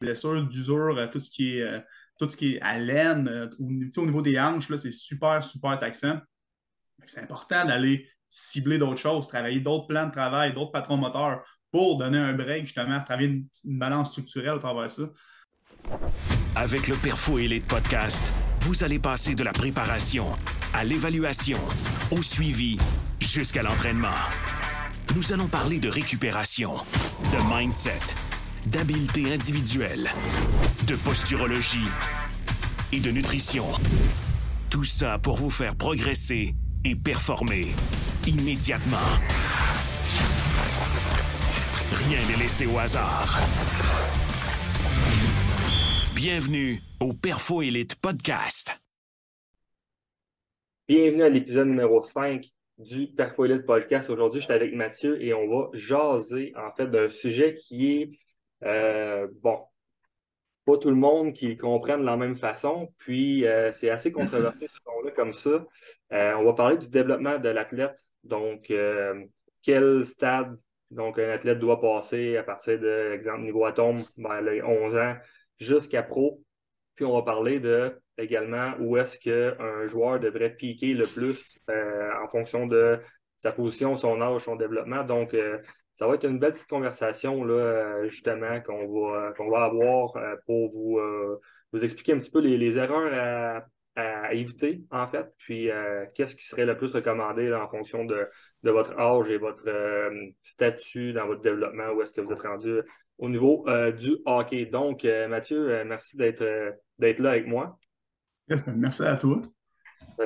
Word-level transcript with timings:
blessures 0.00 0.46
d'usure, 0.48 1.08
tout 1.12 1.20
ce 1.20 1.30
qui 1.30 1.58
est 1.58 1.84
tout 2.18 2.28
ce 2.28 2.36
qui 2.36 2.54
est 2.54 2.60
à 2.60 2.78
laine, 2.78 3.50
au, 3.58 3.64
au 3.64 4.04
niveau 4.04 4.20
des 4.20 4.38
hanches, 4.38 4.74
c'est 4.76 4.92
super, 4.92 5.42
super 5.42 5.78
taxant. 5.78 6.20
C'est 7.06 7.22
important 7.22 7.64
d'aller 7.64 8.10
cibler 8.28 8.78
d'autres 8.78 9.00
choses, 9.00 9.26
travailler 9.26 9.60
d'autres 9.60 9.86
plans 9.86 10.06
de 10.06 10.12
travail, 10.12 10.52
d'autres 10.52 10.70
patrons 10.70 10.96
moteurs 10.96 11.42
pour 11.72 11.98
donner 11.98 12.18
un 12.18 12.32
break, 12.32 12.64
justement, 12.64 13.00
travailler 13.00 13.44
une, 13.64 13.78
balance 13.78 14.10
structurelle 14.10 14.56
à 14.56 14.58
travers 14.58 14.90
ça. 14.90 15.02
Avec 16.56 16.88
le 16.88 16.96
Perfo 16.96 17.38
Elite 17.38 17.66
Podcast, 17.66 18.32
vous 18.60 18.84
allez 18.84 18.98
passer 18.98 19.34
de 19.34 19.44
la 19.44 19.52
préparation 19.52 20.26
à 20.74 20.84
l'évaluation, 20.84 21.58
au 22.10 22.22
suivi, 22.22 22.78
jusqu'à 23.20 23.62
l'entraînement. 23.62 24.14
Nous 25.14 25.32
allons 25.32 25.48
parler 25.48 25.80
de 25.80 25.88
récupération, 25.88 26.74
de 26.74 27.54
mindset, 27.56 28.14
d'habileté 28.66 29.32
individuelle, 29.32 30.10
de 30.86 30.94
posturologie 30.96 31.88
et 32.92 33.00
de 33.00 33.10
nutrition. 33.10 33.64
Tout 34.70 34.84
ça 34.84 35.18
pour 35.18 35.36
vous 35.36 35.50
faire 35.50 35.76
progresser 35.76 36.54
et 36.84 36.94
performer 36.94 37.68
immédiatement. 38.26 38.98
Rien 41.92 42.18
n'est 42.28 42.42
laissé 42.42 42.66
au 42.66 42.78
hasard. 42.78 43.38
Bienvenue 46.14 46.80
au 47.00 47.12
Perfo 47.12 47.62
Elite 47.62 47.96
Podcast. 47.96 48.78
Bienvenue 50.86 51.22
à 51.22 51.28
l'épisode 51.28 51.68
numéro 51.68 52.02
5 52.02 52.44
du 52.78 53.06
Perfo 53.06 53.44
Elite 53.44 53.64
Podcast. 53.64 54.10
Aujourd'hui, 54.10 54.40
je 54.40 54.46
suis 54.46 54.54
avec 54.54 54.74
Mathieu 54.74 55.22
et 55.22 55.32
on 55.32 55.48
va 55.48 55.70
jaser 55.72 56.52
en 56.56 56.74
fait 56.76 56.88
d'un 56.88 57.08
sujet 57.08 57.54
qui 57.54 57.92
est 57.92 58.10
euh, 58.64 59.28
bon, 59.42 59.58
pas 60.64 60.76
tout 60.76 60.90
le 60.90 60.96
monde 60.96 61.32
qui 61.32 61.56
comprenne 61.56 62.00
de 62.00 62.06
la 62.06 62.16
même 62.16 62.36
façon. 62.36 62.92
Puis 62.98 63.46
euh, 63.46 63.72
c'est 63.72 63.90
assez 63.90 64.12
controversé 64.12 64.66
ce 64.68 64.78
là 65.04 65.10
comme 65.12 65.32
ça. 65.32 65.64
Euh, 66.12 66.34
on 66.34 66.44
va 66.44 66.52
parler 66.52 66.76
du 66.76 66.88
développement 66.88 67.38
de 67.38 67.48
l'athlète. 67.48 68.04
Donc, 68.24 68.72
quel 69.62 70.04
stade 70.04 70.58
donc 70.90 71.20
un 71.20 71.30
athlète 71.30 71.60
doit 71.60 71.80
passer 71.80 72.36
à 72.36 72.42
partir 72.42 72.78
de, 72.80 73.12
exemple, 73.12 73.42
niveau 73.42 73.64
atome, 73.64 73.98
ben, 74.16 74.42
11 74.64 74.96
ans 74.96 75.14
jusqu'à 75.56 76.02
pro. 76.02 76.42
Puis 76.96 77.04
on 77.04 77.14
va 77.14 77.22
parler 77.22 77.60
de 77.60 77.96
également 78.18 78.74
où 78.80 78.96
est-ce 78.96 79.16
qu'un 79.16 79.86
joueur 79.86 80.18
devrait 80.18 80.50
piquer 80.50 80.92
le 80.92 81.06
plus 81.06 81.58
en 81.68 82.26
fonction 82.28 82.66
de 82.66 82.98
sa 83.38 83.52
position, 83.52 83.96
son 83.96 84.20
âge, 84.20 84.42
son 84.42 84.56
développement. 84.56 85.04
Donc, 85.04 85.34
ça 86.00 86.06
va 86.06 86.14
être 86.14 86.24
une 86.24 86.38
belle 86.38 86.52
petite 86.54 86.70
conversation, 86.70 87.44
là, 87.44 87.52
euh, 87.52 88.08
justement, 88.08 88.58
qu'on 88.62 88.88
va, 88.88 89.34
qu'on 89.36 89.50
va 89.50 89.64
avoir 89.64 90.16
euh, 90.16 90.34
pour 90.46 90.70
vous, 90.70 90.96
euh, 90.96 91.38
vous 91.74 91.84
expliquer 91.84 92.14
un 92.14 92.18
petit 92.18 92.30
peu 92.30 92.40
les, 92.40 92.78
erreurs 92.78 93.66
à, 93.96 94.32
éviter, 94.32 94.82
en 94.90 95.06
fait, 95.06 95.26
puis 95.36 95.68
qu'est-ce 96.14 96.34
qui 96.34 96.46
serait 96.46 96.64
le 96.64 96.74
plus 96.74 96.90
recommandé 96.92 97.52
en 97.52 97.68
fonction 97.68 98.06
de, 98.06 98.30
votre 98.62 98.98
âge 98.98 99.28
et 99.28 99.36
votre 99.36 99.68
statut 100.42 101.12
dans 101.12 101.26
votre 101.26 101.42
développement, 101.42 101.90
où 101.90 102.00
est-ce 102.00 102.12
que 102.12 102.22
vous 102.22 102.32
êtes 102.32 102.40
rendu 102.40 102.80
au 103.18 103.28
niveau 103.28 103.66
du 103.98 104.16
hockey. 104.24 104.64
Donc, 104.64 105.04
Mathieu, 105.04 105.84
merci 105.84 106.16
d'être 106.16 106.40
là 107.20 107.30
avec 107.30 107.46
moi. 107.46 107.78
Merci 108.68 109.02
à 109.02 109.16
toi. 109.16 109.42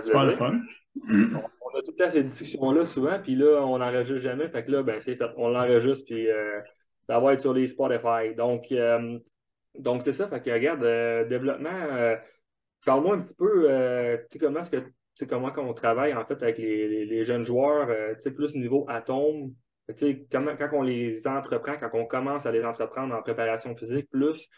C'est 0.01 0.13
pas 0.13 0.25
le 0.25 0.35
fun 0.35 0.61
tout 1.85 1.93
le 1.93 2.05
temps 2.05 2.11
ces 2.11 2.23
discussions-là 2.23 2.85
souvent, 2.85 3.19
puis 3.21 3.35
là, 3.35 3.63
on 3.65 3.79
n'enregistre 3.79 4.19
jamais. 4.19 4.49
Fait 4.49 4.65
que 4.65 4.71
là, 4.71 4.83
ben, 4.83 5.01
c'est 5.01 5.17
fait. 5.17 5.31
On 5.37 5.49
l'enregistre, 5.49 6.07
puis 6.07 6.29
euh, 6.29 6.61
ça 7.09 7.21
va 7.21 7.33
être 7.33 7.41
sur 7.41 7.53
les 7.53 7.67
Spotify. 7.67 8.35
Donc, 8.37 8.73
euh, 8.73 9.19
donc 9.79 10.03
c'est 10.03 10.13
ça. 10.13 10.29
Fait 10.29 10.41
que 10.41 10.51
regarde, 10.51 10.83
euh, 10.85 11.25
développement, 11.25 12.17
parle-moi 12.85 13.17
un 13.17 13.23
petit 13.23 13.37
peu, 13.37 13.63
tu 14.31 14.39
sais, 14.39 14.39
comment 14.39 14.61
est-ce 14.61 14.71
que 14.71 15.25
comment 15.27 15.53
on 15.59 15.75
travaille 15.75 16.13
en 16.13 16.25
fait 16.25 16.43
avec 16.43 16.59
les, 16.59 17.25
jeunes 17.25 17.45
joueurs, 17.45 17.89
tu 18.17 18.23
sais, 18.23 18.31
plus 18.31 18.55
niveau 18.57 18.85
atome. 18.89 19.55
Tu 19.89 19.95
sais, 19.97 20.27
quand 20.31 20.69
on 20.73 20.83
les 20.83 21.27
entreprend, 21.27 21.77
quand 21.79 21.91
on 21.93 22.07
commence 22.07 22.47
à 22.47 22.53
les 22.53 22.65
entreprendre 22.65 23.15
en 23.15 23.23
préparation 23.23 23.77
physique, 23.77 24.09
plus, 24.11 24.49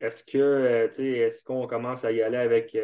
est-ce 0.00 0.24
que, 0.24 0.88
tu 0.88 0.94
sais, 0.94 1.08
est-ce 1.08 1.44
qu'on 1.44 1.66
commence 1.66 2.04
à 2.04 2.12
y 2.12 2.22
aller 2.22 2.38
avec 2.38 2.76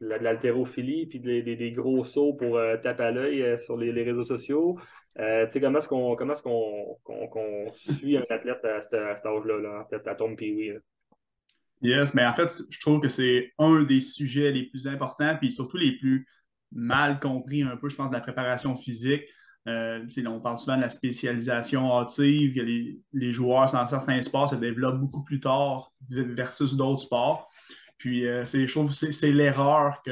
de 0.00 0.06
l'haltérophilie, 0.06 1.06
puis 1.06 1.18
des, 1.18 1.42
des, 1.42 1.72
gros 1.72 2.04
sauts 2.04 2.34
pour 2.34 2.56
euh, 2.56 2.76
taper 2.76 3.02
à 3.02 3.10
l'œil 3.10 3.42
euh, 3.42 3.58
sur 3.58 3.76
les, 3.76 3.90
réseaux 4.02 4.24
sociaux. 4.24 4.78
Euh, 5.18 5.46
comment 5.60 5.78
est-ce 5.78 5.88
qu'on 5.88 6.14
comment 6.14 6.32
est-ce 6.32 6.42
qu'on 6.42 7.72
suit 7.74 8.16
un 8.16 8.24
athlète 8.30 8.64
à, 8.64 8.80
cet 8.80 8.94
âge-là, 8.94 9.58
là, 9.58 9.86
en 9.90 10.10
à 10.10 10.34
puis 10.36 10.54
oui. 10.54 10.72
Yes, 11.80 12.14
mais 12.14 12.26
en 12.26 12.32
fait, 12.32 12.48
je 12.70 12.80
trouve 12.80 13.00
que 13.00 13.08
c'est 13.08 13.52
un 13.58 13.82
des 13.84 14.00
sujets 14.00 14.50
les 14.50 14.64
plus 14.64 14.86
importants, 14.86 15.36
puis 15.38 15.50
surtout 15.50 15.76
les 15.76 15.96
plus 15.96 16.26
mal 16.72 17.18
compris 17.20 17.62
un 17.62 17.76
peu, 17.76 17.88
je 17.88 17.96
pense, 17.96 18.08
de 18.08 18.14
la 18.14 18.20
préparation 18.20 18.76
physique. 18.76 19.24
on 19.66 20.40
parle 20.40 20.58
souvent 20.58 20.76
de 20.76 20.82
la 20.82 20.90
spécialisation 20.90 21.98
hâtive, 21.98 22.54
que 22.54 22.60
les, 22.60 23.00
les 23.12 23.32
joueurs 23.32 23.70
dans 23.72 23.86
certains 23.86 24.20
sports 24.22 24.50
se 24.50 24.56
développent 24.56 25.00
beaucoup 25.00 25.22
plus 25.22 25.40
tard 25.40 25.92
versus 26.10 26.76
d'autres 26.76 27.02
sports. 27.02 27.48
Puis, 27.98 28.26
euh, 28.26 28.46
je 28.46 28.70
trouve 28.70 28.92
c'est 28.92 29.32
l'erreur 29.32 30.02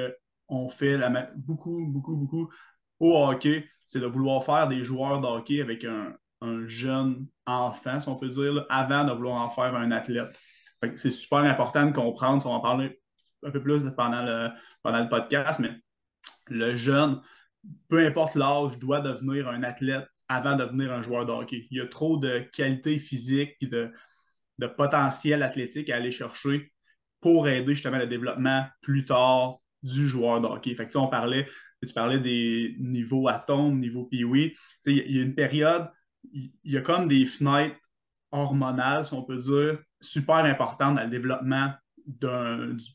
qu'on 0.48 0.68
fait 0.68 0.98
beaucoup, 1.36 1.86
beaucoup, 1.86 2.16
beaucoup 2.16 2.50
au 2.98 3.16
hockey, 3.16 3.66
c'est 3.84 4.00
de 4.00 4.06
vouloir 4.06 4.44
faire 4.44 4.68
des 4.68 4.84
joueurs 4.84 5.20
de 5.20 5.26
hockey 5.26 5.60
avec 5.60 5.84
un, 5.84 6.16
jeune 6.66 7.26
enfant, 7.46 7.98
si 7.98 8.08
on 8.08 8.14
peut 8.14 8.28
dire, 8.28 8.66
avant 8.68 9.04
de 9.04 9.12
vouloir 9.12 9.42
en 9.42 9.50
faire 9.50 9.74
un 9.74 9.90
athlète. 9.90 10.38
C'est 10.94 11.10
super 11.10 11.38
important 11.38 11.86
de 11.86 11.92
comprendre, 11.92 12.46
on 12.46 12.50
va 12.50 12.56
en 12.56 12.60
parler 12.60 13.00
un 13.42 13.50
peu 13.50 13.60
plus 13.60 13.84
pendant 13.96 14.22
le, 14.22 14.50
pendant 14.82 15.02
le 15.02 15.08
podcast, 15.08 15.58
mais 15.58 15.70
le 16.46 16.76
jeune, 16.76 17.20
peu 17.88 18.06
importe 18.06 18.36
l'âge, 18.36 18.78
doit 18.78 19.00
devenir 19.00 19.48
un 19.48 19.62
athlète 19.64 20.06
avant 20.28 20.54
de 20.54 20.64
devenir 20.64 20.92
un 20.92 21.02
joueur 21.02 21.26
de 21.26 21.32
hockey. 21.32 21.66
Il 21.70 21.78
y 21.78 21.80
a 21.80 21.86
trop 21.86 22.16
de 22.16 22.40
qualité 22.52 22.98
physique 22.98 23.56
et 23.60 23.66
de, 23.66 23.90
de 24.58 24.66
potentiel 24.66 25.42
athlétique 25.42 25.90
à 25.90 25.96
aller 25.96 26.12
chercher 26.12 26.72
pour 27.26 27.48
aider 27.48 27.74
justement 27.74 27.98
le 27.98 28.06
développement 28.06 28.66
plus 28.82 29.04
tard 29.04 29.56
du 29.82 30.06
joueur 30.06 30.40
de 30.40 30.46
hockey. 30.46 30.76
Fait 30.76 30.94
on 30.94 31.08
parlait, 31.08 31.48
tu 31.84 31.92
parlais 31.92 32.20
des 32.20 32.76
niveaux 32.78 33.26
atomes, 33.26 33.80
niveau 33.80 34.04
pee 34.04 34.22
Il 34.86 35.16
y 35.16 35.18
a 35.18 35.22
une 35.24 35.34
période, 35.34 35.88
il 36.32 36.52
y 36.62 36.76
a 36.76 36.82
comme 36.82 37.08
des 37.08 37.26
fenêtres 37.26 37.80
hormonales, 38.30 39.06
si 39.06 39.12
on 39.12 39.24
peut 39.24 39.38
dire, 39.38 39.76
super 40.00 40.36
importantes 40.36 40.94
dans 40.94 41.02
le 41.02 41.10
développement 41.10 41.72
du 42.06 42.28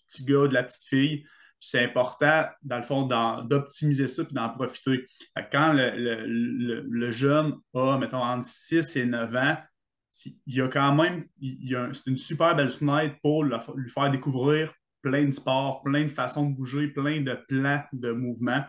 petit 0.07 0.23
gars, 0.23 0.47
de 0.47 0.53
la 0.53 0.63
petite 0.63 0.87
fille. 0.87 1.25
C'est 1.59 1.83
important, 1.83 2.45
dans 2.63 2.77
le 2.77 2.83
fond, 2.83 3.01
d'optimiser 3.43 4.07
ça 4.07 4.21
et 4.21 4.33
d'en 4.33 4.47
profiter. 4.47 5.07
quand 5.51 5.73
le, 5.75 7.11
jeune 7.11 7.53
a, 7.73 7.97
mettons, 7.97 8.23
entre 8.23 8.45
6 8.45 8.95
et 8.95 9.05
9 9.05 9.35
ans, 9.35 9.57
il 10.45 10.55
y 10.55 10.61
a 10.61 10.67
quand 10.67 10.93
même, 10.95 11.25
c'est 11.93 12.09
une 12.09 12.17
super 12.17 12.55
belle 12.55 12.71
fenêtre 12.71 13.15
pour 13.21 13.43
lui 13.43 13.89
faire 13.89 14.11
découvrir 14.11 14.73
plein 15.01 15.25
de 15.25 15.31
sports, 15.31 15.81
plein 15.83 16.03
de 16.03 16.09
façons 16.09 16.49
de 16.49 16.55
bouger, 16.55 16.87
plein 16.87 17.21
de 17.21 17.33
plans 17.47 17.83
de 17.93 18.11
mouvement. 18.11 18.63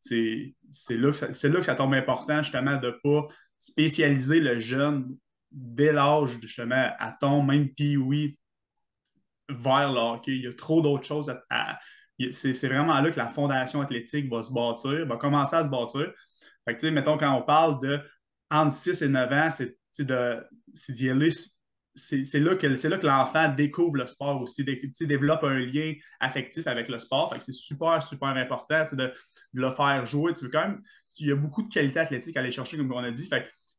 c'est 0.00 0.54
là, 0.90 1.10
là, 1.10 1.58
que 1.58 1.62
ça 1.62 1.74
tombe 1.74 1.94
important, 1.94 2.42
justement, 2.42 2.76
de 2.76 2.88
ne 2.88 2.92
pas 2.92 3.28
spécialiser 3.58 4.40
le 4.40 4.58
jeune 4.58 5.16
dès 5.50 5.92
l'âge, 5.92 6.38
justement, 6.40 6.90
à 6.98 7.12
ton 7.12 7.42
même 7.42 7.68
puis 7.74 7.96
oui, 7.96 8.38
vers 9.48 9.92
le. 9.92 10.18
Il 10.26 10.42
y 10.42 10.46
a 10.46 10.52
trop 10.52 10.80
d'autres 10.80 11.04
choses 11.06 11.34
à. 11.50 11.78
c'est 12.32 12.68
vraiment 12.68 13.00
là 13.00 13.10
que 13.10 13.18
la 13.18 13.28
fondation 13.28 13.80
athlétique 13.80 14.30
va 14.30 14.42
se 14.42 14.52
bâtir, 14.52 15.06
va 15.06 15.16
commencer 15.16 15.56
à 15.56 15.64
se 15.64 15.68
bâtir. 15.68 16.12
Fait 16.66 16.90
mettons, 16.90 17.16
quand 17.16 17.32
on 17.34 17.42
parle 17.42 17.80
de 17.80 18.00
entre 18.50 18.72
6 18.72 19.02
et 19.02 19.08
9 19.08 19.32
ans, 19.32 19.50
c'est 19.50 19.77
c'est 19.92 20.92
d'y 20.92 21.10
aller. 21.10 21.30
C'est 21.94 22.38
là 22.38 22.54
que, 22.54 22.66
que 22.66 23.06
l'enfant 23.06 23.52
découvre 23.52 23.96
le 23.96 24.06
sport 24.06 24.40
aussi, 24.40 24.64
développe 25.00 25.42
un 25.42 25.58
lien 25.58 25.94
affectif 26.20 26.66
avec 26.66 26.88
le 26.88 26.98
sport. 26.98 27.34
C'est 27.40 27.52
super, 27.52 28.02
super 28.02 28.28
important 28.28 28.84
de, 28.92 29.12
le 29.52 29.70
faire 29.70 30.06
jouer. 30.06 30.32
Tu 30.34 30.44
veux 30.44 30.50
quand 30.50 30.68
même, 30.68 30.82
il 31.18 31.28
y 31.28 31.32
a 31.32 31.36
beaucoup 31.36 31.62
de 31.62 31.68
qualités 31.68 31.98
athlétiques 31.98 32.36
à 32.36 32.40
aller 32.40 32.52
chercher, 32.52 32.76
comme 32.76 32.92
on 32.92 32.98
a 32.98 33.10
dit. 33.10 33.28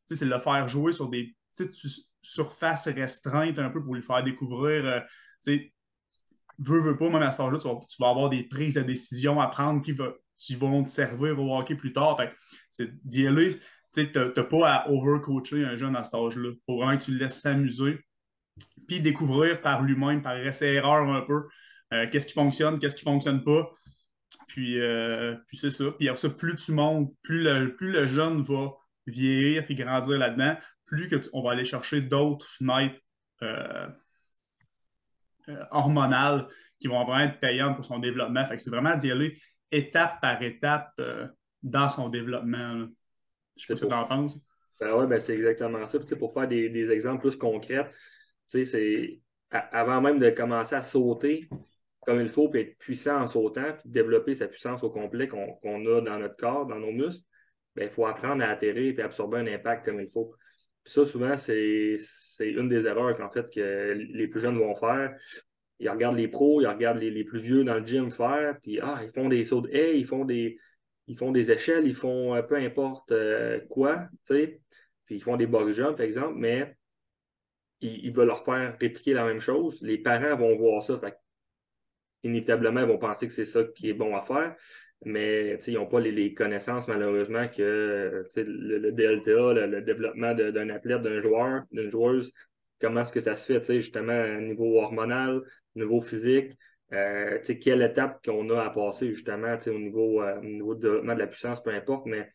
c'est 0.04 0.24
de 0.24 0.30
le 0.30 0.38
faire 0.38 0.68
jouer 0.68 0.92
sur 0.92 1.08
des 1.08 1.34
petites 1.50 1.74
surfaces 2.22 2.88
restreintes 2.88 3.58
un 3.58 3.70
peu 3.70 3.82
pour 3.82 3.94
lui 3.94 4.02
faire 4.02 4.22
découvrir. 4.22 4.84
Euh, 4.84 5.56
veux, 6.58 6.80
veux 6.80 6.96
pas, 6.96 7.08
même 7.08 7.22
à 7.22 7.32
ce 7.32 7.40
âge-là, 7.40 7.58
tu, 7.58 8.02
vas, 8.02 8.08
avoir 8.10 8.28
des 8.28 8.42
prises 8.42 8.74
de 8.74 8.82
décision 8.82 9.40
à 9.40 9.48
prendre 9.48 9.80
qui, 9.82 9.94
qui 10.36 10.54
vont 10.54 10.82
te 10.82 10.90
servir 10.90 11.38
au 11.38 11.56
hockey 11.56 11.74
plus 11.74 11.92
tard. 11.92 12.20
c'est 12.68 12.90
d'y 13.06 13.26
aller 13.26 13.58
tu 13.92 14.08
n'as 14.14 14.44
pas 14.44 14.68
à 14.68 14.90
overcoacher 14.90 15.64
un 15.64 15.76
jeune 15.76 15.96
à 15.96 16.04
cet 16.04 16.14
âge-là. 16.14 16.50
Il 16.52 16.60
faut 16.66 16.76
vraiment 16.76 16.96
que 16.96 17.02
tu 17.02 17.12
le 17.12 17.18
laisses 17.18 17.40
s'amuser, 17.40 17.98
puis 18.86 19.00
découvrir 19.00 19.60
par 19.60 19.82
lui-même, 19.82 20.22
par 20.22 20.36
essai-erreur 20.36 21.08
un 21.08 21.22
peu, 21.22 21.44
euh, 21.92 22.06
qu'est-ce 22.10 22.26
qui 22.26 22.34
fonctionne, 22.34 22.78
qu'est-ce 22.78 22.96
qui 22.96 23.06
ne 23.06 23.12
fonctionne 23.12 23.42
pas. 23.42 23.70
Puis, 24.46 24.80
euh, 24.80 25.34
puis 25.48 25.56
c'est 25.56 25.70
ça. 25.70 25.90
Puis 25.98 26.08
ça, 26.14 26.30
plus 26.30 26.54
tu 26.56 26.72
montes, 26.72 27.12
plus 27.22 27.42
le, 27.42 27.74
plus 27.74 27.92
le 27.92 28.06
jeune 28.06 28.42
va 28.42 28.72
vieillir 29.06 29.64
puis 29.64 29.74
grandir 29.74 30.18
là-dedans, 30.18 30.56
plus 30.84 31.08
que 31.08 31.16
on 31.32 31.42
va 31.42 31.52
aller 31.52 31.64
chercher 31.64 32.00
d'autres 32.00 32.46
fenêtres 32.46 33.00
hormonales 35.70 36.46
qui 36.78 36.88
vont 36.88 37.04
vraiment 37.04 37.20
être 37.20 37.40
payantes 37.40 37.76
pour 37.76 37.84
son 37.84 37.98
développement. 37.98 38.46
C'est 38.56 38.70
vraiment 38.70 38.94
d'y 38.94 39.10
aller 39.10 39.40
étape 39.72 40.20
par 40.20 40.42
étape 40.42 41.00
dans 41.62 41.88
son 41.88 42.08
développement. 42.08 42.86
Je 43.60 43.66
sais 43.66 43.74
pas 43.74 43.76
ce 43.76 43.84
que 43.84 43.88
tu 43.88 43.94
en 43.94 44.06
penses? 44.06 44.38
Ben 44.80 44.94
ouais, 44.94 45.06
ben 45.06 45.20
c'est 45.20 45.34
exactement 45.34 45.86
ça. 45.86 45.98
pour 46.18 46.32
faire 46.32 46.48
des, 46.48 46.70
des, 46.70 46.90
exemples 46.90 47.20
plus 47.20 47.36
concrets, 47.36 47.86
c'est 48.46 49.20
avant 49.50 50.00
même 50.00 50.18
de 50.18 50.30
commencer 50.30 50.74
à 50.74 50.82
sauter 50.82 51.48
comme 52.06 52.20
il 52.20 52.28
faut, 52.28 52.48
puis 52.48 52.62
être 52.62 52.78
puissant 52.78 53.20
en 53.20 53.26
sautant, 53.26 53.72
puis 53.78 53.88
développer 53.90 54.34
sa 54.34 54.48
puissance 54.48 54.82
au 54.82 54.90
complet 54.90 55.28
qu'on 55.28 55.86
a 55.86 56.00
dans 56.00 56.18
notre 56.18 56.36
corps, 56.36 56.66
dans 56.66 56.78
nos 56.78 56.92
muscles, 56.92 57.24
ben, 57.76 57.84
il 57.84 57.90
faut 57.90 58.06
apprendre 58.06 58.42
à 58.42 58.48
atterrir 58.48 58.98
et 58.98 59.02
absorber 59.02 59.38
un 59.38 59.46
impact 59.46 59.84
comme 59.84 60.00
il 60.00 60.08
faut. 60.08 60.34
ça, 60.84 61.04
souvent, 61.04 61.36
c'est 61.36 61.98
une 62.40 62.68
des 62.68 62.86
erreurs 62.86 63.14
qu'en 63.14 63.30
fait 63.30 63.52
que 63.52 63.92
les 63.92 64.28
plus 64.28 64.40
jeunes 64.40 64.58
vont 64.58 64.74
faire. 64.74 65.14
Ils 65.78 65.88
regardent 65.88 66.16
les 66.16 66.28
pros, 66.28 66.60
ils 66.60 66.66
regardent 66.66 66.98
les, 66.98 67.24
plus 67.24 67.40
vieux 67.40 67.64
dans 67.64 67.78
le 67.78 67.86
gym 67.86 68.10
faire, 68.10 68.58
puis 68.62 68.80
ah, 68.80 69.00
ils 69.02 69.10
font 69.10 69.28
des 69.28 69.44
sauts 69.44 69.62
de 69.62 69.70
haie, 69.70 69.98
ils 69.98 70.06
font 70.06 70.24
des, 70.24 70.58
ils 71.10 71.18
font 71.18 71.32
des 71.32 71.50
échelles, 71.50 71.88
ils 71.88 71.94
font 71.94 72.36
euh, 72.36 72.42
peu 72.42 72.54
importe 72.54 73.10
euh, 73.10 73.58
quoi, 73.68 74.08
tu 74.24 74.34
sais, 74.34 74.60
puis 75.06 75.16
ils 75.16 75.20
font 75.20 75.36
des 75.36 75.48
box 75.48 75.74
jumps, 75.74 75.96
par 75.96 76.06
exemple, 76.06 76.34
mais 76.36 76.76
ils, 77.80 78.12
veulent 78.12 78.28
leur 78.28 78.44
faire 78.44 78.76
répliquer 78.78 79.12
la 79.12 79.24
même 79.24 79.40
chose. 79.40 79.82
Les 79.82 79.98
parents 79.98 80.36
vont 80.36 80.56
voir 80.56 80.84
ça, 80.84 80.98
fait 80.98 81.16
inévitablement, 82.22 82.82
ils 82.82 82.86
vont 82.86 82.98
penser 82.98 83.26
que 83.26 83.32
c'est 83.32 83.44
ça 83.44 83.64
qui 83.64 83.90
est 83.90 83.94
bon 83.94 84.14
à 84.14 84.22
faire, 84.22 84.54
mais 85.04 85.58
ils 85.66 85.74
n'ont 85.74 85.86
pas 85.86 85.98
les, 85.98 86.32
connaissances, 86.32 86.86
malheureusement, 86.86 87.48
que 87.48 88.24
le, 88.36 88.92
DLTA, 88.92 89.66
le, 89.66 89.82
développement 89.82 90.32
d'un 90.34 90.70
athlète, 90.70 91.02
d'un 91.02 91.20
joueur, 91.20 91.64
d'une 91.72 91.90
joueuse, 91.90 92.32
comment 92.80 93.00
est-ce 93.00 93.12
que 93.12 93.20
ça 93.20 93.34
se 93.34 93.60
fait, 93.60 93.80
justement, 93.80 94.22
au 94.38 94.40
niveau 94.42 94.80
hormonal, 94.80 95.42
au 95.74 95.80
niveau 95.80 96.00
physique, 96.00 96.52
euh, 96.92 97.38
quelle 97.60 97.82
étape 97.82 98.24
qu'on 98.24 98.50
a 98.50 98.62
à 98.62 98.70
passer, 98.70 99.12
justement, 99.12 99.56
au 99.66 99.78
niveau, 99.78 100.22
euh, 100.22 100.38
au 100.38 100.44
niveau 100.44 100.74
de 100.74 100.80
développement 100.80 101.14
de 101.14 101.20
la 101.20 101.26
puissance, 101.26 101.62
peu 101.62 101.70
importe, 101.70 102.06
mais 102.06 102.32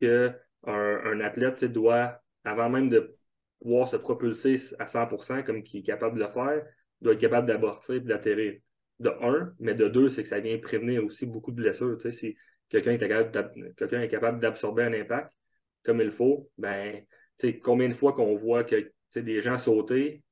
qu'un 0.00 0.34
un 0.64 1.20
athlète 1.20 1.64
doit, 1.64 2.20
avant 2.44 2.68
même 2.68 2.88
de 2.88 3.16
pouvoir 3.60 3.88
se 3.88 3.96
propulser 3.96 4.56
à 4.78 4.86
100% 4.86 5.42
comme 5.42 5.62
il 5.72 5.78
est 5.78 5.82
capable 5.82 6.18
de 6.18 6.24
le 6.24 6.30
faire, 6.30 6.62
doit 7.00 7.14
être 7.14 7.20
capable 7.20 7.46
d'aborder 7.46 7.96
et 7.96 8.00
d'atterrir 8.00 8.60
de 9.00 9.10
un, 9.20 9.52
mais 9.58 9.74
de 9.74 9.88
deux, 9.88 10.08
c'est 10.08 10.22
que 10.22 10.28
ça 10.28 10.40
vient 10.40 10.58
prévenir 10.58 11.04
aussi 11.04 11.26
beaucoup 11.26 11.50
de 11.50 11.56
blessures. 11.56 12.00
Si 12.00 12.36
quelqu'un 12.68 12.92
est 12.92 14.08
capable 14.08 14.40
d'absorber 14.40 14.84
un 14.84 14.92
impact 14.92 15.32
comme 15.82 16.00
il 16.00 16.12
faut, 16.12 16.48
ben, 16.58 17.04
combien 17.62 17.88
de 17.88 17.94
fois 17.94 18.12
qu'on 18.12 18.36
voit 18.36 18.64
que 18.64 18.92
des 19.16 19.40
gens 19.40 19.56
sauter, 19.56 20.22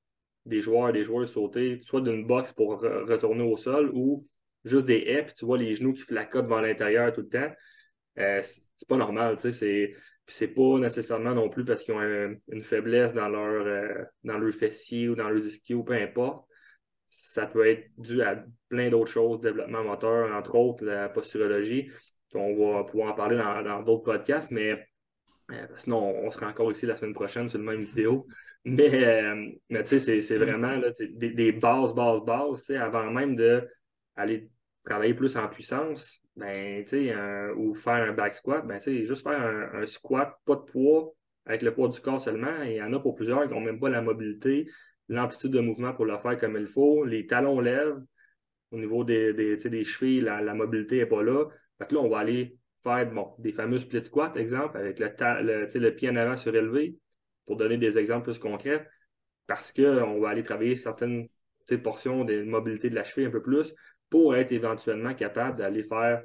des 0.46 0.60
joueurs, 0.60 0.92
des 0.92 1.04
joueurs 1.04 1.28
sauter, 1.28 1.81
soit 1.82 2.00
d'une 2.00 2.26
boxe 2.26 2.52
pour 2.52 2.81
retourner 2.81 3.42
au 3.42 3.56
sol 3.56 3.90
ou 3.94 4.26
juste 4.64 4.87
des 4.87 4.98
haies, 5.06 5.25
puis 5.25 5.34
tu 5.34 5.44
vois 5.44 5.58
les 5.58 5.75
genoux 5.75 5.92
qui 5.92 6.02
flacotent 6.02 6.44
devant 6.44 6.60
l'intérieur 6.60 7.12
tout 7.12 7.22
le 7.22 7.28
temps. 7.28 7.52
Euh, 8.19 8.40
c'est 8.42 8.88
pas 8.88 8.96
normal, 8.96 9.37
tu 9.38 9.52
sais, 9.52 9.92
c'est 10.26 10.48
pas 10.48 10.78
nécessairement 10.78 11.34
non 11.34 11.48
plus 11.48 11.64
parce 11.64 11.84
qu'ils 11.84 11.94
ont 11.94 12.37
une 12.48 12.62
faiblesse 12.62 13.12
dans 13.12 13.28
leur, 13.28 13.66
euh, 13.66 14.04
dans 14.25 14.38
leur 14.38 14.54
fessier 14.54 15.08
ou 15.08 15.14
dans 15.14 15.28
leurs 15.28 15.44
ischios, 15.44 15.82
peu 15.82 15.94
importe 15.94 16.46
ça 17.10 17.44
peut 17.46 17.66
être 17.66 17.90
dû 17.98 18.22
à 18.22 18.44
plein 18.69 18.88
d'autres 18.88 19.10
choses, 19.10 19.40
développement 19.40 19.82
moteur, 19.82 20.32
entre 20.32 20.54
autres, 20.54 20.84
la 20.84 21.08
posturologie, 21.08 21.90
qu'on 22.32 22.75
va 22.75 22.84
pouvoir 22.84 23.12
en 23.12 23.14
parler 23.14 23.36
dans 23.36 23.82
d'autres 23.82 24.04
podcasts, 24.04 24.52
mais 24.52 24.86
euh, 25.50 25.66
sinon, 25.76 25.98
on, 26.25 26.31
sera 26.31 26.46
encore 26.46 26.70
ici 26.70 26.86
la 26.86 26.96
semaine 26.96 27.12
prochaine 27.12 27.48
sur 27.48 27.58
le 27.58 27.64
même 27.64 27.81
vidéo. 27.81 28.28
Mais, 28.64 29.04
euh, 29.04 29.52
mais 29.70 29.84
tu 29.84 29.98
sais, 29.98 30.20
c'est 30.20 30.36
vraiment 30.36 30.76
des, 30.78 31.52
bases, 31.52 31.94
bases, 31.94 32.22
bases, 32.22 32.70
avant 32.70 33.10
même 33.10 33.34
d'aller 33.36 34.50
travailler 34.84 35.14
plus 35.14 35.36
en 35.36 35.48
puissance, 35.48 36.20
ben, 36.36 36.84
ou 37.56 37.74
faire 37.74 38.10
un 38.10 38.12
back 38.12 38.34
squat, 38.34 38.66
ben, 38.66 38.78
juste 38.78 39.22
faire 39.22 39.40
un, 39.40 39.82
un, 39.82 39.86
squat, 39.86 40.38
pas 40.44 40.56
de 40.56 40.60
poids, 40.60 41.14
avec 41.46 41.62
le 41.62 41.72
poids 41.72 41.88
du 41.88 42.00
corps 42.00 42.20
seulement. 42.20 42.62
Il 42.62 42.74
y 42.74 42.82
en 42.82 42.92
a 42.92 43.00
pour 43.00 43.14
plusieurs 43.14 43.46
qui 43.48 43.54
n'ont 43.54 43.60
même 43.60 43.80
pas 43.80 43.88
la 43.88 44.02
mobilité, 44.02 44.68
l'amplitude 45.08 45.52
de 45.52 45.60
mouvement 45.60 45.92
pour 45.94 46.04
le 46.04 46.16
faire 46.18 46.38
comme 46.38 46.56
il 46.56 46.66
faut, 46.66 47.04
les 47.04 47.26
talons 47.26 47.60
lèvent, 47.60 48.00
au 48.70 48.78
niveau 48.78 49.04
des, 49.04 49.32
des, 49.32 49.84
chevilles, 49.84 50.20
la, 50.20 50.54
mobilité 50.54 50.98
n'est 50.98 51.06
pas 51.06 51.22
là. 51.22 51.46
Fait 51.78 51.90
là, 51.92 52.00
on 52.00 52.08
va 52.08 52.18
aller 52.18 52.56
faire 52.82 53.10
des 53.38 53.52
fameux 53.52 53.78
split 53.78 54.04
squats, 54.04 54.32
exemple, 54.36 54.76
avec 54.78 54.98
le, 55.00 55.78
le, 55.78 55.90
pied 55.90 56.08
en 56.08 56.16
avant 56.16 56.36
surélevé, 56.36 56.96
pour 57.50 57.56
donner 57.56 57.79
des 57.79 57.99
exemples 57.99 58.31
plus 58.31 58.38
concrets, 58.38 58.87
parce 59.49 59.73
qu'on 59.73 60.20
va 60.20 60.29
aller 60.29 60.44
travailler 60.44 60.76
certaines 60.76 61.26
portions 61.82 62.25
de 62.25 62.44
mobilité 62.44 62.91
de 62.91 62.94
la 62.94 63.02
cheville 63.02 63.26
un 63.26 63.31
peu 63.32 63.43
plus 63.43 63.75
pour 64.08 64.37
être 64.37 64.52
éventuellement 64.52 65.14
capable 65.14 65.58
d'aller 65.58 65.82
faire 65.82 66.23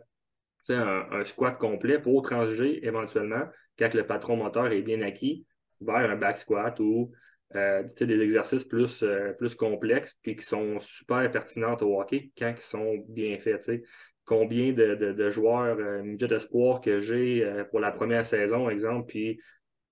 un, 0.70 1.26
squat 1.26 1.58
complet 1.58 1.98
pour 1.98 2.22
transiger 2.22 2.86
éventuellement, 2.86 3.42
quand 3.80 3.92
le 3.96 4.06
patron 4.06 4.38
moteur 4.38 4.72
est 4.72 4.84
bien 4.84 5.02
acquis, 5.02 5.48
vers 5.82 6.12
un 6.12 6.16
back 6.16 6.38
squat 6.38 6.80
ou 6.80 7.12
euh, 7.56 7.82
des 8.00 8.22
exercices 8.22 8.64
plus, 8.64 9.02
euh, 9.02 9.34
plus 9.34 9.56
complexes 9.56 10.20
puis 10.22 10.36
qui 10.36 10.46
sont 10.46 10.80
super 10.80 11.32
pertinents 11.32 11.78
au 11.82 12.00
hockey 12.00 12.30
quand 12.38 12.54
ils 12.56 12.58
sont 12.58 13.04
bien 13.10 13.36
faits. 13.40 13.82
Combien 14.26 14.74
de, 14.74 14.94
de, 14.94 15.30
joueurs 15.32 15.78
euh, 15.80 16.18
espoir 16.36 16.82
que 16.82 17.00
j'ai 17.00 17.52
pour 17.72 17.80
la 17.80 17.92
première 17.92 18.28
saison, 18.28 18.70
exemple, 18.70 19.08
puis 19.08 19.40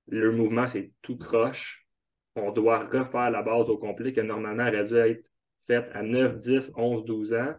le 0.08 0.32
mouvement, 0.32 0.68
c'est 0.68 0.92
tout 1.02 1.18
croche. 1.18 1.88
On 2.36 2.52
doit 2.52 2.80
refaire 2.80 3.32
la 3.32 3.42
base 3.42 3.70
au 3.70 3.78
complet 3.78 4.14
que 4.14 4.22
normalement 4.22 4.68
aurait 4.68 4.84
dû 4.84 4.96
être 4.96 5.30
faite 5.68 5.90
à 5.94 6.02
9, 6.02 6.38
10, 6.38 6.72
11, 6.76 7.06
12 7.06 7.34
ans. 7.34 7.54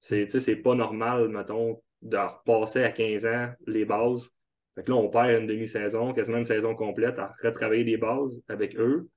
C'est 0.00 0.62
pas 0.62 0.74
normal, 0.74 1.28
mettons, 1.28 1.82
de 2.02 2.16
repasser 2.16 2.82
à 2.82 2.90
15 2.90 3.26
ans 3.26 3.52
les 3.66 3.84
bases 3.84 4.30
fait 4.74 4.84
que 4.84 4.90
là, 4.90 4.96
on 4.96 5.08
perd 5.08 5.42
une 5.42 5.46
demi-saison, 5.46 6.12
quasiment 6.12 6.38
une 6.38 6.44
saison 6.44 6.74
complète 6.74 7.18
à 7.18 7.34
retravailler 7.42 7.84
des 7.84 7.96
bases 7.96 8.40
avec 8.48 8.76
eux. 8.76 9.08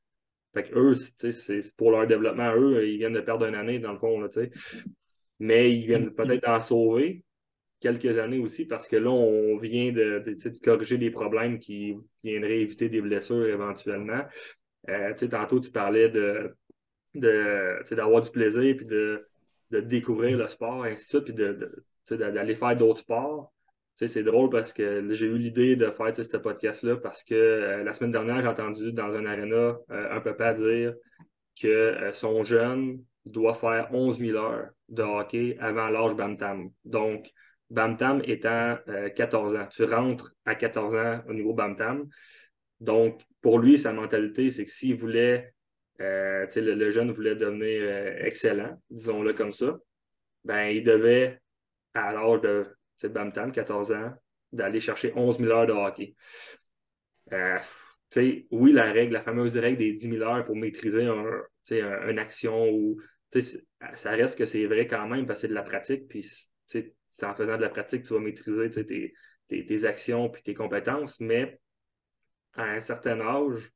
Fait 0.53 0.63
que 0.63 0.77
eux, 0.77 0.95
c'est 0.95 1.75
pour 1.75 1.91
leur 1.91 2.07
développement, 2.07 2.53
eux, 2.55 2.87
ils 2.87 2.97
viennent 2.97 3.13
de 3.13 3.21
perdre 3.21 3.45
une 3.45 3.55
année, 3.55 3.79
dans 3.79 3.93
le 3.93 3.97
fond, 3.97 4.27
Mais 5.39 5.73
ils 5.73 5.85
viennent 5.85 6.13
peut-être 6.13 6.43
d'en 6.43 6.59
sauver 6.59 7.23
quelques 7.83 8.17
années 8.17 8.39
aussi 8.39 8.65
parce 8.65 8.87
que 8.87 8.95
là, 8.95 9.11
on 9.11 9.57
vient 9.57 9.91
de, 9.91 10.23
corriger 10.63 10.97
des 10.97 11.11
problèmes 11.11 11.59
qui 11.59 11.97
viendraient 12.23 12.61
éviter 12.61 12.87
des 12.87 13.01
blessures 13.01 13.45
éventuellement. 13.45 14.21
Euh, 14.89 15.13
tantôt, 15.29 15.59
tu 15.59 15.69
parlais 15.69 16.09
de, 16.09 16.55
d'avoir 17.13 18.21
du 18.21 18.31
plaisir 18.31 18.75
puis 18.77 18.85
de, 18.85 19.27
découvrir 19.69 20.37
le 20.37 20.47
sport, 20.47 20.85
ainsi 20.85 21.03
de 21.05 21.23
suite, 21.23 21.35
puis 21.35 22.17
d'aller 22.17 22.55
faire 22.55 22.77
d'autres 22.77 22.99
sports 22.99 23.53
c'est 23.95 24.23
drôle 24.23 24.49
parce 24.49 24.73
que 24.73 25.07
j'ai 25.11 25.27
eu 25.27 25.37
l'idée 25.37 25.75
de 25.75 25.89
faire 25.91 26.15
ce 26.15 26.37
podcast-là 26.37 26.97
parce 26.97 27.23
que 27.23 27.35
euh, 27.35 27.83
la 27.83 27.93
semaine 27.93 28.11
dernière, 28.11 28.41
j'ai 28.41 28.47
entendu 28.47 28.91
dans 28.91 29.13
un 29.13 29.25
arena 29.25 29.77
euh, 29.91 30.17
un 30.17 30.19
papa 30.19 30.53
dire 30.53 30.93
que 31.61 32.09
son 32.13 32.43
jeune 32.43 33.03
doit 33.25 33.53
faire 33.53 33.89
11 33.93 34.19
000 34.19 34.37
heures 34.37 34.69
de 34.89 35.03
hockey 35.03 35.57
avant 35.59 35.89
l'âge 35.89 36.15
Bantam. 36.15 36.71
Donc, 36.83 37.31
Bantam 37.73 38.21
étant 38.25 38.77
14 39.15 39.55
ans. 39.55 39.67
Tu 39.71 39.83
rentres 39.83 40.33
à 40.45 40.55
14 40.55 40.95
ans 40.95 41.21
au 41.27 41.33
niveau 41.33 41.53
Bantam. 41.53 42.07
Donc, 42.79 43.21
pour 43.41 43.59
lui, 43.59 43.79
sa 43.79 43.93
mentalité, 43.93 44.51
c'est 44.51 44.65
que 44.65 44.71
s'il 44.71 44.95
voulait, 44.95 45.53
le, 45.99 46.45
le, 46.55 46.91
jeune 46.91 47.11
voulait 47.11 47.35
devenir 47.35 47.81
excellent, 48.25 48.79
disons-le 48.89 49.33
comme 49.33 49.51
ça, 49.51 49.77
ben, 50.43 50.67
il 50.67 50.83
devait, 50.83 51.39
à 51.93 52.13
l'âge 52.13 52.41
de 52.41 52.67
c'est 52.95 53.11
Bamtam, 53.11 53.51
14 53.51 53.91
ans, 53.91 54.13
d'aller 54.51 54.79
chercher 54.79 55.11
11 55.15 55.39
000 55.39 55.51
heures 55.51 55.67
de 55.67 55.73
hockey. 55.73 56.15
Euh, 57.31 57.57
oui, 58.51 58.71
la 58.71 58.91
règle, 58.91 59.13
la 59.13 59.23
fameuse 59.23 59.57
règle 59.57 59.77
des 59.79 59.93
10 59.93 60.11
000 60.11 60.23
heures 60.23 60.45
pour 60.45 60.55
maîtriser 60.55 61.05
un, 61.05 61.41
une 62.07 62.19
action, 62.19 62.69
ou, 62.69 63.01
ça 63.95 64.11
reste 64.11 64.37
que 64.37 64.45
c'est 64.45 64.65
vrai 64.65 64.85
quand 64.85 65.07
même 65.07 65.25
parce 65.25 65.39
que 65.39 65.41
c'est 65.41 65.49
de 65.49 65.55
la 65.55 65.63
pratique, 65.63 66.07
puis 66.07 66.23
c'est 67.13 67.27
en 67.27 67.35
faisant 67.35 67.57
de 67.57 67.61
la 67.61 67.69
pratique 67.69 68.01
que 68.01 68.07
tu 68.07 68.13
vas 68.13 68.19
maîtriser 68.19 68.69
tes, 68.69 69.13
tes, 69.47 69.85
actions 69.85 70.29
puis 70.29 70.41
tes 70.41 70.55
compétences, 70.55 71.19
mais 71.19 71.59
à 72.55 72.63
un 72.63 72.81
certain 72.81 73.21
âge, 73.21 73.71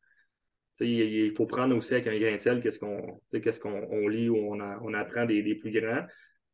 il 0.80 1.34
faut 1.36 1.46
prendre 1.46 1.76
aussi 1.76 1.94
avec 1.94 2.08
un 2.08 2.18
grain 2.18 2.36
de 2.36 2.40
sel 2.40 2.60
qu'est-ce 2.60 2.80
qu'on 2.80 3.22
qu'est-ce 3.32 3.60
qu'on 3.60 4.08
lit 4.08 4.30
ou 4.30 4.38
on, 4.38 4.60
on 4.60 4.94
apprend 4.94 5.26
des, 5.26 5.42
des, 5.44 5.56
plus 5.56 5.72
grands. 5.72 6.06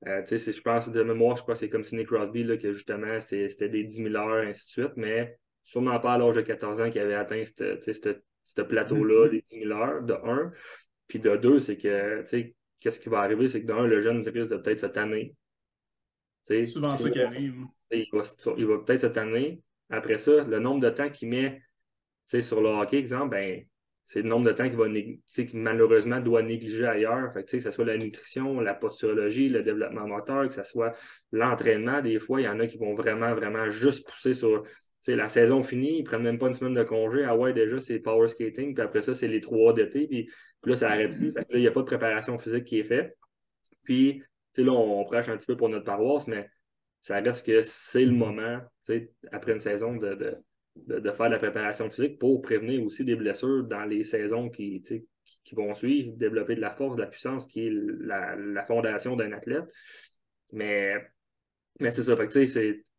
Euh, 0.08 0.22
je 0.26 0.62
pense 0.62 0.90
de 0.90 1.04
mémoire, 1.04 1.38
je 1.38 1.44
crois 1.44 1.54
que 1.54 1.62
c'est 1.62 1.70
comme 1.70 1.86
Sidney 1.86 2.04
Crosby, 2.04 2.44
là, 2.44 2.58
que 2.58 2.74
justement, 2.74 3.22
c'était 3.22 3.70
des 3.70 3.86
10 3.86 4.04
000 4.04 4.16
heures, 4.16 4.46
ainsi 4.46 4.66
de 4.66 4.72
suite, 4.72 4.98
mais 4.98 5.38
sûrement 5.64 6.00
pas 6.02 6.16
à 6.16 6.18
l'âge 6.18 6.36
de 6.36 6.42
14 6.42 6.82
ans 6.82 6.90
qu'il 6.90 7.00
avait 7.00 7.16
atteint 7.16 7.44
ce 7.46 8.62
plateau-là 8.62 9.28
mm-hmm. 9.28 9.32
des 9.32 9.42
10 9.42 9.60
000 9.68 9.72
heures, 9.72 10.04
de 10.04 10.14
un. 10.14 10.52
Puis 11.08 11.20
de 11.20 11.38
deux, 11.38 11.62
c'est 11.62 11.78
que, 11.78 12.24
qu'est-ce 12.82 13.00
qui 13.00 13.08
va 13.08 13.20
arriver, 13.20 13.48
c'est 13.48 13.62
que 13.62 13.68
d'un, 13.68 13.88
le 13.88 14.02
jeune 14.02 14.28
risque 14.28 14.50
de 14.50 14.58
peut-être 14.58 14.80
cette 14.80 14.98
année. 14.98 15.36
C'est 16.44 16.64
souvent 16.64 16.96
ça 16.96 17.10
qui 17.10 17.22
arrive. 17.22 17.56
Il 17.92 18.08
va, 18.12 18.22
il 18.58 18.66
va 18.66 18.78
peut-être 18.80 19.02
cette 19.02 19.18
année. 19.18 19.62
Après 19.90 20.18
ça, 20.18 20.44
le 20.44 20.60
nombre 20.60 20.82
de 20.82 20.90
temps 20.90 21.10
qu'il 21.10 21.30
met 21.30 21.62
sur 22.26 22.62
le 22.62 22.70
hockey, 22.70 22.98
exemple, 22.98 23.30
ben, 23.30 23.64
c'est 24.06 24.22
le 24.22 24.28
nombre 24.30 24.46
de 24.46 24.52
temps 24.52 24.68
qu'il 24.68 24.78
va 24.78 24.88
qu'il 24.90 25.60
malheureusement 25.60 26.20
doit 26.20 26.42
négliger 26.42 26.86
ailleurs. 26.86 27.32
Fait 27.34 27.44
que, 27.44 27.52
que 27.52 27.60
ce 27.60 27.72
soit 27.72 27.86
la 27.86 27.98
nutrition, 27.98 28.60
la 28.60 28.74
posturologie, 28.74 29.50
le 29.50 29.64
développement 29.64 30.08
moteur, 30.08 30.48
que 30.48 30.54
ce 30.54 30.64
soit 30.64 30.94
l'entraînement. 31.32 32.02
Des 32.02 32.20
fois, 32.20 32.42
il 32.42 32.44
y 32.44 32.48
en 32.48 32.60
a 32.60 32.68
qui 32.68 32.78
vont 32.78 32.96
vraiment, 32.96 33.34
vraiment 33.34 33.70
juste 33.70 34.08
pousser 34.08 34.34
sur 34.34 34.64
la 35.08 35.30
saison 35.30 35.64
finie, 35.64 35.98
ils 35.98 36.02
ne 36.02 36.06
prennent 36.06 36.24
même 36.24 36.38
pas 36.38 36.48
une 36.48 36.54
semaine 36.54 36.74
de 36.74 36.84
congé. 36.84 37.24
Ah 37.26 37.36
ouais, 37.36 37.54
déjà, 37.54 37.80
c'est 37.80 38.00
power 38.00 38.28
skating, 38.28 38.74
puis 38.74 38.84
après 38.84 39.02
ça, 39.02 39.14
c'est 39.14 39.28
les 39.28 39.42
trois 39.42 39.74
d'été, 39.74 40.08
puis, 40.08 40.30
là, 40.64 40.76
ça 40.76 40.90
arrête 40.90 41.14
plus. 41.14 41.32
là, 41.34 41.44
il 41.54 41.60
n'y 41.60 41.68
a 41.68 41.72
pas 41.72 41.82
de 41.82 41.86
préparation 41.86 42.38
physique 42.40 42.64
qui 42.64 42.80
est 42.80 42.86
faite. 42.86 43.18
Puis, 43.84 44.24
là, 44.58 44.72
on, 44.72 45.04
prêche 45.06 45.30
un 45.30 45.38
petit 45.38 45.48
peu 45.48 45.58
pour 45.58 45.70
notre 45.70 45.86
paroisse, 45.86 46.28
mais 46.28 46.50
ça 47.02 47.20
reste 47.20 47.46
que 47.46 47.62
c'est 47.64 48.06
le 48.06 48.12
moment, 48.12 48.60
après 49.32 49.52
une 49.54 49.60
saison, 49.60 49.96
de, 49.96 50.38
de, 50.76 51.12
faire 51.12 51.28
de 51.28 51.32
la 51.32 51.40
préparation 51.40 51.90
physique 51.90 52.20
pour 52.20 52.42
prévenir 52.42 52.84
aussi 52.84 53.04
des 53.04 53.16
blessures 53.16 53.64
dans 53.64 53.86
les 53.86 54.04
saisons 54.04 54.50
qui, 54.50 54.82
qui, 55.44 55.56
vont 55.56 55.74
suivre, 55.74 56.16
développer 56.16 56.56
de 56.56 56.62
la 56.62 56.72
force, 56.72 56.96
de 56.96 57.02
la 57.02 57.08
puissance, 57.08 57.48
qui 57.48 57.68
est 57.68 57.72
la, 57.72 58.66
fondation 58.66 59.16
d'un 59.16 59.32
athlète. 59.32 59.66
Mais, 60.52 60.96
mais 61.80 61.92
c'est 61.92 62.04
ça, 62.04 62.16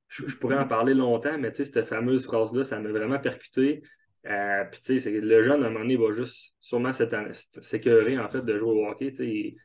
je, 0.09 0.37
pourrais 0.37 0.59
en 0.59 0.69
parler 0.69 0.95
longtemps, 0.95 1.39
mais 1.39 1.53
cette 1.53 1.85
fameuse 1.85 2.25
phrase-là, 2.25 2.65
ça 2.65 2.79
m'a 2.79 2.91
vraiment 2.91 3.19
percuté. 3.19 3.83
Euh, 4.27 4.65
puis, 4.71 4.81
tu 4.81 5.01
sais, 5.01 5.11
le 5.11 5.43
jeune, 5.43 5.63
à 5.63 5.67
un 5.67 5.71
moment 5.71 5.81
donné, 5.81 5.97
va 5.97 6.13
juste 6.13 6.55
sûrement 6.61 6.93
s'écœurer, 6.93 8.19
en 8.19 8.29
fait, 8.29 8.43
de 8.43 8.59
jouer 8.59 8.73
au 8.73 8.87
hockey. 8.87 9.09
Il, 9.19 9.57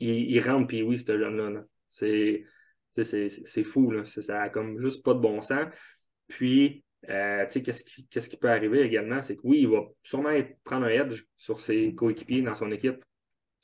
il, 0.00 0.40
rentre, 0.40 0.68
puis 0.68 0.82
oui, 0.82 0.98
ce 0.98 1.18
jeune-là. 1.18 1.64
C'est 1.88 3.62
fou, 3.64 3.90
là. 3.90 4.04
Ça 4.04 4.34
n'a 4.34 4.48
comme 4.48 4.78
juste 4.78 5.04
pas 5.04 5.14
de 5.14 5.20
bon 5.20 5.40
sens. 5.40 5.66
Puis, 6.28 6.84
euh, 7.08 7.46
qu'est-ce 7.46 7.84
qui, 7.84 8.06
qui, 8.08 8.36
peut 8.36 8.50
arriver 8.50 8.82
également? 8.82 9.22
C'est 9.22 9.36
que 9.36 9.42
oui, 9.44 9.60
il 9.60 9.68
va 9.68 9.82
sûrement 10.02 10.32
prendre 10.64 10.86
un 10.86 10.90
edge 10.90 11.24
sur 11.36 11.60
ses 11.60 11.94
coéquipiers 11.94 12.42
dans 12.42 12.54
son 12.54 12.70
équipe. 12.72 13.04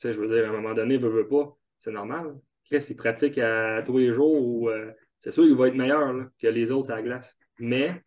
je 0.01 0.09
veux 0.09 0.27
dire, 0.27 0.45
à 0.45 0.49
un 0.49 0.53
moment 0.61 0.73
donné, 0.73 0.95
il 0.95 0.99
veut, 0.99 1.09
veut 1.09 1.27
pas. 1.27 1.55
C'est 1.79 1.91
normal. 1.91 2.37
Chris, 2.65 2.85
il 2.89 2.95
pratique 2.95 3.37
à, 3.39 3.81
tous 3.83 3.97
les 3.97 4.13
jours 4.13 4.69
euh, 4.69 4.91
c'est 5.23 5.31
sûr 5.31 5.45
qu'il 5.45 5.55
va 5.55 5.69
être 5.69 5.75
meilleur 5.75 6.27
que 6.37 6.47
les 6.47 6.69
autres 6.69 6.91
à 6.91 6.95
la 6.95 7.01
glace. 7.01 7.37
Mais 7.57 8.03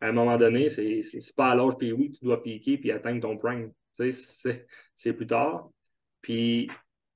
à 0.00 0.06
un 0.06 0.12
moment 0.12 0.36
donné, 0.36 0.68
c'est 0.70 1.02
pas 1.36 1.50
à 1.50 1.54
l'âge, 1.56 1.74
puis 1.76 1.90
oui, 1.90 2.12
tu 2.12 2.24
dois 2.24 2.40
piquer 2.40 2.78
puis 2.78 2.92
atteindre 2.92 3.20
ton 3.20 3.36
prime. 3.36 3.72
C'est 3.92 5.12
plus 5.12 5.26
tard. 5.26 5.70
Puis, 6.20 6.70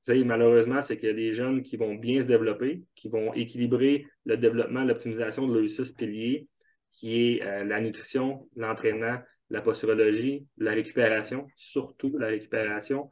malheureusement, 0.09 0.83
c'est 0.83 0.97
que 0.97 1.07
les 1.07 1.33
jeunes 1.33 1.63
qui 1.63 1.77
vont 1.77 1.95
bien 1.95 2.23
se 2.23 2.27
développer, 2.27 2.83
qui 2.95 3.09
vont 3.09 3.35
équilibrer 3.35 4.07
le 4.25 4.37
développement, 4.37 4.85
l'optimisation 4.85 5.47
de 5.47 5.59
leurs 5.59 5.71
six 5.71 5.93
piliers, 5.93 6.49
qui 6.93 7.23
est 7.23 7.43
euh, 7.43 7.65
la 7.65 7.81
nutrition, 7.81 8.49
l'entraînement, 8.57 9.19
la 9.51 9.61
posturologie, 9.61 10.47
la 10.59 10.73
récupération, 10.73 11.47
surtout 11.57 12.17
la 12.19 12.29
récupération, 12.29 13.11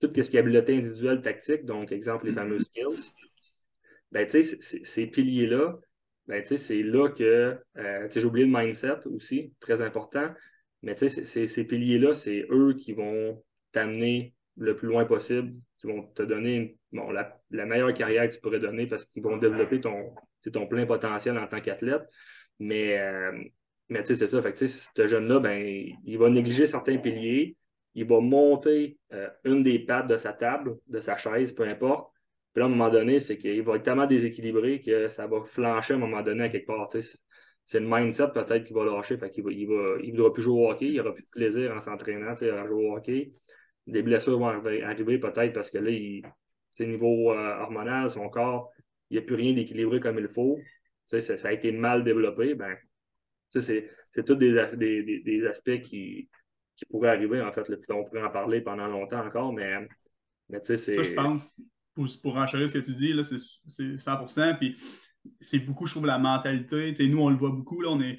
tout 0.00 0.10
ce 0.14 0.28
qui 0.28 0.36
est 0.36 0.40
habileté 0.40 0.76
individuelle, 0.76 1.20
tactique, 1.20 1.64
donc 1.64 1.92
exemple 1.92 2.26
les 2.26 2.32
fameux 2.32 2.60
skills. 2.60 3.12
Ben, 4.12 4.28
ces 4.28 5.06
piliers-là, 5.06 5.78
ben, 6.26 6.44
c'est 6.44 6.82
là 6.82 7.08
que, 7.08 7.58
euh, 7.78 8.08
j'ai 8.08 8.24
oublié 8.24 8.46
le 8.46 8.52
mindset 8.56 9.06
aussi, 9.06 9.52
très 9.60 9.82
important, 9.82 10.32
mais 10.82 10.94
ces, 10.94 11.08
ces 11.46 11.64
piliers-là, 11.64 12.14
c'est 12.14 12.46
eux 12.50 12.74
qui 12.74 12.92
vont 12.92 13.42
t'amener 13.72 14.34
le 14.56 14.76
plus 14.76 14.88
loin 14.88 15.04
possible, 15.04 15.54
qui 15.84 15.92
vont 15.92 16.02
te 16.14 16.22
donner 16.22 16.78
bon, 16.92 17.10
la, 17.10 17.66
meilleure 17.66 17.92
carrière 17.92 18.28
que 18.28 18.34
tu 18.34 18.40
pourrais 18.40 18.60
donner 18.60 18.86
parce 18.86 19.04
qu'ils 19.04 19.22
vont 19.22 19.36
développer 19.36 19.80
ton, 19.80 20.14
ton 20.52 20.66
plein 20.66 20.86
potentiel 20.86 21.38
en 21.38 21.46
tant 21.46 21.60
qu'athlète. 21.60 22.02
Mais, 22.58 22.98
euh, 22.98 23.32
mais 23.88 24.02
tu 24.02 24.08
sais, 24.08 24.14
c'est 24.14 24.28
ça. 24.28 24.40
Fait 24.42 24.52
que, 24.52 24.66
ce 24.66 25.06
jeune-là, 25.06 25.40
ben, 25.40 25.62
il 26.04 26.18
va 26.18 26.30
négliger 26.30 26.66
certains 26.66 26.96
piliers. 26.98 27.56
Il 27.94 28.06
va 28.06 28.20
monter 28.20 28.98
euh, 29.12 29.28
une 29.44 29.62
des 29.62 29.78
pattes 29.78 30.08
de 30.08 30.16
sa 30.16 30.32
table, 30.32 30.76
de 30.88 31.00
sa 31.00 31.16
chaise, 31.16 31.52
peu 31.52 31.64
importe. 31.64 32.10
Puis 32.52 32.60
là, 32.60 32.66
à 32.66 32.68
un 32.68 32.70
moment 32.70 32.90
donné, 32.90 33.20
c'est 33.20 33.36
qu'il 33.36 33.62
va 33.62 33.76
être 33.76 33.82
tellement 33.82 34.06
déséquilibré 34.06 34.80
que 34.80 35.08
ça 35.08 35.26
va 35.26 35.42
flancher 35.42 35.94
à 35.94 35.96
un 35.96 36.00
moment 36.00 36.22
donné 36.22 36.44
à 36.44 36.48
quelque 36.48 36.66
part. 36.66 36.88
C'est 37.64 37.80
le 37.80 37.86
mindset 37.86 38.28
peut-être 38.32 38.64
qu'il 38.64 38.76
va 38.76 38.84
lâcher. 38.84 39.16
Fait 39.16 39.30
qu'il 39.30 39.44
va, 39.44 39.50
il 39.50 39.66
va, 39.66 39.96
il 40.02 40.12
voudra 40.12 40.32
plus 40.32 40.42
jouer 40.42 40.66
au 40.66 40.70
hockey. 40.70 40.86
Il 40.86 40.96
n'aura 40.96 41.12
plus 41.12 41.24
de 41.24 41.28
plaisir 41.28 41.74
en 41.74 41.80
s'entraînant 41.80 42.32
à 42.32 42.66
jouer 42.66 42.86
au 42.86 42.96
hockey. 42.96 43.32
Des 43.86 44.02
blessures 44.02 44.38
vont 44.38 44.48
arriver 44.48 45.18
peut-être 45.18 45.52
parce 45.52 45.70
que 45.70 45.78
là, 45.78 45.90
il, 45.90 46.22
niveau 46.80 47.32
euh, 47.32 47.60
hormonal, 47.60 48.10
son 48.10 48.28
corps, 48.28 48.70
il 49.10 49.18
n'y 49.18 49.22
a 49.22 49.26
plus 49.26 49.36
rien 49.36 49.52
d'équilibré 49.52 50.00
comme 50.00 50.18
il 50.18 50.28
faut 50.28 50.58
ça, 51.06 51.20
ça, 51.20 51.48
a 51.48 51.52
été 51.52 51.72
mal 51.72 52.04
développé, 52.04 52.54
ben, 52.54 52.76
c'est 53.48 53.90
tous 54.24 54.34
des, 54.34 55.22
des, 55.24 55.46
aspects 55.46 55.80
qui, 55.80 56.28
qui, 56.76 56.86
pourraient 56.86 57.10
arriver, 57.10 57.40
en 57.40 57.52
fait. 57.52 57.70
on 57.90 58.04
pourrait 58.04 58.22
en 58.22 58.30
parler 58.30 58.60
pendant 58.60 58.86
longtemps 58.86 59.24
encore, 59.24 59.52
mais, 59.52 59.86
c'est. 60.62 60.76
Ça, 60.76 61.02
je 61.02 61.14
pense, 61.14 61.60
pour, 61.94 62.06
pour 62.22 62.36
enchérir 62.36 62.68
ce 62.68 62.78
que 62.78 62.84
tu 62.84 62.92
dis, 62.92 63.12
là, 63.12 63.22
c'est 63.22 63.98
100 63.98 64.24
Puis 64.58 64.76
c'est 65.40 65.60
beaucoup, 65.60 65.86
je 65.86 65.92
trouve, 65.92 66.06
la 66.06 66.18
mentalité. 66.18 66.92
nous, 67.08 67.20
on 67.20 67.30
le 67.30 67.36
voit 67.36 67.50
beaucoup, 67.50 67.80
là, 67.80 67.90
on 67.90 68.00
est 68.00 68.18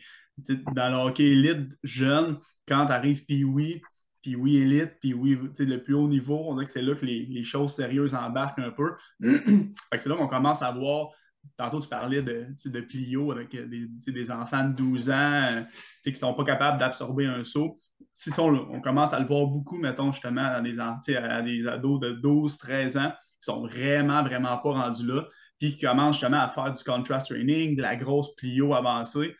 dans 0.74 0.90
le 0.90 1.10
hockey 1.10 1.24
élite 1.24 1.78
jeune, 1.84 2.38
quand 2.68 2.88
tu 2.88 2.92
arrives 2.92 3.26
puis 3.26 3.44
oui, 3.44 3.82
puis 4.26 4.36
oui 4.36 4.58
élite, 4.58 4.94
puis 5.00 5.14
oui, 5.14 5.38
le 5.60 5.84
plus 5.84 5.94
haut 5.94 6.08
niveau, 6.08 6.46
on 6.48 6.56
dirait 6.56 6.66
que 6.66 6.72
c'est 6.72 6.82
là 6.82 6.96
que 6.96 7.06
les, 7.06 7.44
choses 7.44 7.76
sérieuses 7.76 8.16
embarquent 8.16 8.58
un 8.58 8.72
peu. 8.72 8.96
c'est 9.20 10.08
là 10.08 10.16
qu'on 10.16 10.28
commence 10.28 10.64
à 10.64 10.72
voir 10.72 11.10
tantôt, 11.56 11.80
tu 11.80 11.88
parlais 11.88 12.24
de, 12.24 12.48
de 12.66 12.82
Plio 12.82 13.32
avec 13.32 13.54
euh, 13.54 13.68
des, 13.68 14.32
enfants 14.32 14.64
de 14.64 14.74
12 14.74 15.12
ans 15.12 15.14
euh, 15.14 15.62
qui 16.02 16.10
ne 16.10 16.16
sont 16.16 16.34
pas 16.34 16.44
capables 16.44 16.80
d'absorber 16.80 17.28
un 17.28 17.44
saut. 17.44 17.76
Si 18.14 18.32
on, 18.40 18.82
commence 18.82 19.14
à 19.14 19.20
le 19.20 19.28
voir 19.28 19.46
beaucoup, 19.46 19.78
mettons, 19.78 20.12
justement, 20.12 20.42
à 20.42 20.60
des, 20.60 20.80
à 20.80 21.42
des 21.44 21.68
ados 21.68 22.00
de 22.00 22.12
12, 22.14 22.58
13 22.58 22.98
ans 22.98 23.12
qui 23.12 23.46
sont 23.46 23.62
vraiment, 23.62 24.24
vraiment 24.24 24.58
pas 24.58 24.72
rendus 24.72 25.06
là, 25.06 25.24
puis 25.60 25.76
qui 25.76 25.86
commencent 25.86 26.18
justement 26.18 26.42
à 26.42 26.48
faire 26.48 26.74
du 26.74 26.84
contrast 26.84 27.28
training, 27.30 27.76
de 27.76 27.84
la 27.84 27.96
grosse 27.96 28.36
Plio 28.38 28.74
avancée. 28.74 29.36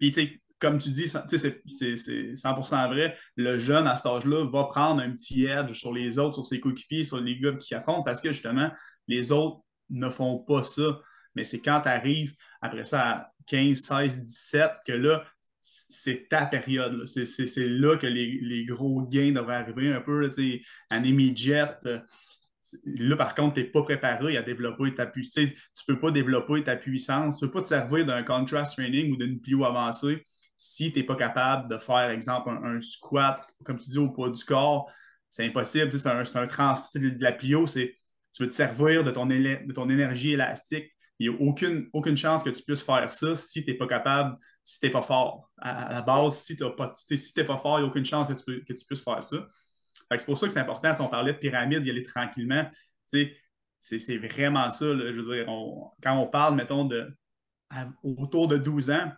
Puis, 0.00 0.10
tu 0.10 0.20
sais, 0.20 0.40
comme 0.58 0.78
tu 0.78 0.90
dis, 0.90 1.08
c'est 1.08 1.62
100% 1.66 2.88
vrai, 2.88 3.16
le 3.36 3.58
jeune 3.58 3.86
à 3.86 3.96
cet 3.96 4.06
âge-là 4.06 4.44
va 4.46 4.64
prendre 4.64 5.00
un 5.00 5.10
petit 5.10 5.44
edge 5.44 5.72
sur 5.72 5.92
les 5.92 6.18
autres, 6.18 6.34
sur 6.34 6.46
ses 6.46 6.60
coéquipiers, 6.60 7.04
sur 7.04 7.20
les 7.20 7.38
gars 7.38 7.52
qui 7.52 7.74
affrontent, 7.74 8.02
parce 8.02 8.20
que 8.20 8.32
justement, 8.32 8.70
les 9.06 9.32
autres 9.32 9.60
ne 9.90 10.10
font 10.10 10.38
pas 10.38 10.64
ça. 10.64 11.00
Mais 11.34 11.44
c'est 11.44 11.60
quand 11.60 11.82
tu 11.82 11.88
arrives 11.88 12.34
après 12.60 12.84
ça 12.84 13.10
à 13.10 13.32
15, 13.46 13.78
16, 13.78 14.22
17 14.24 14.70
que 14.86 14.92
là, 14.92 15.24
c'est 15.60 16.28
ta 16.28 16.46
période. 16.46 17.04
C'est 17.06 17.68
là 17.68 17.96
que 17.96 18.06
les, 18.06 18.64
gros 18.64 19.02
gains 19.02 19.32
devraient 19.32 19.56
arriver 19.56 19.92
un 19.92 20.00
peu. 20.00 20.28
Anémie 20.90 21.36
jet. 21.36 21.76
Euh, 21.86 22.00
là, 22.84 23.16
par 23.16 23.34
contre, 23.34 23.54
tu 23.54 23.60
n'es 23.60 23.66
pas 23.66 23.82
préparé 23.82 24.36
à 24.36 24.42
développer 24.42 24.94
ta 24.94 25.06
puissance. 25.06 25.50
Tu 25.52 25.52
ne 25.88 25.94
peux 25.94 26.00
pas 26.00 26.10
développer 26.10 26.62
ta 26.64 26.76
puissance. 26.76 27.38
Tu 27.38 27.44
ne 27.44 27.48
peux 27.48 27.58
pas 27.58 27.62
te 27.62 27.68
servir 27.68 28.06
d'un 28.06 28.22
contrast 28.22 28.76
training 28.76 29.12
ou 29.12 29.16
d'une 29.16 29.40
plio 29.40 29.64
avancée 29.64 30.22
si 30.58 30.92
tu 30.92 30.98
n'es 30.98 31.04
pas 31.04 31.14
capable 31.14 31.68
de 31.70 31.78
faire, 31.78 32.10
exemple, 32.10 32.50
un, 32.50 32.80
squat, 32.80 33.48
comme 33.64 33.78
tu 33.78 33.88
dis, 33.90 33.98
au 33.98 34.10
poids 34.10 34.28
du 34.28 34.44
corps. 34.44 34.90
C'est 35.30 35.46
impossible. 35.46 35.92
C'est 35.92 36.08
un, 36.08 36.18
un 36.18 36.46
trans. 36.46 36.74
De 36.94 37.22
la 37.22 37.32
plio, 37.32 37.66
c'est 37.66 37.94
tu 38.32 38.42
veux 38.42 38.48
te 38.48 38.54
servir 38.54 39.04
de 39.04 39.10
ton, 39.10 39.24
de 39.26 39.72
ton 39.72 39.88
énergie 39.88 40.32
élastique. 40.32 40.92
Il 41.18 41.30
n'y 41.30 41.36
a 41.36 41.40
aucune, 41.40 41.88
aucune 41.92 42.16
chance 42.16 42.42
que 42.42 42.50
tu 42.50 42.62
puisses 42.62 42.82
faire 42.82 43.10
ça 43.12 43.36
si 43.36 43.64
tu 43.64 43.70
n'es 43.70 43.76
pas 43.76 43.86
capable, 43.86 44.36
si 44.64 44.80
tu 44.80 44.86
n'es 44.86 44.92
pas 44.92 45.02
fort. 45.02 45.50
À, 45.58 45.92
la 45.92 46.02
base, 46.02 46.38
si 46.38 46.56
tu 46.56 46.64
n'es 46.64 46.70
pas, 46.70 46.92
si 46.94 47.34
pas 47.34 47.58
fort, 47.58 47.78
il 47.78 47.82
n'y 47.82 47.86
a 47.86 47.90
aucune 47.90 48.04
chance 48.04 48.28
que 48.28 48.34
tu, 48.34 48.64
que 48.64 48.72
tu 48.72 48.84
puisses 48.84 49.02
faire 49.02 49.22
ça. 49.22 49.46
C'est 50.10 50.24
pour 50.24 50.38
ça 50.38 50.46
que 50.46 50.52
c'est 50.52 50.60
important, 50.60 50.94
si 50.94 51.00
on 51.00 51.08
parlait 51.08 51.34
de 51.34 51.38
pyramide, 51.38 51.84
y 51.84 51.90
aller 51.90 52.02
tranquillement. 52.02 52.68
C'est 53.06 54.16
vraiment 54.18 54.70
ça. 54.70 54.86
je 54.86 55.20
veux 55.20 55.34
dire, 55.34 55.46
quand 56.02 56.16
on 56.16 56.26
parle, 56.26 56.54
mettons, 56.54 56.84
de 56.84 57.12
autour 58.02 58.48
de 58.48 58.56
12 58.56 58.90
ans, 58.90 59.12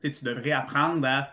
tu 0.00 0.24
devrais 0.24 0.52
apprendre 0.52 1.06
à, 1.06 1.30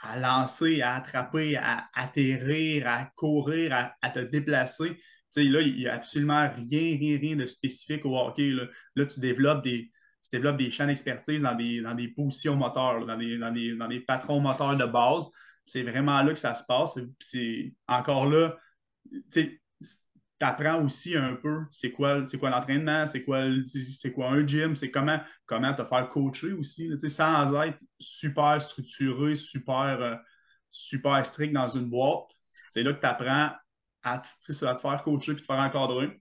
à, 0.00 0.18
lancer, 0.18 0.82
à 0.82 0.94
attraper, 0.94 1.56
à 1.56 1.88
atterrir, 1.94 2.86
à 2.86 3.10
courir, 3.16 3.72
à, 3.74 3.94
à 4.02 4.10
te 4.10 4.20
déplacer 4.20 4.98
là, 5.36 5.60
il 5.60 5.76
n'y 5.76 5.86
a 5.86 5.94
absolument 5.94 6.48
rien, 6.48 6.96
rien, 6.98 7.18
rien 7.18 7.36
de 7.36 7.46
spécifique 7.46 8.04
au 8.04 8.18
hockey. 8.18 8.50
Là, 8.96 9.06
tu, 9.06 9.20
développes 9.20 9.62
des, 9.62 9.90
tu 10.22 10.30
développes 10.32 10.56
des 10.56 10.70
champs 10.70 10.86
d'expertise 10.86 11.42
dans 11.42 11.54
des, 11.54 11.80
dans 11.80 11.94
des 11.94 12.08
positions 12.08 12.56
moteurs, 12.56 13.06
dans, 13.06 13.16
des, 13.16 13.38
dans, 13.38 13.52
des, 13.52 13.76
dans, 13.76 13.88
des, 13.88 14.00
patrons 14.00 14.40
moteurs 14.40 14.76
de 14.76 14.86
base. 14.86 15.30
C'est 15.64 15.82
vraiment 15.82 16.20
là 16.22 16.32
que 16.32 16.38
ça 16.38 16.54
se 16.54 16.64
passe. 16.66 16.98
C'est 17.18 17.72
encore 17.86 18.26
là, 18.26 18.56
tu 20.40 20.46
apprends 20.46 20.82
aussi 20.82 21.16
un 21.16 21.34
peu 21.34 21.66
c'est 21.70 21.92
quoi, 21.92 22.22
quoi 22.38 22.50
l'entraînement, 22.50 23.06
c'est 23.06 23.24
quoi, 23.24 23.44
quoi 24.14 24.30
un 24.30 24.46
gym, 24.46 24.74
c'est 24.74 24.90
comment, 24.90 25.20
comment 25.44 25.74
te 25.74 25.84
faire 25.84 26.08
coacher 26.08 26.52
aussi, 26.52 26.90
sans 27.08 27.62
être 27.62 27.78
super 27.98 28.60
structuré, 28.60 29.34
super, 29.34 29.98
euh, 30.00 30.16
super 30.70 31.24
strict 31.26 31.52
dans 31.52 31.68
une 31.68 31.90
boîte. 31.90 32.30
C'est 32.70 32.82
là 32.82 32.94
que 32.94 33.00
tu 33.00 33.06
apprends 33.06 33.50
à, 34.02 34.18
te 34.18 34.52
faire 34.54 35.02
coacher 35.02 35.34
puis 35.34 35.42
te 35.42 35.46
faire 35.46 35.56
encadrer. 35.56 36.18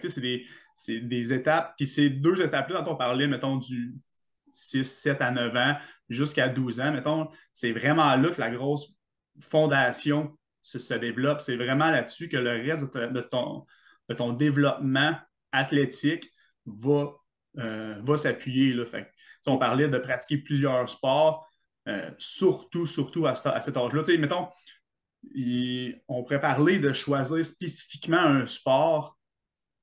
c'est 0.00 0.20
des, 0.20 0.46
des, 0.88 1.32
étapes. 1.32 1.74
Puis 1.76 1.86
ces 1.86 2.10
deux 2.10 2.42
étapes-là 2.42 2.82
dont 2.82 2.94
on 2.94 2.96
parlait, 2.96 3.28
mettons, 3.28 3.56
du 3.56 3.94
6, 4.52 4.84
7 4.84 5.20
à 5.20 5.30
9 5.30 5.56
ans 5.56 5.76
jusqu'à 6.08 6.48
12 6.48 6.80
ans, 6.80 6.90
mettons, 6.90 7.28
c'est 7.54 7.70
vraiment 7.70 8.16
là 8.16 8.30
que 8.30 8.40
la 8.40 8.50
grosse 8.50 8.92
fondation 9.38 10.36
se, 10.62 10.94
développe. 10.94 11.40
C'est 11.40 11.56
vraiment 11.56 11.90
là-dessus 11.90 12.28
que 12.28 12.36
le 12.36 12.50
reste 12.50 12.94
de, 12.96 13.20
ton, 13.20 13.66
de 14.08 14.14
ton 14.14 14.32
développement 14.32 15.16
athlétique 15.52 16.30
va, 16.66 17.12
euh, 17.58 18.00
va 18.02 18.16
s'appuyer. 18.16 18.76
On 19.46 19.58
parlait 19.58 19.88
de 19.88 19.98
pratiquer 19.98 20.38
plusieurs 20.38 20.88
sports, 20.88 21.48
euh, 21.88 22.10
surtout, 22.18 22.86
surtout 22.86 23.26
à, 23.26 23.34
cet 23.34 23.76
âge-là. 23.76 24.02
Mettons, 24.18 24.48
on 26.08 26.22
pourrait 26.22 26.40
parler 26.40 26.78
de 26.78 26.92
choisir 26.92 27.44
spécifiquement 27.44 28.18
un 28.18 28.46
sport 28.46 29.18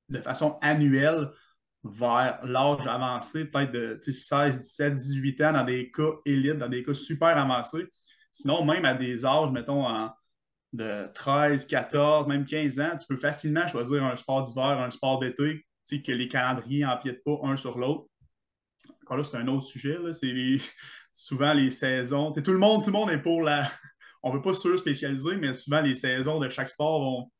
de 0.08 0.18
façon 0.18 0.58
annuelle 0.62 1.30
vers 1.84 2.40
l'âge 2.44 2.86
avancé, 2.86 3.44
peut-être 3.44 3.72
de 3.72 3.98
16, 4.00 4.60
17, 4.60 4.94
18 4.94 5.40
ans, 5.42 5.52
dans 5.52 5.64
des 5.64 5.90
cas 5.90 6.10
élites, 6.24 6.58
dans 6.58 6.68
des 6.68 6.82
cas 6.82 6.94
super 6.94 7.36
avancés. 7.36 7.86
Sinon, 8.30 8.64
même 8.64 8.84
à 8.84 8.94
des 8.94 9.24
âges, 9.24 9.50
mettons, 9.50 9.86
de 10.72 11.10
13, 11.14 11.66
14, 11.66 12.26
même 12.26 12.44
15 12.44 12.80
ans, 12.80 12.96
tu 12.98 13.06
peux 13.06 13.16
facilement 13.16 13.66
choisir 13.66 14.04
un 14.04 14.16
sport 14.16 14.42
d'hiver, 14.42 14.80
un 14.80 14.90
sport 14.90 15.18
d'été, 15.18 15.64
que 15.96 16.12
les 16.12 16.28
calendriers 16.28 16.84
n'empiètent 16.84 17.24
pas 17.24 17.38
un 17.44 17.56
sur 17.56 17.78
l'autre. 17.78 18.06
Encore 19.02 19.16
là, 19.16 19.24
c'est 19.24 19.36
un 19.36 19.48
autre 19.48 19.64
sujet. 19.64 19.96
C'est 20.12 20.58
souvent 21.12 21.54
les 21.54 21.70
saisons. 21.70 22.32
Tout 22.32 22.52
le, 22.52 22.58
monde, 22.58 22.84
tout 22.84 22.90
le 22.90 22.98
monde 22.98 23.10
est 23.10 23.22
pour 23.22 23.42
la. 23.42 23.70
On 24.22 24.30
ne 24.30 24.36
veut 24.36 24.42
pas 24.42 24.52
se 24.52 24.76
spécialiser, 24.76 25.36
mais 25.36 25.54
souvent 25.54 25.80
les 25.80 25.94
saisons 25.94 26.40
de 26.40 26.50
chaque 26.50 26.68
sport 26.68 27.30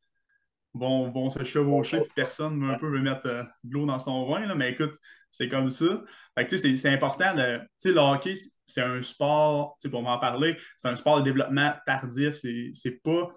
vont, 0.74 1.10
vont, 1.10 1.28
se 1.28 1.42
chevaucher, 1.42 2.00
puis 2.00 2.12
personne 2.14 2.62
un 2.62 2.78
peu 2.78 2.88
veut 2.88 3.00
mettre 3.00 3.26
euh, 3.26 3.42
de 3.64 3.74
l'eau 3.74 3.84
dans 3.84 3.98
son 3.98 4.28
vin, 4.30 4.46
là, 4.46 4.54
mais 4.54 4.70
écoute, 4.70 4.94
c'est 5.30 5.48
comme 5.48 5.70
ça. 5.70 6.04
c'est 6.48 6.88
important 6.88 7.34
de. 7.34 7.58
Tu 7.80 7.92
sais, 7.92 7.98
hockey, 7.98 8.34
c'est 8.68 8.82
un 8.82 9.02
sport, 9.02 9.78
pour 9.90 10.02
m'en 10.02 10.18
parler, 10.18 10.56
c'est 10.76 10.88
un 10.88 10.96
sport 10.96 11.18
de 11.18 11.24
développement 11.24 11.72
tardif. 11.86 12.36
C'est 12.36 13.02
pas. 13.02 13.30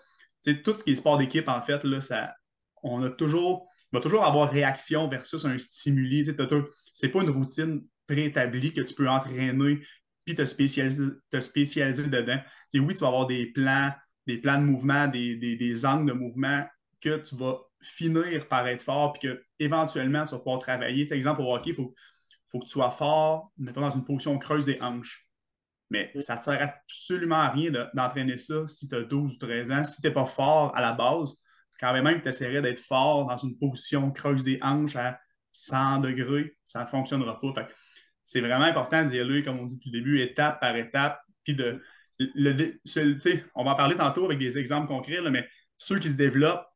Tu 0.43 0.53
sais, 0.53 0.61
tout 0.61 0.75
ce 0.75 0.83
qui 0.83 0.91
est 0.91 0.95
sport 0.95 1.17
d'équipe, 1.17 1.47
en 1.47 1.61
fait, 1.61 1.83
là, 1.83 2.01
ça, 2.01 2.35
on 2.83 3.01
a 3.03 3.09
toujours. 3.09 3.67
Il 3.91 3.97
va 3.97 4.01
toujours 4.01 4.25
avoir 4.25 4.49
réaction 4.51 5.07
versus 5.07 5.43
un 5.45 5.57
stimuli. 5.57 6.23
Tu 6.23 6.33
sais, 6.33 6.47
c'est 6.93 7.09
pas 7.09 7.23
une 7.23 7.29
routine 7.29 7.83
préétablie 8.07 8.73
que 8.73 8.81
tu 8.81 8.93
peux 8.93 9.09
entraîner 9.09 9.81
puis 10.25 10.35
te 10.35 10.45
spécialiser, 10.45 11.05
dedans. 11.31 12.37
Tu 12.71 12.79
sais, 12.79 12.79
oui, 12.79 12.93
tu 12.93 13.01
vas 13.01 13.07
avoir 13.07 13.27
des 13.27 13.47
plans, 13.47 13.91
des 14.27 14.37
plans 14.37 14.59
de 14.59 14.65
mouvement, 14.65 15.07
des, 15.07 15.35
des, 15.35 15.55
des 15.55 15.85
angles 15.85 16.11
de 16.11 16.13
mouvement 16.13 16.63
que 16.99 17.17
tu 17.17 17.35
vas 17.35 17.57
finir 17.81 18.47
par 18.47 18.67
être 18.67 18.81
fort, 18.81 19.13
puis 19.13 19.27
que 19.27 19.43
éventuellement 19.59 20.25
tu 20.25 20.31
vas 20.31 20.37
pouvoir 20.37 20.59
travailler. 20.59 21.05
Par 21.05 21.15
exemple, 21.15 21.41
au 21.41 21.53
hockey, 21.53 21.71
il 21.71 21.75
faut, 21.75 21.93
faut 22.51 22.59
que 22.59 22.65
tu 22.65 22.71
sois 22.71 22.91
fort, 22.91 23.51
mettons, 23.57 23.81
dans 23.81 23.91
une 23.91 24.03
position 24.03 24.37
creuse 24.37 24.65
des 24.65 24.77
hanches. 24.81 25.27
Mais 25.89 26.11
ça 26.19 26.37
ne 26.37 26.41
sert 26.41 26.61
absolument 26.61 27.35
à 27.35 27.49
rien 27.49 27.71
d'entraîner 27.93 28.37
ça 28.37 28.65
si 28.67 28.87
tu 28.87 28.95
as 28.95 29.01
12 29.01 29.35
ou 29.35 29.37
13 29.37 29.71
ans. 29.71 29.83
Si 29.83 30.01
tu 30.01 30.07
n'es 30.07 30.13
pas 30.13 30.25
fort 30.25 30.75
à 30.75 30.81
la 30.81 30.93
base, 30.93 31.35
quand 31.79 31.91
même 31.93 32.19
que 32.19 32.23
tu 32.23 32.29
essaierais 32.29 32.61
d'être 32.61 32.79
fort 32.79 33.27
dans 33.27 33.37
une 33.37 33.57
position 33.57 34.09
creuse 34.11 34.43
des 34.43 34.59
hanches 34.61 34.95
à 34.95 35.19
100 35.51 35.99
degrés, 35.99 36.55
ça 36.63 36.83
ne 36.83 36.87
fonctionnera 36.87 37.39
pas. 37.41 37.67
C'est 38.23 38.39
vraiment 38.39 38.65
important 38.65 39.03
d'y 39.03 39.19
aller, 39.19 39.43
comme 39.43 39.59
on 39.59 39.65
dit 39.65 39.75
depuis 39.75 39.91
le 39.91 39.99
début, 39.99 40.19
étape 40.21 40.61
par 40.61 40.75
étape. 40.75 41.19
Puis 41.43 41.55
de, 41.55 41.81
le, 42.19 42.79
on 43.55 43.63
va 43.63 43.71
en 43.71 43.75
parler 43.75 43.95
tantôt 43.95 44.25
avec 44.25 44.37
des 44.37 44.57
exemples 44.57 44.87
concrets, 44.87 45.21
mais 45.29 45.47
ceux 45.77 45.99
qui 45.99 46.09
se 46.09 46.17
développent 46.17 46.67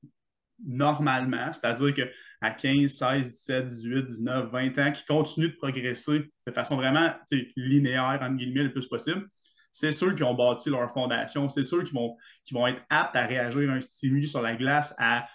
normalement, 0.64 1.52
c'est-à-dire 1.52 1.94
qu'à 1.94 2.52
15, 2.52 2.92
16, 2.92 3.30
17, 3.30 3.68
18, 3.68 4.06
19, 4.06 4.52
20 4.52 4.78
ans, 4.80 4.92
qui 4.92 5.06
continuent 5.06 5.50
de 5.50 5.56
progresser 5.58 6.32
de 6.48 6.52
façon 6.52 6.76
vraiment 6.76 7.12
linéaire, 7.56 8.20
entre 8.22 8.36
guillemets, 8.36 8.64
le 8.64 8.72
plus 8.72 8.88
possible, 8.88 9.28
c'est 9.72 9.92
ceux 9.92 10.14
qui 10.14 10.24
ont 10.24 10.34
bâti 10.34 10.70
leur 10.70 10.90
fondation, 10.90 11.50
c'est 11.50 11.64
ceux 11.64 11.84
qui 11.84 11.94
vont, 11.94 12.16
qui 12.46 12.54
vont 12.54 12.66
être 12.68 12.82
aptes 12.90 13.16
à 13.16 13.26
réagir 13.26 13.70
à 13.70 13.74
un 13.74 13.82
stimuli 13.82 14.28
sur 14.28 14.42
la 14.42 14.56
glace, 14.56 14.96
à 14.98 15.28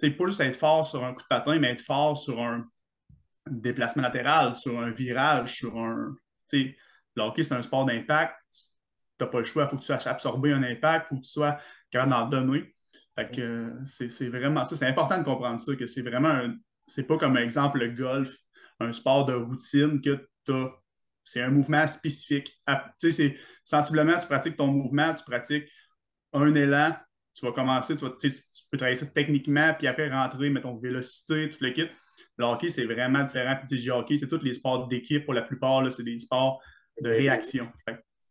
pas 0.00 0.26
juste 0.26 0.40
être 0.40 0.56
fort 0.56 0.86
sur 0.86 1.04
un 1.04 1.14
coup 1.14 1.22
de 1.22 1.28
patin, 1.28 1.58
mais 1.58 1.68
être 1.68 1.80
fort 1.80 2.16
sur 2.16 2.40
un 2.40 2.64
déplacement 3.48 4.02
latéral, 4.02 4.56
sur 4.56 4.80
un 4.80 4.90
virage, 4.90 5.54
sur 5.54 5.76
un. 5.76 6.14
Le 6.52 7.22
hockey, 7.22 7.42
c'est 7.42 7.54
un 7.54 7.62
sport 7.62 7.86
d'impact. 7.86 8.36
Tu 8.52 9.24
n'as 9.24 9.26
pas 9.26 9.38
le 9.38 9.44
choix, 9.44 9.64
il 9.64 9.68
faut 9.68 9.76
que 9.76 9.80
tu 9.80 9.86
saches 9.86 10.06
absorber 10.06 10.52
un 10.52 10.62
impact, 10.62 11.06
il 11.06 11.08
faut 11.08 11.20
que 11.20 11.26
tu 11.26 11.30
sois 11.30 11.58
capable 11.90 12.10
d'en 12.10 12.26
donner. 12.26 12.72
Fait 13.14 13.30
que 13.30 13.72
c'est 13.86 14.28
vraiment 14.28 14.64
ça. 14.64 14.74
C'est 14.74 14.86
important 14.86 15.18
de 15.18 15.24
comprendre 15.24 15.60
ça, 15.60 15.76
que 15.76 15.86
c'est 15.86 16.02
vraiment 16.02 16.30
un, 16.30 16.54
c'est 16.86 17.06
pas 17.06 17.18
comme 17.18 17.36
exemple 17.36 17.78
le 17.78 17.90
golf, 17.90 18.34
un 18.80 18.92
sport 18.92 19.24
de 19.24 19.34
routine 19.34 20.00
que 20.00 20.28
tu 20.44 20.52
as. 20.52 20.70
C'est 21.24 21.42
un 21.42 21.50
mouvement 21.50 21.86
spécifique. 21.86 22.60
C'est 22.98 23.36
sensiblement, 23.64 24.18
tu 24.18 24.26
pratiques 24.26 24.56
ton 24.56 24.66
mouvement, 24.66 25.14
tu 25.14 25.22
pratiques 25.24 25.68
un 26.32 26.52
élan, 26.54 26.96
tu 27.34 27.46
vas 27.46 27.52
commencer, 27.52 27.94
tu, 27.96 28.04
vas, 28.04 28.10
tu 28.20 28.30
peux 28.70 28.76
travailler 28.76 28.96
ça 28.96 29.06
techniquement, 29.06 29.74
puis 29.78 29.86
après 29.86 30.10
rentrer, 30.10 30.50
mettons, 30.50 30.76
vélocité, 30.76 31.50
tout 31.50 31.58
le 31.60 31.70
kit. 31.70 31.88
Le 32.38 32.44
hockey, 32.44 32.70
c'est 32.70 32.86
vraiment 32.86 33.22
différent. 33.22 33.56
Puis, 33.66 33.90
hockey, 33.90 34.16
c'est 34.16 34.28
tous 34.28 34.42
les 34.42 34.54
sports 34.54 34.88
d'équipe 34.88 35.24
pour 35.24 35.34
la 35.34 35.42
plupart, 35.42 35.90
c'est 35.92 36.02
des 36.02 36.18
sports 36.18 36.60
de 37.00 37.10
réaction. 37.10 37.70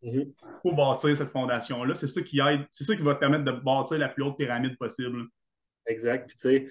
Il 0.01 0.33
faut 0.61 0.73
bâtir 0.73 1.15
cette 1.15 1.29
fondation-là. 1.29 1.93
C'est 1.95 2.07
ça 2.07 2.21
qui 2.21 2.39
aide, 2.39 2.61
c'est 2.71 2.83
ça 2.83 2.95
qui 2.95 3.03
va 3.03 3.15
te 3.15 3.19
permettre 3.19 3.43
de 3.43 3.51
bâtir 3.51 3.99
la 3.99 4.09
plus 4.09 4.23
haute 4.23 4.37
pyramide 4.37 4.77
possible. 4.77 5.27
Exact. 5.85 6.27
Puis 6.27 6.37
tu 6.37 6.41
sais, 6.41 6.67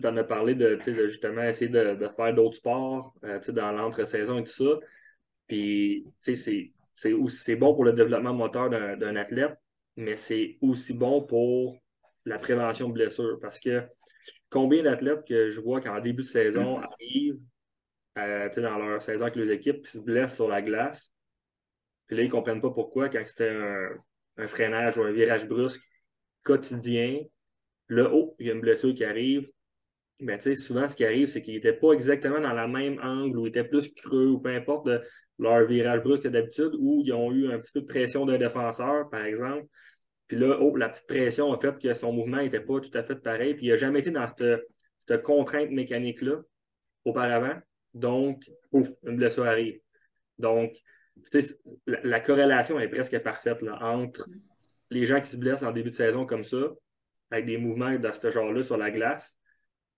tu 0.00 0.06
en 0.06 0.16
as 0.16 0.24
parlé 0.24 0.54
de, 0.54 0.78
justement 1.06 1.42
essayer 1.42 1.70
de, 1.70 2.08
faire 2.16 2.34
d'autres 2.34 2.56
sports 2.56 3.14
euh, 3.24 3.40
dans 3.48 3.72
l'entre-saison 3.72 4.38
et 4.38 4.44
tout 4.44 4.52
ça. 4.52 4.78
Puis 5.46 6.06
tu 6.22 6.36
sais, 6.36 6.72
c'est 6.94 7.56
bon 7.56 7.74
pour 7.74 7.84
le 7.84 7.92
développement 7.92 8.34
moteur 8.34 8.70
d'un 8.70 9.16
athlète, 9.16 9.56
mais 9.96 10.16
c'est 10.16 10.58
aussi 10.60 10.94
bon 10.94 11.22
pour 11.22 11.82
la 12.24 12.38
prévention 12.38 12.88
de 12.88 12.94
blessures. 12.94 13.38
Parce 13.40 13.58
que 13.58 13.82
combien 14.50 14.82
d'athlètes 14.82 15.24
que 15.26 15.48
je 15.50 15.60
vois 15.60 15.80
qu'en 15.80 16.00
début 16.00 16.22
de 16.22 16.28
saison 16.28 16.78
arrivent 17.00 17.40
euh, 18.18 18.48
dans 18.56 18.78
leur 18.78 19.02
saison 19.02 19.22
avec 19.22 19.36
les 19.36 19.52
équipes 19.52 19.84
et 19.84 19.88
se 19.88 19.98
blessent 19.98 20.36
sur 20.36 20.48
la 20.48 20.62
glace, 20.62 21.13
puis 22.06 22.16
là, 22.16 22.22
ils 22.22 22.26
ne 22.26 22.30
comprennent 22.30 22.60
pas 22.60 22.70
pourquoi, 22.70 23.08
quand 23.08 23.22
c'était 23.26 23.50
un, 24.36 24.46
freinage 24.46 24.98
ou 24.98 25.02
un 25.02 25.12
virage 25.12 25.46
brusque 25.46 25.82
quotidien, 26.42 27.20
là, 27.88 28.10
oh, 28.12 28.34
il 28.38 28.46
y 28.46 28.50
a 28.50 28.54
une 28.54 28.60
blessure 28.60 28.94
qui 28.94 29.04
arrive. 29.04 29.48
Mais 30.20 30.38
tu 30.38 30.44
sais, 30.44 30.54
souvent, 30.54 30.88
ce 30.88 30.96
qui 30.96 31.04
arrive, 31.04 31.28
c'est 31.28 31.42
qu'ils 31.42 31.54
n'étaient 31.54 31.72
pas 31.72 31.92
exactement 31.92 32.40
dans 32.40 32.52
la 32.52 32.68
même 32.68 32.98
angle 33.02 33.38
ou 33.38 33.46
étaient 33.46 33.64
plus 33.64 33.92
creux 33.94 34.28
ou 34.28 34.40
peu 34.40 34.50
importe 34.50 34.86
de 34.86 35.02
leur 35.38 35.66
virage 35.66 36.02
brusque 36.02 36.24
que 36.24 36.28
d'habitude, 36.28 36.72
ou 36.78 37.02
ils 37.04 37.12
ont 37.12 37.32
eu 37.32 37.50
un 37.50 37.58
petit 37.58 37.72
peu 37.72 37.80
de 37.80 37.86
pression 37.86 38.24
d'un 38.26 38.38
défenseur, 38.38 39.08
par 39.10 39.24
exemple. 39.24 39.66
Puis 40.28 40.38
là, 40.38 40.58
oh, 40.60 40.76
la 40.76 40.88
petite 40.88 41.06
pression 41.06 41.52
a 41.52 41.58
fait 41.58 41.78
que 41.78 41.94
son 41.94 42.12
mouvement 42.12 42.38
n'était 42.38 42.60
pas 42.60 42.80
tout 42.80 42.96
à 42.96 43.02
fait 43.02 43.16
pareil. 43.16 43.54
Puis 43.54 43.66
il 43.66 43.70
n'a 43.70 43.76
jamais 43.78 44.00
été 44.00 44.10
dans 44.10 44.26
cette, 44.26 44.62
cette 45.06 45.22
contrainte 45.22 45.70
mécanique-là 45.70 46.40
auparavant. 47.04 47.56
Donc, 47.92 48.42
ouf, 48.72 48.88
une 49.04 49.16
blessure 49.16 49.44
arrive. 49.44 49.80
Donc, 50.38 50.74
la, 51.86 52.20
corrélation 52.20 52.78
est 52.78 52.88
presque 52.88 53.18
parfaite 53.20 53.62
là, 53.62 53.78
entre 53.82 54.28
les 54.90 55.06
gens 55.06 55.20
qui 55.20 55.30
se 55.30 55.36
blessent 55.36 55.62
en 55.62 55.72
début 55.72 55.90
de 55.90 55.94
saison 55.94 56.26
comme 56.26 56.44
ça, 56.44 56.70
avec 57.30 57.46
des 57.46 57.58
mouvements 57.58 57.96
de 57.98 58.10
ce 58.12 58.30
genre-là 58.30 58.62
sur 58.62 58.76
la 58.76 58.90
glace, 58.90 59.38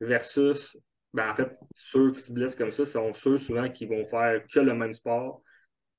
versus, 0.00 0.76
ben, 1.12 1.30
en 1.30 1.34
fait, 1.34 1.56
ceux 1.74 2.12
qui 2.12 2.20
se 2.20 2.32
blessent 2.32 2.54
comme 2.54 2.72
ça 2.72 2.86
sont 2.86 3.12
ceux 3.12 3.38
souvent 3.38 3.68
qui 3.68 3.86
vont 3.86 4.04
faire 4.06 4.42
que 4.46 4.60
le 4.60 4.74
même 4.74 4.94
sport, 4.94 5.42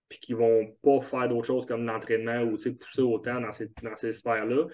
puis 0.10 0.20
qui 0.20 0.34
vont 0.34 0.76
pas 0.82 1.02
faire 1.02 1.28
d'autres 1.28 1.48
choses 1.48 1.66
comme 1.66 1.86
l'entraînement 1.86 2.42
ou 2.44 2.56
pousser 2.56 3.02
autant 3.02 3.42
dans 3.42 3.52
ces, 3.52 3.70
dans 3.84 3.96
ces 3.96 4.14
sphères-là. 4.14 4.66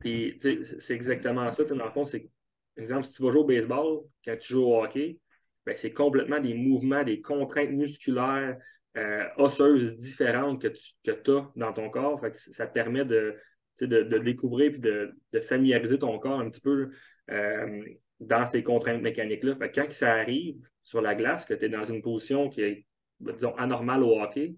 Puis, 0.00 0.38
c'est 0.40 0.94
exactement 0.94 1.50
ça. 1.52 1.64
Dans 1.64 1.84
le 1.84 1.90
fond, 1.92 2.04
c'est, 2.04 2.28
exemple, 2.76 3.04
si 3.04 3.12
tu 3.12 3.22
vas 3.22 3.30
jouer 3.30 3.40
au 3.40 3.44
baseball, 3.44 4.00
quand 4.24 4.36
tu 4.38 4.54
joues 4.54 4.64
au 4.64 4.82
hockey, 4.82 5.18
ben, 5.64 5.76
c'est 5.76 5.92
complètement 5.92 6.40
des 6.40 6.54
mouvements, 6.54 7.04
des 7.04 7.20
contraintes 7.20 7.70
musculaires, 7.70 8.58
euh, 8.96 9.24
osseuses 9.36 9.96
différentes 9.96 10.62
que 10.62 10.68
tu 10.68 11.30
as 11.30 11.50
dans 11.56 11.72
ton 11.72 11.90
corps. 11.90 12.20
ça 12.32 12.66
te 12.66 12.72
permet 12.72 13.04
de, 13.04 13.34
de, 13.80 14.18
découvrir 14.18 14.74
et 14.74 14.78
de, 14.78 15.40
familiariser 15.40 15.98
ton 15.98 16.18
corps 16.18 16.38
un 16.38 16.48
petit 16.48 16.60
peu 16.60 16.90
euh, 17.30 17.82
dans 18.20 18.46
ces 18.46 18.62
contraintes 18.62 19.02
mécaniques-là. 19.02 19.56
quand 19.74 19.92
ça 19.92 20.14
arrive 20.14 20.64
sur 20.82 21.00
la 21.00 21.14
glace, 21.14 21.44
que 21.44 21.54
tu 21.54 21.64
es 21.64 21.68
dans 21.68 21.84
une 21.84 22.02
position 22.02 22.48
qui 22.48 22.62
est, 22.62 22.86
disons, 23.20 23.54
anormale 23.56 24.02
au 24.02 24.20
hockey, 24.20 24.54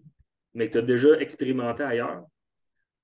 mais 0.55 0.66
que 0.66 0.72
tu 0.72 0.79
as 0.79 0.83
déjà 0.83 1.18
expérimenté 1.18 1.83
ailleurs, 1.83 2.25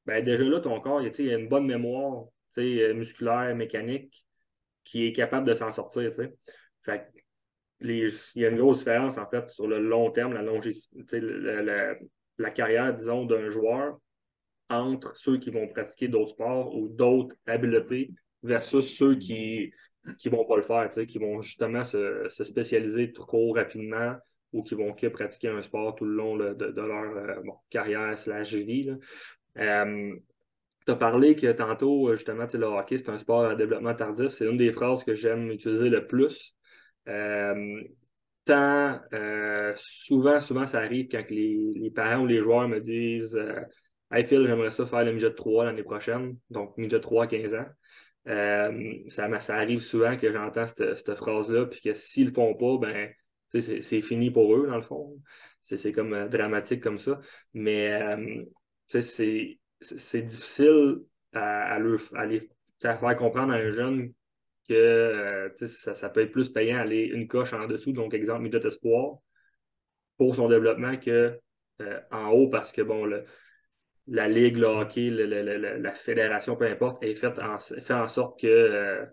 ben 0.05 0.23
déjà 0.25 0.45
là, 0.45 0.61
ton 0.61 0.81
corps, 0.81 1.01
il 1.01 1.27
y 1.27 1.31
a 1.31 1.39
une 1.39 1.49
bonne 1.49 1.67
mémoire 1.67 2.25
musculaire, 2.57 3.55
mécanique, 3.57 4.27
qui 4.85 5.07
est 5.07 5.13
capable 5.13 5.47
de 5.47 5.55
s'en 5.55 5.71
sortir. 5.71 6.11
Fait 6.83 7.09
il 7.83 8.13
y 8.37 8.45
a 8.45 8.49
une 8.49 8.59
grosse 8.59 8.79
différence, 8.79 9.19
en 9.19 9.27
fait, 9.27 9.51
sur 9.51 9.67
le 9.67 9.81
long 9.81 10.11
terme, 10.11 10.35
la, 10.35 11.95
la, 12.39 12.51
carrière, 12.51 12.93
disons, 12.95 13.25
d'un 13.25 13.51
joueur 13.51 13.99
entre 14.69 15.17
ceux 15.17 15.39
qui 15.39 15.51
vont 15.51 15.69
pratiquer 15.69 16.09
d'autres 16.09 16.31
sports 16.31 16.75
ou 16.75 16.89
d'autres 16.89 17.37
habiletés 17.47 18.11
versus 18.43 18.97
ceux 18.97 19.17
qui 19.17 19.73
ne 20.07 20.31
vont 20.31 20.45
pas 20.45 20.57
le 20.57 20.63
faire, 20.63 20.89
qui 21.07 21.19
vont 21.19 21.41
justement 21.41 21.85
se, 21.85 22.29
spécialiser 22.29 23.13
trop 23.13 23.53
rapidement 23.53 24.17
ou 24.53 24.63
qui 24.63 24.75
vont 24.75 24.93
que 24.93 25.07
pratiquer 25.07 25.49
un 25.49 25.63
sport 25.63 25.95
tout 25.95 26.05
le 26.05 26.15
long 26.15 26.37
de, 26.37 26.81
leur 26.81 27.17
euh, 27.17 27.43
carrière 27.71 28.19
slash 28.19 28.53
vie. 28.55 28.95
Euh, 29.59 30.15
tu 30.85 30.93
as 30.93 30.97
parlé 30.97 31.37
que 31.37 31.53
tantôt, 31.53 32.15
justement, 32.15 32.47
le 32.53 32.65
hockey, 32.65 32.99
c'est 32.99 33.09
un 33.09 33.19
sport 33.19 33.45
à 33.45 33.55
développement 33.55 33.95
tardif. 33.95 34.29
C'est 34.29 34.47
une 34.47 34.57
des 34.57 34.73
phrases 34.73 35.05
que 35.05 35.15
j'aime 35.15 35.51
utiliser 35.51 35.89
le 35.89 36.07
plus. 36.07 36.57
Euh, 37.09 37.83
tant 38.45 39.01
euh, 39.13 39.73
souvent, 39.77 40.41
souvent, 40.41 40.67
ça 40.67 40.79
arrive 40.79 41.09
quand 41.11 41.29
les, 41.31 41.91
parents 41.95 42.23
ou 42.23 42.27
les 42.27 42.43
joueurs 42.43 42.69
me 42.69 42.81
disent 42.81 43.37
euh, 43.37 43.61
Hey 44.11 44.27
Phil, 44.27 44.47
j'aimerais 44.47 44.71
ça 44.71 44.85
faire 44.87 45.05
le 45.05 45.13
midget 45.13 45.33
3 45.33 45.65
l'année 45.65 45.83
prochaine, 45.83 46.37
donc 46.51 46.77
midget 46.77 47.01
3 47.01 47.25
à 47.25 47.27
15 47.27 47.55
ans. 47.55 47.67
ça, 49.09 49.57
arrive 49.57 49.81
souvent 49.81 50.17
que 50.17 50.31
j'entends 50.33 50.67
cette, 50.67 51.15
phrase-là, 51.15 51.67
puis 51.67 51.81
que 51.81 51.95
s'ils 51.95 52.27
le 52.27 52.33
font 52.33 52.55
pas, 52.55 52.79
ben 52.79 53.11
c'est 53.49 54.03
fini 54.03 54.31
pour 54.31 54.55
eux, 54.55 54.67
dans 54.67 54.77
le 54.77 54.83
fond. 54.83 55.19
C'est 55.63 55.93
comme 55.93 56.29
dramatique 56.29 56.83
comme 56.83 56.99
ça. 56.99 57.21
Mais 57.55 57.99
c'est 58.87 60.23
difficile 60.23 60.99
à, 61.33 61.79
les, 61.79 62.51
à 62.85 62.97
faire 62.97 63.17
comprendre 63.17 63.53
à 63.53 63.57
un 63.57 63.71
jeune 63.71 64.13
que 64.69 64.75
euh, 64.75 65.49
ça, 65.67 66.09
peut 66.11 66.21
être 66.21 66.33
plus 66.33 66.51
payant 66.51 66.79
aller 66.79 67.05
une 67.05 67.27
coche 67.27 67.53
en 67.53 67.67
dessous, 67.67 67.93
donc 67.93 68.15
exemple 68.15 68.43
midget 68.43 68.67
espoir, 68.67 69.19
pour 70.17 70.35
son 70.35 70.49
développement 70.49 70.97
que 70.97 71.39
euh, 71.81 72.01
en 72.11 72.31
haut 72.31 72.49
parce 72.49 72.73
que 72.73 72.83
bon, 72.83 73.11
la 74.07 74.29
ligue, 74.29 74.57
le 74.57 74.67
hockey, 74.67 75.11
la 75.11 75.93
fédération, 75.93 76.57
peu 76.57 76.67
importe, 76.67 77.05
en, 77.05 77.59
fait 77.59 77.95
en 77.95 78.09
sorte 78.09 78.41
que 78.41 78.47
euh, 78.47 79.05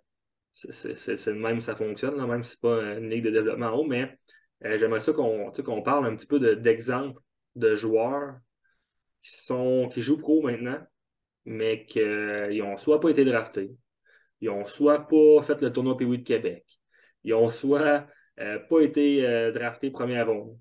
le 0.64 1.34
même, 1.34 1.62
ça 1.62 1.76
fonctionne, 1.76 2.24
même 2.28 2.44
si 2.44 2.58
ce 2.58 2.68
n'est 2.68 2.72
pas 2.72 2.98
une 3.00 3.10
ligue 3.10 3.24
de 3.24 3.32
développement 3.32 3.68
en 3.68 3.78
haut, 3.78 3.88
mais 3.88 4.18
j'aimerais 4.62 5.00
ça 5.00 5.14
qu'on 5.14 5.82
parle 5.82 6.06
un 6.06 6.16
petit 6.16 6.28
peu 6.28 6.56
d'exemples 6.56 7.20
de, 7.56 7.76
joueurs 7.76 8.36
qui 9.22 9.32
sont 9.32 9.90
qui 9.92 10.02
jouent 10.02 10.18
pro 10.18 10.42
maintenant, 10.42 10.80
mais 11.46 11.86
qui 11.86 12.02
n'ont 12.02 12.78
soit 12.78 13.00
pas 13.00 13.10
été 13.10 13.26
draftés, 13.26 13.72
ils 14.42 14.50
ont 14.50 14.66
soit 14.66 15.08
pas 15.08 15.44
fait 15.44 15.62
le 15.62 15.72
tournoi 15.72 15.98
Pee 15.98 16.06
de 16.06 16.24
Québec. 16.24 16.66
Ils 17.24 17.34
ont 17.34 17.50
soit 17.50 18.08
euh, 18.40 18.60
pas 18.60 18.80
été 18.82 19.28
euh, 19.28 19.52
draftés 19.52 19.92
première 19.92 20.28
ronde. 20.28 20.58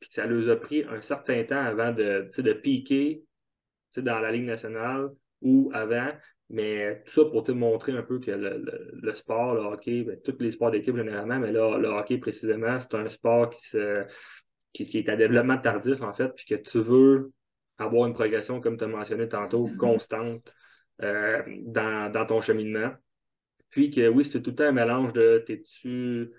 Puis 0.00 0.10
ça 0.10 0.26
leur 0.26 0.48
a 0.48 0.56
pris 0.56 0.84
un 0.84 1.00
certain 1.00 1.44
temps 1.44 1.62
avant 1.62 1.92
de, 1.92 2.28
de 2.36 2.52
piquer 2.52 3.24
dans 3.96 4.18
la 4.18 4.32
Ligue 4.32 4.46
nationale 4.46 5.10
ou 5.40 5.70
avant. 5.72 6.08
Mais 6.50 7.02
tout 7.06 7.12
ça 7.12 7.24
pour 7.30 7.44
te 7.44 7.52
montrer 7.52 7.92
un 7.92 8.02
peu 8.02 8.18
que 8.18 8.30
le, 8.30 9.14
sport, 9.14 9.54
le 9.54 9.60
hockey, 9.60 10.02
ben, 10.02 10.20
tous 10.22 10.36
les 10.40 10.50
sports 10.50 10.70
d'équipe 10.70 10.94
généralement, 10.94 11.38
mais 11.38 11.50
là, 11.50 11.78
le 11.78 11.88
hockey 11.88 12.18
précisément, 12.18 12.78
c'est 12.78 12.94
un 12.94 13.08
sport 13.08 13.48
qui, 13.48 13.66
se, 13.66 14.04
qui, 14.74 14.98
est 14.98 15.08
à 15.08 15.16
développement 15.16 15.56
tardif 15.56 16.02
en 16.02 16.12
fait, 16.12 16.28
puis 16.34 16.44
que 16.44 16.54
tu 16.56 16.78
veux 16.78 17.32
avoir 17.78 18.06
une 18.06 18.12
progression, 18.12 18.60
comme 18.60 18.76
tu 18.76 18.84
as 18.84 18.88
mentionné 18.88 19.28
tantôt, 19.28 19.66
constante 19.78 20.52
euh, 21.02 21.42
dans, 21.66 22.12
dans, 22.12 22.26
ton 22.26 22.40
cheminement. 22.40 22.90
Puis 23.72 23.90
que 23.90 24.06
oui, 24.06 24.24
c'est 24.24 24.42
tout 24.42 24.50
le 24.50 24.56
temps 24.56 24.64
un 24.64 24.72
mélange 24.72 25.12
de 25.14 25.42
t'es-tu 25.44 26.30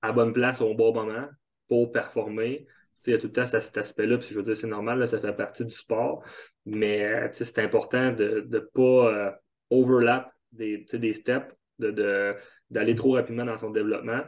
à 0.00 0.12
bonne 0.12 0.32
place 0.32 0.60
au 0.60 0.72
bon 0.74 0.94
moment 0.94 1.28
pour 1.68 1.92
performer. 1.92 2.66
Il 3.06 3.10
y 3.10 3.14
a 3.14 3.18
tout 3.18 3.26
le 3.26 3.32
temps 3.32 3.44
cet 3.44 3.76
aspect-là, 3.76 4.16
puis 4.16 4.28
je 4.30 4.34
veux 4.36 4.42
dire, 4.42 4.56
c'est 4.56 4.66
normal, 4.66 5.06
ça 5.06 5.20
fait 5.20 5.34
partie 5.34 5.64
du 5.64 5.74
sport, 5.74 6.24
mais 6.64 7.28
c'est 7.32 7.58
important 7.58 8.12
de 8.12 8.46
ne 8.48 8.58
pas 8.60 8.80
euh, 8.80 9.30
overlap 9.68 10.32
des, 10.52 10.86
des 10.90 11.12
steps, 11.12 11.52
d'aller 11.78 12.34
de, 12.70 12.96
trop 12.96 13.12
rapidement 13.12 13.44
dans 13.44 13.58
son 13.58 13.70
développement, 13.70 14.22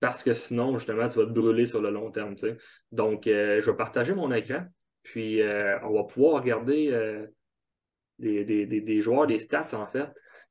parce 0.00 0.24
que 0.24 0.32
sinon, 0.32 0.76
justement, 0.78 1.08
tu 1.08 1.18
vas 1.18 1.26
te 1.26 1.30
brûler 1.30 1.66
sur 1.66 1.80
le 1.80 1.90
long 1.90 2.10
terme. 2.10 2.34
Donc, 2.90 3.28
euh, 3.28 3.60
je 3.60 3.70
vais 3.70 3.76
partager 3.76 4.14
mon 4.14 4.32
écran, 4.32 4.64
puis 5.02 5.40
euh, 5.42 5.78
on 5.84 5.92
va 5.92 6.02
pouvoir 6.02 6.42
regarder 6.42 6.90
des, 8.18 8.44
des, 8.44 9.00
joueurs, 9.02 9.28
des 9.28 9.38
stats, 9.38 9.74
en 9.74 9.86
fait, 9.86 10.08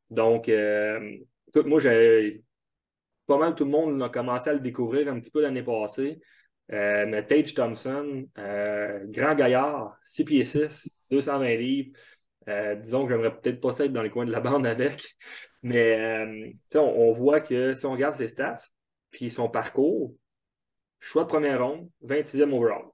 donc, 0.10 0.50
euh, 0.50 1.18
moi, 1.66 1.80
j'ai 1.80 2.44
pas 3.26 3.38
mal 3.38 3.56
tout 3.56 3.66
le 3.66 3.72
monde 3.72 4.02
a 4.04 4.10
commencé 4.10 4.50
à 4.50 4.54
le 4.54 4.60
découvrir 4.60 5.12
un 5.12 5.20
petit 5.20 5.32
peu 5.32 5.42
l'année 5.42 5.64
passée. 5.64 6.20
Euh, 6.72 7.06
mais 7.08 7.26
Tage 7.26 7.54
Thompson, 7.54 8.28
euh, 8.38 9.00
grand 9.08 9.36
gaillard, 9.36 9.98
6 10.04 10.26
pieds 10.26 10.44
6, 10.44 10.90
220 11.12 11.56
livres. 11.56 11.92
disons 12.82 13.06
que 13.06 13.12
j'aimerais 13.12 13.36
peut-être 13.40 13.60
pas 13.60 13.78
être 13.80 13.94
dans 13.94 14.04
les 14.04 14.10
coins 14.10 14.26
de 14.26 14.32
la 14.32 14.42
bande 14.42 14.66
avec. 14.66 15.16
Mais 15.64 16.54
on, 16.76 16.80
on, 16.80 17.12
voit 17.12 17.42
que 17.42 17.74
si 17.74 17.86
on 17.86 17.94
regarde 17.94 18.16
ses 18.16 18.28
stats, 18.28 18.58
puis 19.10 19.30
son 19.30 19.50
parcours, 19.50 20.16
choix 21.00 21.24
de 21.24 21.30
première 21.30 21.66
ronde, 21.66 21.90
26e 22.04 22.52
overall. 22.52 22.86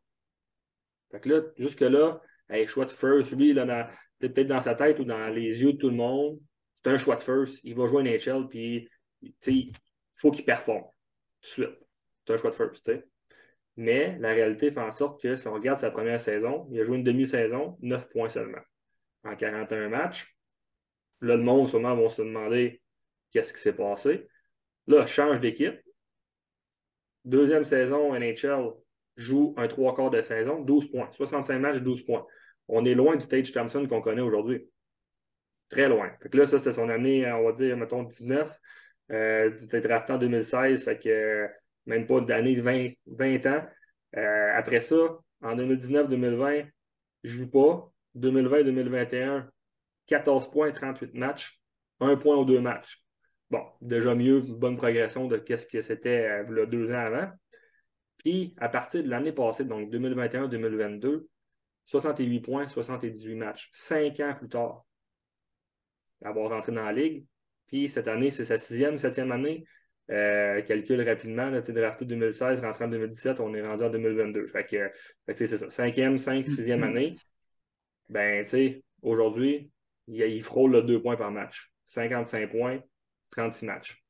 Fait 1.11 1.19
que 1.19 1.29
là, 1.29 1.41
jusque-là, 1.57 2.21
choix 2.67 2.85
de 2.85 2.91
first, 2.91 3.31
lui, 3.33 3.53
peut-être 3.53 4.47
dans 4.47 4.61
sa 4.61 4.75
tête 4.75 4.99
ou 4.99 5.03
dans 5.03 5.27
les 5.27 5.61
yeux 5.61 5.73
de 5.73 5.77
tout 5.77 5.89
le 5.89 5.95
monde, 5.95 6.39
c'est 6.83 6.91
un 6.91 6.97
choix 6.97 7.15
de 7.15 7.21
first. 7.21 7.59
Il 7.63 7.75
va 7.75 7.87
jouer 7.87 8.03
NHL, 8.03 8.47
puis 8.47 8.89
il 9.21 9.73
faut 10.15 10.31
qu'il 10.31 10.45
performe 10.45 10.83
tout 11.41 11.61
de 11.61 11.65
suite. 11.65 11.79
C'est 12.25 12.33
un 12.33 12.37
choix 12.37 12.49
de 12.49 12.55
first. 12.55 12.91
Mais 13.77 14.17
la 14.19 14.29
réalité 14.29 14.71
fait 14.71 14.79
en 14.79 14.91
sorte 14.91 15.21
que 15.21 15.35
si 15.35 15.47
on 15.47 15.53
regarde 15.53 15.79
sa 15.79 15.91
première 15.91 16.19
saison, 16.19 16.67
il 16.71 16.79
a 16.81 16.83
joué 16.83 16.97
une 16.97 17.03
demi-saison, 17.03 17.77
9 17.81 18.09
points 18.09 18.29
seulement 18.29 18.61
en 19.23 19.35
41 19.35 19.89
matchs. 19.89 20.35
Là, 21.21 21.35
le 21.35 21.43
monde, 21.43 21.69
sûrement, 21.69 21.95
va 21.95 22.09
se 22.09 22.21
demander 22.21 22.81
qu'est-ce 23.31 23.53
qui 23.53 23.61
s'est 23.61 23.73
passé. 23.73 24.27
Là, 24.87 25.05
change 25.05 25.39
d'équipe. 25.39 25.79
Deuxième 27.23 27.63
saison, 27.63 28.13
NHL 28.13 28.71
joue 29.15 29.53
un 29.57 29.67
trois 29.67 29.93
quarts 29.93 30.09
de 30.09 30.21
saison, 30.21 30.61
12 30.61 30.89
points. 30.89 31.09
65 31.11 31.59
matchs, 31.59 31.77
12 31.77 32.03
points. 32.03 32.25
On 32.67 32.83
est 32.85 32.95
loin 32.95 33.15
du 33.15 33.27
Tage 33.27 33.51
Thompson 33.51 33.85
qu'on 33.87 34.01
connaît 34.01 34.21
aujourd'hui. 34.21 34.67
Très 35.71 35.87
loin. 35.87 36.11
Fait 36.21 36.29
que 36.29 36.37
là, 36.37 36.45
ça, 36.45 36.59
c'était 36.59 36.73
son 36.73 36.89
année, 36.89 37.29
on 37.31 37.45
va 37.45 37.53
dire, 37.53 37.77
mettons, 37.77 38.03
19. 38.03 38.51
Euh, 39.11 39.51
était 39.61 39.81
drafté 39.81 40.13
en 40.13 40.17
2016, 40.17 40.83
fait 40.83 40.99
que 40.99 41.09
euh, 41.09 41.47
même 41.85 42.05
pas 42.05 42.21
d'année 42.21 42.55
de 42.55 42.61
20, 42.61 42.89
20 43.07 43.45
ans. 43.47 43.65
Euh, 44.17 44.51
après 44.53 44.81
ça, 44.81 44.95
en 45.41 45.55
2019-2020, 45.55 46.67
je 47.23 47.37
joue 47.37 47.49
pas. 47.49 47.91
2020-2021, 48.17 49.47
14 50.07 50.51
points, 50.51 50.71
38 50.71 51.13
matchs, 51.13 51.61
1 52.01 52.17
point 52.17 52.35
aux 52.35 52.45
deux 52.45 52.59
matchs. 52.59 53.01
Bon, 53.49 53.63
déjà 53.81 54.13
mieux, 54.15 54.41
bonne 54.41 54.75
progression 54.75 55.27
de 55.27 55.37
ce 55.37 55.65
que 55.65 55.81
c'était 55.81 56.43
euh, 56.49 56.65
deux 56.65 56.91
ans 56.91 57.05
avant. 57.05 57.29
Puis, 58.17 58.53
à 58.57 58.67
partir 58.67 59.03
de 59.03 59.09
l'année 59.09 59.31
passée, 59.31 59.63
donc 59.63 59.89
2021-2022, 59.89 61.25
68 61.85 62.39
points, 62.41 62.67
78 62.67 63.35
matchs. 63.35 63.69
Cinq 63.73 64.19
ans 64.19 64.35
plus 64.37 64.49
tard, 64.49 64.85
avoir 66.23 66.49
rentré 66.49 66.71
dans 66.71 66.83
la 66.83 66.93
ligue. 66.93 67.25
Puis 67.67 67.89
cette 67.89 68.07
année, 68.07 68.31
c'est 68.31 68.45
sa 68.45 68.57
sixième, 68.57 68.99
septième 68.99 69.31
année. 69.31 69.65
Euh, 70.09 70.61
calcule 70.61 71.07
rapidement, 71.07 71.49
là, 71.49 71.61
drafté 71.61 72.05
2016, 72.05 72.59
rentré 72.59 72.85
en 72.85 72.89
2017, 72.89 73.39
on 73.39 73.53
est 73.53 73.65
rendu 73.65 73.83
en 73.83 73.89
2022. 73.89 74.47
Fait 74.47 74.65
que, 74.65 74.91
c'est 75.35 75.47
ça. 75.47 75.69
Cinquième, 75.69 76.17
cinq, 76.17 76.45
sixième 76.45 76.83
année. 76.83 77.17
Ben, 78.09 78.43
tu 78.43 78.51
sais, 78.51 78.83
aujourd'hui, 79.01 79.71
il, 80.07 80.43
frôle 80.43 80.71
le 80.71 80.81
deux 80.81 81.01
points 81.01 81.15
par 81.15 81.31
match. 81.31 81.71
55 81.87 82.51
points, 82.51 82.79
36 83.31 83.65
matchs. 83.65 84.03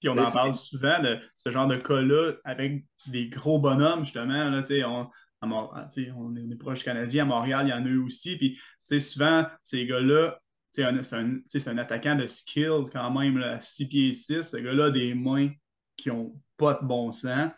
Puis 0.00 0.08
on 0.08 0.16
en 0.16 0.30
parle 0.30 0.54
souvent 0.54 1.00
de 1.00 1.18
ce 1.36 1.50
genre 1.50 1.66
de 1.66 1.76
cas-là 1.76 2.32
avec 2.44 2.84
des 3.06 3.28
gros 3.28 3.58
bonhommes, 3.58 4.04
justement. 4.04 4.50
Là, 4.50 4.62
on, 4.86 5.08
on, 5.42 6.36
est, 6.36 6.58
proche 6.58 6.84
canadien, 6.84 7.24
à 7.24 7.26
Montréal, 7.26 7.66
il 7.66 7.70
y 7.70 7.72
en 7.74 7.84
a 7.84 7.88
eu 7.88 7.98
aussi. 7.98 8.38
Puis 8.38 8.58
souvent, 9.00 9.46
ces 9.62 9.86
gars-là 9.86 10.40
c'est 10.74 11.68
un, 11.68 11.78
attaquant 11.78 12.16
de 12.16 12.26
skills 12.26 12.90
quand 12.92 13.10
même, 13.12 13.38
là, 13.38 13.60
6 13.60 13.88
pieds 13.88 14.12
6. 14.12 14.42
Ce 14.42 14.56
gars-là 14.56 14.86
a 14.86 14.90
des 14.90 15.14
mains 15.14 15.50
qui 15.96 16.08
n'ont 16.08 16.34
pas 16.56 16.74
de 16.74 16.84
bon 16.84 17.12
sens. 17.12 17.50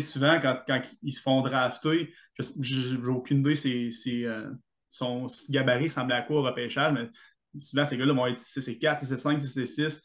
souvent, 0.00 0.40
quand, 0.40 0.82
ils 1.02 1.12
se 1.12 1.22
font 1.22 1.42
drafter, 1.42 2.12
j'ai 2.58 2.96
aucune 3.06 3.46
idée, 3.46 3.90
euh, 4.26 4.50
son 4.88 5.28
gabarit 5.48 5.90
semblait 5.90 6.16
à 6.16 6.22
quoi 6.22 6.40
au 6.40 6.42
repêchage, 6.42 6.92
mais 6.92 7.60
souvent, 7.60 7.84
ces 7.84 7.96
gars-là 7.96 8.14
vont 8.14 8.26
être 8.26 8.38
6 8.38 8.78
4, 8.78 9.06
6 9.06 9.16
5, 9.16 9.40
6 9.40 9.66
6, 9.66 10.02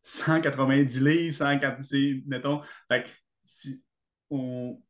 190 0.00 1.00
livres, 1.02 1.34
104, 1.34 2.26
mettons. 2.26 2.62
Fait 2.88 3.06
si 3.42 3.84
on, 4.30 4.80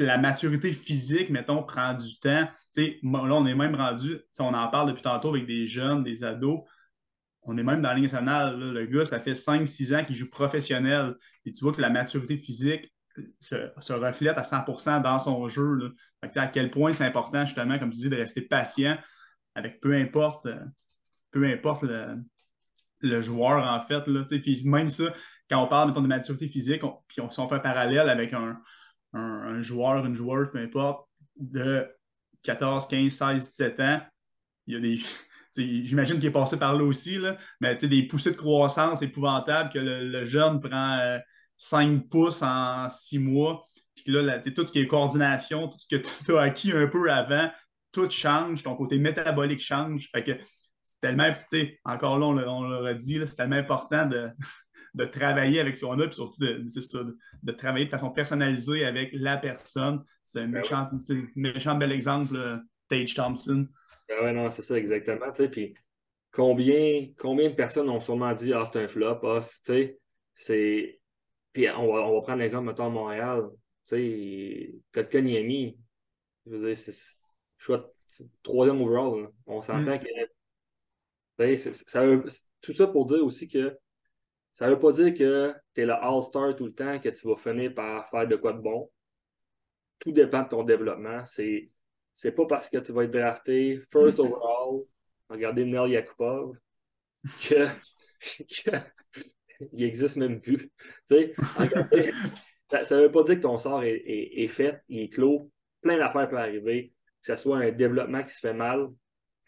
la 0.00 0.18
maturité 0.18 0.72
physique, 0.72 1.30
mettons, 1.30 1.62
prend 1.62 1.94
du 1.94 2.18
temps. 2.18 2.48
là, 2.76 2.90
on 3.02 3.46
est 3.46 3.54
même 3.54 3.74
rendu, 3.74 4.18
on 4.38 4.54
en 4.54 4.68
parle 4.68 4.88
depuis 4.88 5.02
tantôt 5.02 5.30
avec 5.30 5.46
des 5.46 5.66
jeunes, 5.66 6.02
des 6.02 6.24
ados. 6.24 6.60
On 7.42 7.56
est 7.56 7.62
même 7.62 7.80
dans 7.80 7.90
la 7.90 7.94
ligne 7.94 8.04
nationale. 8.04 8.58
Le 8.58 8.86
gars, 8.86 9.04
ça 9.04 9.20
fait 9.20 9.34
5-6 9.34 9.96
ans 9.96 10.04
qu'il 10.04 10.16
joue 10.16 10.28
professionnel. 10.28 11.14
Et 11.44 11.52
tu 11.52 11.62
vois 11.62 11.72
que 11.72 11.80
la 11.80 11.90
maturité 11.90 12.36
physique 12.36 12.92
se, 13.38 13.92
reflète 13.92 14.36
à 14.36 14.42
100 14.42 15.00
dans 15.00 15.18
son 15.18 15.48
jeu. 15.48 15.94
à 16.22 16.46
quel 16.48 16.70
point 16.70 16.92
c'est 16.92 17.04
important, 17.04 17.46
justement, 17.46 17.78
comme 17.78 17.90
tu 17.90 18.00
dis, 18.00 18.08
de 18.08 18.16
rester 18.16 18.42
patient 18.42 18.98
avec 19.54 19.80
peu 19.80 19.94
importe, 19.94 20.46
euh, 20.46 20.64
peu 21.30 21.44
importe 21.46 21.84
le, 23.00 23.22
joueur, 23.22 23.62
en 23.62 23.80
fait. 23.80 24.06
Là, 24.08 24.24
même 24.64 24.90
ça, 24.90 25.04
quand 25.48 25.62
on 25.62 25.68
parle, 25.68 25.88
mettons, 25.88 26.02
de 26.02 26.08
maturité 26.08 26.48
physique, 26.48 26.82
puis 27.06 27.20
on, 27.20 27.30
si 27.30 27.38
on 27.38 27.48
fait 27.48 27.54
un 27.54 27.60
parallèle 27.60 28.08
avec 28.08 28.32
un, 28.32 28.60
un, 29.12 29.62
joueur, 29.62 30.04
une 30.04 30.14
joueuse, 30.14 30.48
peu 30.52 30.58
importe, 30.58 31.08
de 31.36 31.86
14, 32.42 32.86
15, 32.86 33.12
16, 33.12 33.50
17 33.50 33.80
ans, 33.80 34.00
il 34.66 34.74
y 34.74 34.76
a 34.76 34.80
des. 34.80 35.00
j'imagine 35.84 36.16
qu'il 36.16 36.26
est 36.26 36.32
passé 36.32 36.58
par 36.58 36.74
là 36.74 36.84
aussi, 36.84 37.18
là, 37.18 37.36
mais 37.60 37.74
des 37.74 38.02
poussées 38.02 38.32
de 38.32 38.36
croissance 38.36 39.02
épouvantables 39.02 39.70
que 39.70 39.78
le, 39.78 40.24
jeune 40.26 40.60
prend 40.60 41.18
5 41.56 41.88
euh, 41.88 42.00
pouces 42.10 42.42
en 42.42 42.90
6 42.90 43.18
mois. 43.18 43.64
Puis 43.94 44.12
là, 44.12 44.38
tout 44.38 44.66
ce 44.66 44.72
qui 44.72 44.80
est 44.80 44.86
coordination, 44.86 45.68
tout 45.68 45.78
ce 45.78 45.96
que 45.96 46.02
tu 46.24 46.36
as 46.36 46.40
acquis 46.40 46.72
un 46.72 46.86
peu 46.86 47.10
avant, 47.10 47.50
tout 47.90 48.10
change, 48.10 48.62
ton 48.62 48.76
côté 48.76 48.98
métabolique 48.98 49.60
change. 49.60 50.10
Fait 50.14 50.22
que 50.22 50.32
c'est 50.82 51.00
tellement, 51.00 51.30
encore 51.84 52.18
là, 52.18 52.26
on 52.26 52.62
l'a 52.62 52.94
dit, 52.94 53.18
c'est 53.26 53.36
tellement 53.36 53.56
important 53.56 54.06
de, 54.06 54.28
de 54.96 55.04
travailler 55.04 55.60
avec 55.60 55.76
son 55.76 55.92
œuvre, 55.98 56.06
puis 56.06 56.14
surtout 56.14 56.40
de, 56.40 57.16
de, 57.42 57.52
travailler 57.52 57.84
de 57.84 57.90
façon 57.90 58.10
personnalisée 58.10 58.86
avec 58.86 59.10
la 59.12 59.36
personne. 59.36 60.02
C'est 60.24 60.40
un 60.40 60.48
ben 60.48 60.60
méchant, 60.60 60.88
méchant 61.36 61.74
bel 61.76 61.92
exemple, 61.92 62.34
euh, 62.34 62.56
Tage 62.88 63.14
Thompson. 63.14 63.68
Ben 64.08 64.24
ouais, 64.24 64.32
non, 64.32 64.48
c'est 64.48 64.62
ça, 64.62 64.76
exactement. 64.78 65.30
Puis 65.52 65.74
combien, 66.32 67.08
combien 67.18 67.50
de 67.50 67.54
personnes 67.54 67.90
ont 67.90 68.00
sûrement 68.00 68.32
dit 68.32 68.54
Ah, 68.54 68.64
c'est 68.64 68.82
un 68.82 68.88
flop, 68.88 69.20
ah, 69.24 69.40
tu 69.40 69.48
sais, 69.64 69.98
c'est. 70.34 70.98
Puis 71.52 71.68
on 71.70 71.92
va, 71.92 72.00
on 72.00 72.14
va 72.14 72.22
prendre 72.22 72.38
l'exemple, 72.38 72.66
mettons, 72.66 72.86
à 72.86 72.90
Montréal. 72.90 73.44
Tu 73.86 73.96
sais, 73.96 74.74
Kotkaniemi, 74.92 75.78
je 76.46 76.50
veux 76.52 76.68
dire, 76.68 76.76
c'est 76.76 76.94
choix 77.58 77.92
troisième 78.42 78.80
overall. 78.80 79.28
On 79.46 79.60
s'entend 79.60 79.96
mm. 79.96 79.98
que. 79.98 80.08
Ça 81.86 82.00
tout 82.62 82.72
ça 82.72 82.86
pour 82.86 83.04
dire 83.04 83.22
aussi 83.22 83.46
que 83.46 83.78
ça 84.56 84.66
ne 84.66 84.72
veut 84.72 84.78
pas 84.78 84.92
dire 84.92 85.12
que 85.12 85.54
tu 85.74 85.82
es 85.82 85.86
le 85.86 85.92
All-Star 85.92 86.56
tout 86.56 86.64
le 86.64 86.72
temps, 86.72 86.98
que 86.98 87.10
tu 87.10 87.28
vas 87.28 87.36
finir 87.36 87.74
par 87.74 88.08
faire 88.08 88.26
de 88.26 88.36
quoi 88.36 88.54
de 88.54 88.60
bon. 88.60 88.90
Tout 89.98 90.12
dépend 90.12 90.42
de 90.42 90.48
ton 90.48 90.62
développement. 90.64 91.24
C'est 91.26 91.70
c'est 92.14 92.32
pas 92.32 92.46
parce 92.46 92.70
que 92.70 92.78
tu 92.78 92.92
vas 92.92 93.04
être 93.04 93.10
drafté 93.10 93.82
first 93.92 94.18
overall, 94.18 94.84
regardez 95.28 95.66
Nel 95.66 95.90
Yakupov, 95.90 96.56
que, 97.46 97.68
il 99.72 99.84
existe 99.84 100.16
même 100.16 100.40
plus. 100.40 100.70
ça 101.10 101.16
ne 101.18 103.02
veut 103.02 103.12
pas 103.12 103.22
dire 103.24 103.36
que 103.36 103.42
ton 103.42 103.58
sort 103.58 103.82
est, 103.84 104.48
fait, 104.48 104.80
il 104.88 105.00
est 105.00 105.08
clos. 105.10 105.50
Plein 105.82 105.98
d'affaires 105.98 106.28
peuvent 106.28 106.38
arriver. 106.38 106.94
Que 107.20 107.34
ce 107.34 107.42
soit 107.42 107.58
un 107.58 107.70
développement 107.72 108.22
qui 108.22 108.30
se 108.30 108.40
fait 108.40 108.54
mal, 108.54 108.88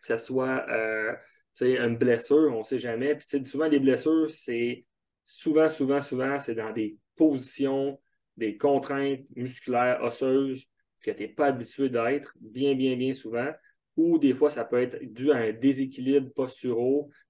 que 0.02 0.06
ce 0.06 0.18
soit 0.18 0.68
euh, 0.68 1.14
une 1.62 1.96
blessure, 1.96 2.52
on 2.54 2.58
ne 2.58 2.64
sait 2.64 2.78
jamais. 2.78 3.14
Puis, 3.14 3.46
souvent, 3.46 3.68
les 3.68 3.78
blessures, 3.78 4.28
c'est 4.28 4.84
souvent, 5.28 5.68
souvent, 5.68 6.00
souvent, 6.00 6.40
c'est 6.40 6.54
dans 6.54 6.72
des 6.72 6.96
positions, 7.14 8.00
des 8.36 8.56
contraintes 8.56 9.20
musculaires, 9.36 10.02
osseuses 10.02 10.66
que 11.02 11.10
tu 11.10 11.22
n'es 11.22 11.28
pas 11.28 11.46
habitué 11.46 11.90
d'être, 11.90 12.34
bien, 12.40 12.74
bien, 12.74 12.96
bien 12.96 13.12
souvent. 13.12 13.50
Ou 13.96 14.18
des 14.18 14.32
fois, 14.32 14.48
ça 14.50 14.64
peut 14.64 14.80
être 14.80 14.98
dû 15.02 15.30
à 15.30 15.36
un 15.36 15.52
déséquilibre 15.52 16.30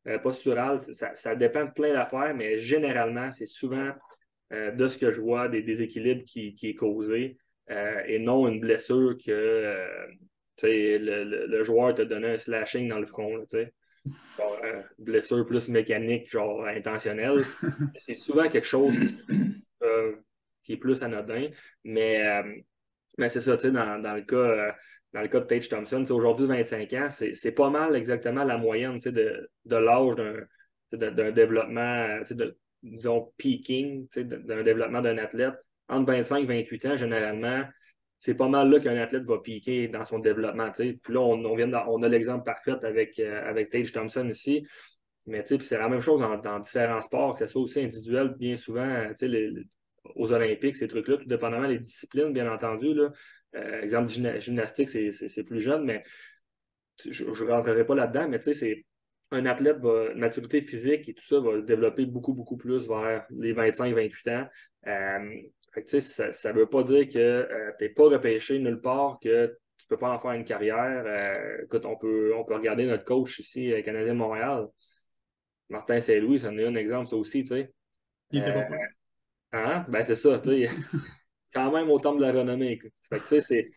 euh, 0.07 0.19
postural. 0.19 0.81
Ça, 0.93 1.35
dépend 1.35 1.65
de 1.65 1.73
plein 1.73 1.93
d'affaires, 1.93 2.35
mais 2.35 2.57
généralement, 2.59 3.33
c'est 3.33 3.47
souvent 3.47 3.91
euh, 4.53 4.71
de 4.71 4.89
ce 4.89 4.97
que 4.97 5.13
je 5.13 5.21
vois 5.21 5.49
des 5.49 5.63
déséquilibres 5.63 6.25
qui, 6.25 6.55
qui 6.55 6.69
est 6.69 6.75
causé 6.75 7.39
euh, 7.71 8.03
et 8.07 8.19
non 8.19 8.47
une 8.47 8.61
blessure 8.61 9.17
que 9.17 9.81
le, 10.63 11.47
le, 11.47 11.65
joueur 11.65 11.95
t'a 11.95 12.05
donné 12.05 12.29
un 12.29 12.37
slashing 12.37 12.89
dans 12.89 13.01
le 13.01 13.07
front. 13.07 13.45
Euh, 14.65 14.83
blessure 14.99 15.45
plus 15.47 15.69
mécanique, 15.69 16.31
genre 16.31 16.67
intentionnelle. 16.67 17.45
c'est 17.99 18.15
souvent 18.15 18.49
quelque 18.49 18.67
chose 18.67 18.95
euh, 19.83 20.17
qui 20.63 20.75
est 20.75 20.77
plus 20.77 21.03
anodin. 21.03 21.49
Mais, 21.85 22.27
euh, 22.27 22.43
mais 23.19 23.29
c'est 23.29 23.41
ça, 23.41 23.57
tu 23.57 23.63
sais, 23.63 23.71
dans, 23.71 24.01
dans, 24.01 24.15
le 24.15 24.23
cas. 24.23 24.75
dans 25.13 25.23
le 25.23 25.29
cas 25.29 25.41
de 25.41 25.47
Tage 25.47 25.69
Thompson, 25.69 26.05
aujourd'hui 26.11 26.47
25 26.47 26.93
ans, 26.95 27.09
c'est 27.11 27.53
pas 27.53 27.71
mal 27.71 27.97
exactement 27.97 28.45
la 28.45 28.59
moyenne 28.59 28.99
de, 28.99 29.51
de 29.65 29.77
l'âge 29.77 30.17
d'un 30.93 31.33
développement, 31.33 32.21
de, 32.31 32.57
disons, 32.83 33.33
peaking, 33.37 34.09
d'un 34.17 34.63
développement 34.63 35.01
d'un 35.01 35.19
athlète. 35.19 35.55
Entre 35.91 36.13
25 36.13 36.43
et 36.43 36.47
28 36.47 36.87
ans, 36.87 36.97
généralement, 36.97 37.65
c'est 38.19 38.35
pas 38.35 38.49
mal 38.49 38.71
là 38.71 38.81
qu'un 38.81 38.97
athlète 38.97 39.25
va 39.25 39.39
piquer 39.39 39.89
dans 39.89 40.05
son 40.05 40.19
développement. 40.19 40.71
Puis 40.73 40.97
là, 41.09 41.21
on, 41.21 41.55
vient 41.57 41.73
on 41.87 42.03
a 42.03 42.09
l'exemple 42.09 42.45
parfait 42.45 42.77
avec, 42.83 43.19
euh, 43.21 43.49
avec 43.49 43.71
Tage 43.71 43.93
Thompson 43.93 44.29
ici. 44.29 44.67
Mais 45.27 45.45
c'est 45.45 45.79
la 45.79 45.89
même 45.89 46.01
chose 46.01 46.21
dans, 46.21 46.59
différents 46.59 47.03
sports, 47.03 47.35
que 47.35 47.41
ce 47.41 47.53
soit 47.53 47.61
aussi 47.61 47.81
individuel, 47.81 48.35
bien 48.39 48.57
souvent, 48.57 49.07
les, 49.21 49.53
aux 50.15 50.33
Olympiques, 50.33 50.77
ces 50.77 50.89
trucs-là, 50.89 51.19
tout 51.19 51.27
dépendamment 51.27 51.69
des 51.69 51.79
disciplines, 51.79 52.33
bien 52.33 52.51
entendu. 52.51 52.95
Là. 52.95 53.13
Euh, 53.55 53.83
exemple, 53.83 54.09
gymnastique, 54.09 54.89
c'est 54.89 55.45
plus 55.45 55.61
jeune, 55.61 55.85
mais 55.85 56.03
je 57.09 57.25
ne 57.25 57.51
rentrerai 57.51 57.85
pas 57.85 57.95
là-dedans, 57.95 58.29
mais 58.29 58.41
c'est 58.41 58.87
un 59.31 59.47
athlète 59.47 59.79
va, 59.79 60.15
maturité 60.15 60.63
physique 60.63 61.09
et 61.09 61.15
tout 61.15 61.25
ça 61.25 61.41
va 61.41 61.61
développer 61.61 62.07
beaucoup, 62.07 62.33
beaucoup 62.33 62.57
plus 62.57 62.89
vers 62.89 63.27
les 63.31 63.53
25-28 63.53 64.31
ans. 64.31 64.49
Euh, 64.87 65.43
ça 65.87 66.53
ne 66.53 66.59
veut 66.59 66.69
pas 66.69 66.83
dire 66.83 67.09
que 67.09 67.19
euh, 67.19 67.73
tu 67.79 67.85
n'es 67.85 67.91
pas 67.91 68.05
repêché 68.05 68.59
nulle 68.59 68.81
part, 68.81 69.19
que 69.21 69.47
tu 69.77 69.85
ne 69.85 69.89
peux 69.89 69.99
pas 69.99 70.11
en 70.11 70.19
faire 70.19 70.33
une 70.33 70.45
carrière. 70.45 71.05
Euh, 71.07 71.65
écoute, 71.65 71.85
on 71.85 71.97
peut, 71.97 72.35
on 72.37 72.45
peut 72.45 72.55
regarder 72.55 72.87
notre 72.87 73.05
coach 73.05 73.39
ici, 73.39 73.73
euh, 73.73 73.83
Canadien 73.83 74.15
de 74.15 74.19
Montréal. 74.19 74.67
Martin 75.69 76.01
Saint-Louis, 76.01 76.41
ça 76.41 76.49
en 76.49 76.59
est 76.59 76.67
un 76.67 76.75
exemple, 76.75 77.09
ça 77.09 77.17
aussi, 77.17 77.43
tu 77.43 77.49
sais. 77.49 77.73
Il 78.31 78.41
était 78.41 78.53
pas 78.53 78.67
Hein? 79.53 79.87
Ben, 79.89 80.05
c'est 80.05 80.15
ça, 80.15 80.39
tu 80.39 80.51
sais. 80.51 80.71
quand 81.53 81.73
même 81.73 81.91
au 81.91 81.99
temps 81.99 82.15
de 82.15 82.21
la 82.23 82.33
renommée. 82.33 82.79
Fait 83.09 83.19
que, 83.19 83.29
tu 83.29 83.41
sais, 83.41 83.71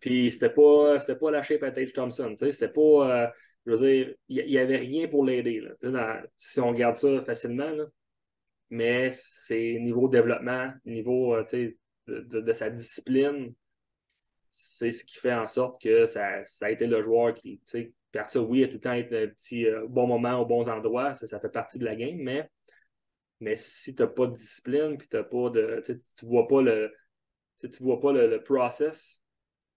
Puis 0.00 0.30
c'était 0.30 0.50
pas, 0.50 0.98
c'était 1.00 1.16
pas 1.16 1.42
shape 1.42 1.62
à 1.62 1.70
Tage 1.70 1.92
Thompson, 1.92 2.30
tu 2.38 2.44
sais. 2.44 2.52
C'était 2.52 2.72
pas. 2.72 3.32
je 3.64 3.72
veux 3.72 3.78
dire, 3.78 4.14
il 4.28 4.46
n'y 4.46 4.58
avait 4.58 4.76
rien 4.76 5.08
pour 5.08 5.24
l'aider. 5.24 5.66
Si 6.36 6.60
on 6.60 6.68
regarde 6.68 6.96
ça 6.96 7.22
facilement, 7.24 7.70
là, 7.70 7.86
mais 8.70 9.10
c'est 9.12 9.78
niveau 9.80 10.08
développement, 10.08 10.72
niveau 10.84 11.34
euh, 11.34 11.44
de, 12.08 12.52
sa 12.52 12.70
discipline, 12.70 13.54
c'est 14.50 14.92
ce 14.92 15.04
qui 15.04 15.18
fait 15.18 15.34
en 15.34 15.46
sorte 15.46 15.80
que 15.82 16.06
ça, 16.06 16.42
a 16.60 16.70
été 16.70 16.86
le 16.86 17.02
joueur 17.02 17.34
qui, 17.34 17.60
par 18.12 18.30
ça, 18.30 18.40
oui, 18.40 18.64
a 18.64 18.68
tout 18.68 18.74
le 18.74 18.80
temps 18.80 18.92
été 18.92 19.24
un 19.24 19.28
petit 19.28 19.66
euh, 19.66 19.86
bon 19.88 20.06
moment 20.06 20.40
au 20.40 20.46
bons 20.46 20.68
endroits, 20.68 21.14
ça, 21.14 21.40
fait 21.40 21.48
partie 21.48 21.78
de 21.78 21.84
la 21.84 21.94
game, 21.94 22.16
mais, 22.16 22.48
mais 23.40 23.56
si 23.56 23.94
tu 23.94 24.02
n'as 24.02 24.08
pas 24.08 24.26
de 24.26 24.32
discipline, 24.32 24.96
puis 24.96 25.08
pas 25.08 25.50
de, 25.50 25.82
tu 26.16 26.26
vois 26.26 26.48
pas 26.48 26.62
le 26.62 26.92
tu 27.58 27.82
vois 27.82 27.98
pas 27.98 28.12
le, 28.12 28.42
process 28.42 29.22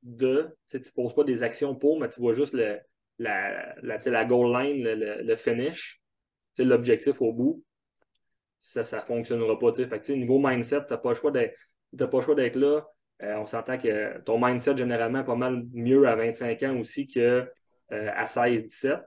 de, 0.04 0.50
tu 0.70 0.78
ne 0.78 0.84
poses 0.94 1.16
pas 1.16 1.24
des 1.24 1.44
actions 1.44 1.76
pour, 1.76 1.98
mais 2.00 2.10
tu 2.10 2.20
vois 2.20 2.34
juste 2.34 2.54
le, 2.54 2.78
la, 3.20 3.74
la, 3.82 3.98
la 3.98 4.26
goal 4.26 4.52
line, 4.52 4.84
le, 4.84 5.22
le 5.24 5.36
finish, 5.38 6.02
l'objectif 6.58 7.22
au 7.22 7.32
bout 7.32 7.64
ça 8.60 8.82
ne 8.82 9.02
fonctionnera 9.02 9.58
pas. 9.58 9.74
Fait 9.74 10.10
niveau 10.10 10.40
mindset, 10.40 10.86
tu 10.86 10.94
n'as 10.94 10.98
pas 11.00 11.10
le 11.10 11.16
choix 11.16 11.32
d'être 11.32 12.56
là. 12.56 12.86
Euh, 13.22 13.36
on 13.36 13.46
s'entend 13.46 13.78
que 13.78 14.20
ton 14.20 14.44
mindset, 14.44 14.78
généralement, 14.78 15.20
est 15.20 15.26
pas 15.26 15.36
mal 15.36 15.66
mieux 15.74 16.08
à 16.08 16.16
25 16.16 16.64
ans 16.64 16.78
aussi 16.78 17.08
qu'à 17.08 17.20
euh, 17.22 17.48
16-17, 17.92 19.02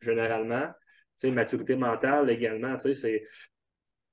généralement. 0.00 0.68
maturité 1.24 1.76
mentale 1.76 2.30
également, 2.30 2.78
c'est 2.78 3.24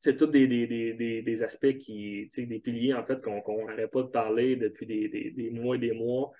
c'est 0.01 0.15
tous 0.15 0.27
des, 0.27 0.47
des, 0.47 1.43
aspects 1.43 1.77
qui, 1.77 2.29
des 2.33 2.59
piliers 2.59 2.93
en 2.93 3.03
fait 3.03 3.21
qu'on 3.21 3.65
n'arrête 3.65 3.91
pas 3.91 4.03
de 4.03 4.07
parler 4.07 4.55
depuis 4.55 4.85
des, 4.85 5.51
mois 5.51 5.75
et 5.75 5.79
des 5.79 5.91
mois 5.91 6.31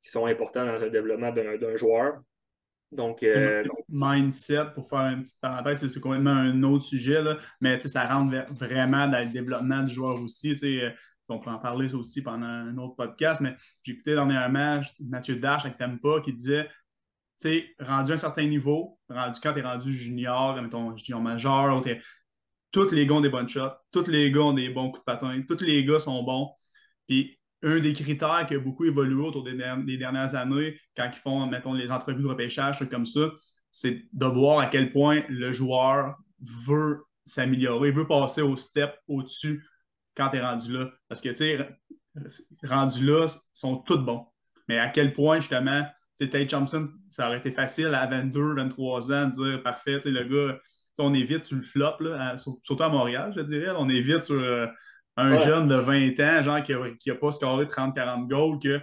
qui 0.00 0.08
sont 0.10 0.26
importants 0.26 0.66
dans 0.66 0.78
le 0.78 0.90
développement 0.90 1.30
d'un 1.30 1.76
joueur. 1.76 2.20
Donc, 2.92 3.22
euh, 3.22 3.64
Mindset, 3.88 4.66
pour 4.74 4.88
faire 4.88 5.12
une 5.12 5.22
petite 5.22 5.40
parenthèse, 5.40 5.86
c'est 5.86 6.00
complètement 6.00 6.30
un 6.30 6.62
autre 6.62 6.84
sujet, 6.84 7.22
là, 7.22 7.38
mais 7.60 7.80
ça 7.80 8.06
rentre 8.06 8.34
vraiment 8.52 9.08
dans 9.08 9.20
le 9.20 9.30
développement 9.30 9.82
du 9.82 9.94
joueur 9.94 10.20
aussi. 10.20 10.54
Euh, 10.64 10.90
on 11.28 11.38
peut 11.38 11.50
en 11.50 11.58
parler 11.58 11.94
aussi 11.94 12.22
pendant 12.22 12.46
un 12.46 12.76
autre 12.76 12.94
podcast, 12.94 13.40
mais 13.40 13.54
j'ai 13.82 13.92
écouté 13.92 14.12
dernièrement 14.12 14.82
Mathieu 15.08 15.36
Dash 15.36 15.64
avec 15.64 15.78
Tempa 15.78 16.20
qui 16.22 16.34
disait 16.34 16.68
rendu 17.80 18.12
à 18.12 18.14
un 18.14 18.18
certain 18.18 18.46
niveau, 18.46 18.98
rendu 19.08 19.40
quand 19.42 19.52
tu 19.52 19.58
es 19.60 19.62
rendu 19.62 19.92
junior, 19.92 20.60
mettons 20.60 20.96
junior 20.96 21.20
majeur, 21.20 21.82
tous 22.70 22.92
les 22.92 23.06
gars 23.06 23.14
ont 23.14 23.20
des 23.20 23.30
bonnes 23.30 23.48
shots, 23.48 23.72
tous 23.90 24.08
les 24.08 24.30
gars 24.30 24.42
ont 24.42 24.52
des 24.52 24.70
bons 24.70 24.90
coups 24.90 25.00
de 25.00 25.04
patin, 25.04 25.42
tous 25.48 25.62
les 25.62 25.84
gars 25.84 26.00
sont 26.00 26.22
bons. 26.22 26.50
Puis 27.08 27.38
un 27.62 27.78
des 27.78 27.92
critères 27.92 28.44
qui 28.46 28.54
a 28.54 28.58
beaucoup 28.58 28.84
évolué 28.84 29.22
autour 29.22 29.44
des, 29.44 29.54
dernières 29.96 30.34
années, 30.34 30.78
quand 30.96 31.08
ils 31.12 31.18
font, 31.18 31.46
mettons, 31.46 31.72
les 31.74 31.90
entrevues 31.90 32.22
de 32.22 32.28
repêchage, 32.28 32.88
comme 32.88 33.06
ça, 33.06 33.30
c'est 33.70 34.02
de 34.12 34.26
voir 34.26 34.58
à 34.58 34.66
quel 34.66 34.90
point 34.90 35.22
le 35.28 35.52
joueur 35.52 36.16
veut 36.66 37.02
s'améliorer, 37.24 37.92
veut 37.92 38.06
passer 38.06 38.42
au 38.42 38.56
step 38.56 38.94
au-dessus 39.06 39.64
quand 40.16 40.30
tu 40.30 40.36
es 40.36 40.42
rendu 40.42 40.72
là. 40.72 40.90
Parce 41.08 41.20
que, 41.20 41.28
tu 41.28 41.36
sais, 41.36 41.68
rendu 42.64 43.06
là, 43.06 43.26
sont 43.52 43.76
tous 43.76 43.98
bons. 43.98 44.26
Mais 44.68 44.78
à 44.78 44.88
quel 44.88 45.12
point, 45.12 45.36
justement, 45.36 45.86
tu 46.18 46.28
Tate 46.28 46.48
Thompson, 46.48 46.90
ça 47.08 47.28
aurait 47.28 47.38
été 47.38 47.50
facile 47.50 47.94
à 47.94 48.06
22, 48.06 48.56
23 48.56 49.12
ans 49.12 49.26
de 49.26 49.30
dire, 49.30 49.62
parfait, 49.62 50.00
tu 50.00 50.10
le 50.10 50.24
gars, 50.24 50.58
on 50.98 51.14
est 51.14 51.22
vite 51.22 51.44
sur 51.44 51.56
le 51.56 51.62
flop, 51.62 52.00
là, 52.00 52.36
surtout 52.38 52.82
à 52.82 52.88
Montréal, 52.88 53.32
je 53.34 53.40
dirais. 53.40 53.72
On 53.76 53.88
est 53.88 54.02
vite 54.02 54.24
sur. 54.24 54.38
Euh, 54.38 54.66
un 55.16 55.38
jeune 55.38 55.68
de 55.68 55.74
20 55.74 56.20
ans, 56.20 56.42
genre 56.42 56.62
qui 56.62 56.72
n'a 56.72 57.14
a 57.14 57.18
pas 57.18 57.32
scoré 57.32 57.66
30-40 57.66 58.28
goals, 58.28 58.58
que 58.58 58.80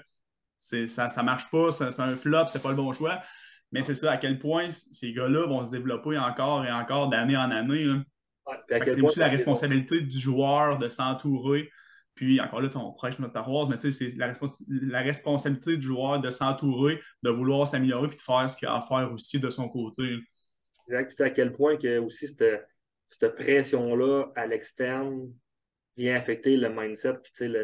ça 0.58 1.08
ne 1.08 1.24
marche 1.24 1.50
pas, 1.50 1.72
c'est 1.72 2.00
un 2.00 2.15
flop, 2.15 2.46
c'est 2.52 2.62
pas 2.62 2.70
le 2.70 2.76
bon 2.76 2.92
choix. 2.94 3.22
Mais 3.72 3.84
c'est 3.84 3.94
ça, 3.94 4.12
à 4.12 4.18
quel 4.18 4.39
point 4.39 4.70
ces 4.72 5.13
gars-là 5.13 5.46
vont 5.46 5.63
se 5.63 5.72
développer 5.72 6.18
encore 6.18 6.65
et 6.65 6.72
encore 6.72 7.10
d'année 7.10 7.38
en 7.38 7.52
année. 7.52 7.86
c'est 8.70 9.02
aussi 9.02 9.20
la 9.20 9.28
responsabilité 9.28 10.02
du 10.02 10.18
joueur 10.18 10.78
de 10.78 10.89
s'entourer. 10.89 11.70
Puis 12.15 12.42
encore 12.42 12.62
là, 12.62 12.68
on 12.76 12.92
prêche 12.92 13.18
notre 13.20 13.34
paroisse, 13.34 13.70
mais 13.70 13.92
c'est 13.92 14.18
la, 14.18 14.34
la, 14.68 15.00
responsabilité 15.00 15.78
du 15.78 15.88
joueur 15.88 16.20
de 16.20 16.32
s'entourer, 16.32 17.00
de 17.24 17.30
vouloir 17.30 17.65
s'améliorer 17.65 18.10
puis 18.10 18.18
de 18.18 18.22
faire 18.22 18.50
ce 18.50 18.58
qu'il 18.58 18.68
a 18.68 18.76
à 18.76 18.82
faire 18.82 19.10
aussi 19.13 19.39
de 19.39 19.50
son 19.50 19.70
côté. 19.70 20.18
Exact. 20.86 21.13
Puis 21.15 21.24
à 21.24 21.30
quel 21.30 21.54
point 21.54 21.78
que 21.78 22.00
aussi 22.00 22.28
cette, 22.28 22.68
cette 23.08 23.36
pression-là 23.36 24.26
à 24.36 24.48
l'externe 24.48 25.32
vient 25.97 26.15
affecter 26.15 26.58
le 26.58 26.69
mindset, 26.69 27.15
puis 27.23 27.47
le, 27.47 27.63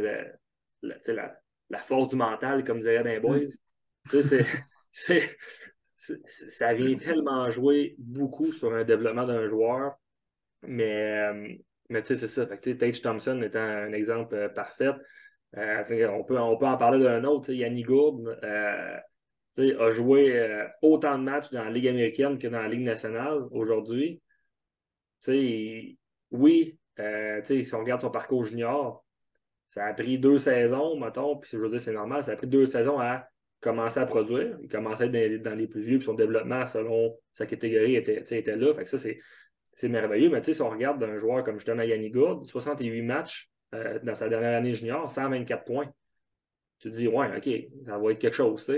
la, 0.81 1.35
la, 1.69 1.79
force 1.79 2.09
du 2.09 2.15
mental, 2.15 2.63
comme 2.63 2.81
dirait 2.81 3.03
Dan 3.03 3.21
Boys. 3.21 3.53
c'est 4.91 5.37
ça 5.95 6.73
vient 6.73 6.97
tellement 6.97 7.49
jouer 7.51 7.95
beaucoup 7.97 8.51
sur 8.51 8.73
un 8.73 8.83
développement 8.83 9.25
d'un 9.25 9.47
joueur. 9.47 9.95
Mais, 10.63 11.29
euh, 11.29 11.55
mais 11.89 12.01
tu 12.01 12.09
sais, 12.09 12.15
c'est 12.15 12.27
ça. 12.27 12.47
Fait 12.47 12.75
Tage 12.75 13.01
Thompson 13.01 13.41
étant 13.41 13.59
un 13.59 13.93
exemple 13.93 14.35
euh, 14.35 14.49
parfait. 14.49 14.91
Euh, 15.57 16.09
on, 16.09 16.23
peut, 16.23 16.39
on 16.39 16.57
peut 16.57 16.67
en 16.67 16.77
parler 16.77 17.03
d'un 17.03 17.23
autre. 17.23 17.51
Yannick 17.51 17.87
Gourde 17.87 18.37
a 18.41 19.91
joué 19.91 20.67
autant 20.81 21.17
de 21.17 21.23
matchs 21.23 21.49
dans 21.51 21.63
la 21.63 21.71
Ligue 21.71 21.87
américaine 21.87 22.37
que 22.37 22.47
dans 22.47 22.59
la 22.59 22.67
Ligue 22.67 22.81
nationale 22.81 23.39
aujourd'hui. 23.51 24.21
Oui, 25.27 26.77
si 26.97 27.73
on 27.73 27.79
regarde 27.79 28.01
son 28.01 28.11
parcours 28.11 28.45
junior, 28.45 29.05
ça 29.67 29.85
a 29.85 29.93
pris 29.93 30.19
deux 30.19 30.39
saisons, 30.39 30.97
mettons, 30.99 31.37
puis 31.37 31.49
je 31.53 31.57
veux 31.57 31.69
dire, 31.69 31.81
c'est 31.81 31.93
normal, 31.93 32.23
ça 32.23 32.31
a 32.31 32.35
pris 32.35 32.47
deux 32.47 32.67
saisons 32.67 32.99
à 32.99 33.27
commençait 33.65 33.99
à 33.99 34.05
produire. 34.05 34.57
Il 34.61 34.69
commençait 34.69 35.09
dans, 35.09 35.57
les 35.57 35.67
plus 35.67 35.81
vieux, 35.81 35.97
puis 35.97 36.05
son 36.05 36.13
développement 36.13 36.65
selon 36.65 37.17
sa 37.33 37.45
catégorie 37.45 37.95
était, 37.95 38.21
était 38.37 38.55
là. 38.55 38.73
Fait 38.75 38.83
que 38.83 38.97
ça, 38.97 39.09
c'est 39.73 39.89
merveilleux. 39.89 40.29
Mais 40.29 40.41
si 40.43 40.61
on 40.61 40.69
regarde 40.69 41.03
un 41.03 41.17
joueur 41.17 41.43
comme 41.43 41.55
justement 41.55 41.81
Yannick 41.81 42.13
Gourde, 42.13 42.45
68 42.45 43.01
matchs 43.01 43.49
euh, 43.73 43.99
dans 44.03 44.15
sa 44.15 44.29
dernière 44.29 44.57
année 44.57 44.73
junior, 44.73 45.09
124 45.09 45.65
points. 45.65 45.91
Tu 46.79 46.91
te 46.91 46.95
dis, 46.95 47.07
ouais, 47.07 47.35
OK, 47.35 47.49
ça 47.85 47.97
va 47.97 48.11
être 48.11 48.19
quelque 48.19 48.35
chose. 48.35 48.71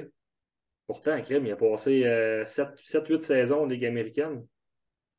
Pourtant, 0.86 1.22
Krim, 1.22 1.46
il 1.46 1.52
a 1.52 1.58
passé 1.58 2.02
7-8 2.46 3.12
euh, 3.12 3.22
saisons 3.22 3.62
en 3.64 3.66
Ligue 3.66 3.86
américaine, 3.86 4.46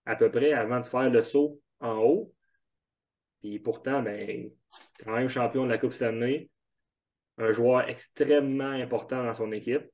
à 0.07 0.17
peu 0.17 0.31
près, 0.31 0.53
avant 0.53 0.81
de 0.81 0.85
faire 0.85 1.11
le 1.11 1.23
saut 1.23 1.61
en 1.81 1.99
haut. 1.99 2.33
Puis 3.49 3.59
pourtant, 3.61 4.03
ben, 4.03 4.51
quand 5.03 5.13
même 5.13 5.29
champion 5.29 5.65
de 5.65 5.71
la 5.71 5.79
Coupe 5.79 5.95
Stanley, 5.95 6.51
un 7.39 7.53
joueur 7.53 7.89
extrêmement 7.89 8.71
important 8.71 9.25
dans 9.25 9.33
son 9.33 9.53
équipe. 9.53 9.85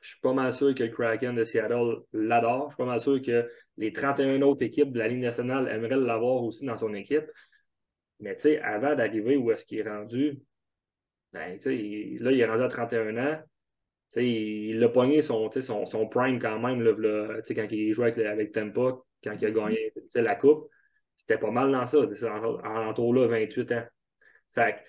Je 0.00 0.08
suis 0.08 0.20
pas 0.20 0.32
mal 0.32 0.52
sûr 0.54 0.74
que 0.74 0.84
le 0.84 0.88
Kraken 0.88 1.34
de 1.34 1.44
Seattle 1.44 1.98
l'adore. 2.14 2.70
Je 2.70 2.74
suis 2.74 2.82
pas 2.82 2.86
mal 2.86 3.00
sûr 3.00 3.20
que 3.20 3.50
les 3.76 3.92
31 3.92 4.40
autres 4.42 4.62
équipes 4.62 4.92
de 4.92 4.98
la 4.98 5.08
Ligue 5.08 5.20
nationale 5.20 5.68
aimeraient 5.68 5.96
l'avoir 5.96 6.42
aussi 6.42 6.64
dans 6.64 6.78
son 6.78 6.94
équipe. 6.94 7.30
Mais 8.18 8.34
tu 8.36 8.42
sais, 8.42 8.60
avant 8.60 8.94
d'arriver 8.94 9.36
où 9.36 9.50
est-ce 9.50 9.66
qu'il 9.66 9.78
est 9.80 9.88
rendu, 9.88 10.40
ben, 11.34 11.58
là, 11.62 11.70
il 12.32 12.40
est 12.40 12.46
rendu 12.46 12.62
à 12.62 12.68
31 12.68 13.16
ans. 13.18 13.42
il 14.16 14.82
a 14.82 14.88
pogné 14.88 15.20
son, 15.20 15.50
prime 16.10 16.38
quand 16.38 16.58
même 16.58 16.82
quand 16.82 17.72
il 17.72 17.92
jouait 17.92 18.12
avec, 18.12 18.26
avec 18.26 18.52
Tampa, 18.52 18.96
quand 19.22 19.36
il 19.38 19.46
a 19.46 19.50
gagné 19.50 19.92
la 20.14 20.34
Coupe. 20.34 20.70
C'était 21.30 21.42
pas 21.42 21.52
mal 21.52 21.70
dans 21.70 21.86
ça, 21.86 21.98
en 22.00 22.88
entour 22.88 23.14
là, 23.14 23.28
28 23.28 23.70
ans. 23.70 23.84
Fait 24.52 24.82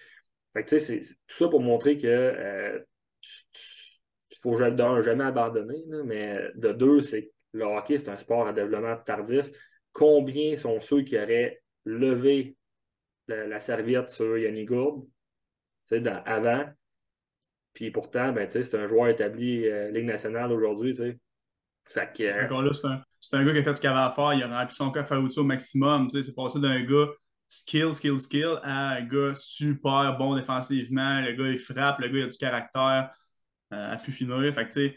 fait 0.54 0.64
que, 0.64 0.80
c'est 0.80 1.00
tout 1.00 1.36
ça 1.36 1.48
pour 1.48 1.62
montrer 1.62 2.00
que 2.00 2.08
euh, 2.08 2.80
il 4.32 4.38
faut 4.40 4.58
jamais 4.58 5.24
abandonner, 5.24 5.84
mais 6.04 6.50
de 6.56 6.72
deux, 6.72 7.02
c'est 7.02 7.32
le 7.54 7.66
hockey, 7.66 8.00
c'est 8.00 8.10
un 8.10 8.18
sport 8.18 8.48
à 8.48 8.54
développement 8.54 8.98
tardif. 8.98 9.52
Combien 9.94 10.58
sont 10.58 10.80
ceux 10.80 11.04
qui 11.04 11.16
auraient 11.16 11.62
levé 11.86 12.58
la, 13.28 13.60
serviette 13.60 14.10
sur 14.10 14.36
Yannick 14.36 14.70
Gourde 14.70 15.08
avant? 16.26 16.66
Puis 17.74 17.92
pourtant, 17.92 18.32
ben, 18.32 18.50
c'est 18.50 18.74
un 18.74 18.88
joueur 18.88 19.10
établi 19.10 19.68
euh, 19.68 19.92
Ligue 19.92 20.06
nationale 20.06 20.52
aujourd'hui. 20.52 21.00
Euh, 21.00 21.14
un, 23.34 23.46
gars 23.46 23.54
qui 23.54 23.60
a 23.60 23.64
fait 23.64 23.76
ce 23.76 23.82
qu'il 23.82 23.90
avait 23.90 24.00
à 24.00 24.12
faire. 24.12 24.34
Il 24.34 24.44
a 24.44 24.60
rempli 24.60 24.76
son 24.76 24.92
coffre 24.92 25.14
à 25.14 25.20
au 25.20 25.44
maximum. 25.44 26.10
C'est 26.10 26.36
passé 26.36 26.60
d'un 26.60 26.82
gars 26.84 27.08
skill, 27.48 27.94
skill, 27.94 28.18
skill 28.18 28.60
à 28.64 28.92
un 28.92 29.02
gars 29.02 29.34
super 29.36 30.18
bon 30.18 30.36
défensivement. 30.36 31.22
Le 31.22 31.34
gars, 31.34 31.50
il 31.50 31.60
frappe, 31.60 32.00
le 32.00 32.08
gars, 32.08 32.20
il 32.20 32.24
a 32.24 32.28
du 32.28 32.38
caractère 32.38 33.14
euh, 33.74 33.94
à 33.94 33.98
pu 33.98 34.12
finir. 34.12 34.54
Fait 34.54 34.68
que, 34.68 34.74
tu 34.74 34.88
sais, 34.88 34.96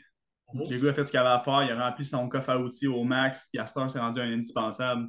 mhm. 0.53 0.65
le 0.71 0.79
gars 0.79 0.91
a 0.91 0.95
fait 0.95 1.07
ce 1.07 1.11
qu'il 1.11 1.21
avait 1.21 1.31
à 1.31 1.41
faire, 1.41 1.63
il 1.65 1.71
a 1.73 1.89
rempli 1.89 2.05
son 2.05 2.29
coffre 2.29 2.51
à 2.51 2.59
outils 2.59 2.87
au 2.87 3.03
max, 3.03 3.49
puis 3.53 3.61
à 3.61 3.67
ce 3.67 3.89
s'est 3.89 3.99
rendu 3.99 4.21
un 4.21 4.33
indispensable. 4.33 5.09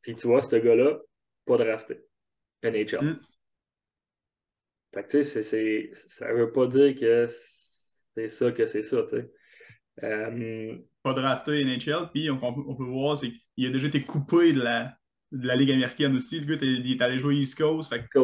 Puis 0.00 0.14
tu 0.14 0.26
vois, 0.26 0.40
ce 0.42 0.56
gars-là, 0.56 0.98
pas 1.44 1.58
drafté. 1.58 2.04
NHL. 2.62 3.04
Mm. 3.04 3.20
Fait 4.94 5.02
que, 5.02 5.08
tu 5.08 5.24
sais, 5.24 5.90
ça 5.94 6.32
veut 6.32 6.50
pas 6.50 6.66
dire 6.66 6.94
que 6.94 7.26
c'est 8.14 8.28
ça 8.28 8.52
que 8.52 8.66
c'est 8.66 8.82
ça, 8.82 9.02
tu 9.02 9.16
sais. 9.16 9.32
Euh, 10.02 10.76
pas 11.02 11.14
drafté 11.14 11.64
NHL, 11.64 12.10
puis 12.12 12.30
on, 12.30 12.38
on 12.42 12.74
peut 12.74 12.84
voir, 12.84 13.16
c'est 13.16 13.30
qu'il 13.54 13.66
a 13.66 13.70
déjà 13.70 13.86
été 13.86 14.02
coupé 14.02 14.52
de 14.52 14.62
la, 14.62 14.96
de 15.34 15.46
la 15.46 15.56
Ligue 15.56 15.72
américaine 15.72 16.16
aussi. 16.16 16.40
Le 16.40 16.46
gars, 16.46 16.62
il 16.62 16.90
est 16.90 17.02
allé 17.02 17.18
jouer 17.18 17.36
East 17.36 17.58
Coast. 17.58 17.92
Fait 17.92 18.04
que, 18.08 18.18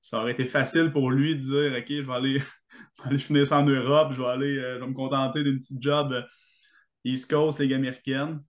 ça 0.00 0.20
aurait 0.20 0.32
été 0.32 0.44
facile 0.44 0.90
pour 0.92 1.10
lui 1.10 1.36
de 1.36 1.40
dire 1.40 1.78
OK, 1.78 1.86
je 1.88 2.06
vais 2.06 2.12
aller, 2.12 2.38
aller 3.04 3.18
finir 3.18 3.46
ça 3.46 3.60
en 3.60 3.64
Europe, 3.64 4.12
je 4.12 4.22
vais 4.22 4.28
aller 4.28 4.58
euh, 4.58 4.74
je 4.74 4.80
vais 4.80 4.86
me 4.86 4.94
contenter 4.94 5.42
d'une 5.42 5.58
petite 5.58 5.82
job 5.82 6.12
euh, 6.12 6.22
East 7.04 7.30
Coast, 7.30 7.58
Ligue 7.60 7.74
américaine. 7.74 8.42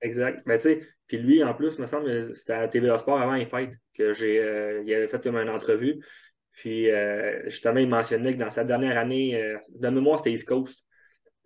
Exact. 0.00 0.42
Mais 0.46 0.58
tu 0.58 0.62
sais, 0.64 0.80
puis 1.06 1.18
lui, 1.18 1.42
en 1.42 1.54
plus, 1.54 1.74
il 1.74 1.80
me 1.80 1.86
semble, 1.86 2.34
c'était 2.36 2.52
à 2.52 2.68
TVA 2.68 2.98
Sport 2.98 3.20
avant 3.20 3.34
les 3.34 3.46
fêtes 3.46 3.74
que 3.94 4.12
j'ai 4.12 4.38
euh, 4.40 4.82
il 4.84 4.94
avait 4.94 5.08
fait 5.08 5.22
comme 5.22 5.36
une 5.36 5.48
entrevue. 5.48 6.04
Puis 6.52 6.88
justement, 7.44 7.78
il 7.78 7.88
mentionnait 7.88 8.34
que 8.34 8.40
dans 8.40 8.50
sa 8.50 8.64
dernière 8.64 8.98
année, 8.98 9.40
de 9.76 9.88
mémoire, 9.90 10.18
c'était 10.18 10.32
East 10.32 10.48
Coast. 10.48 10.84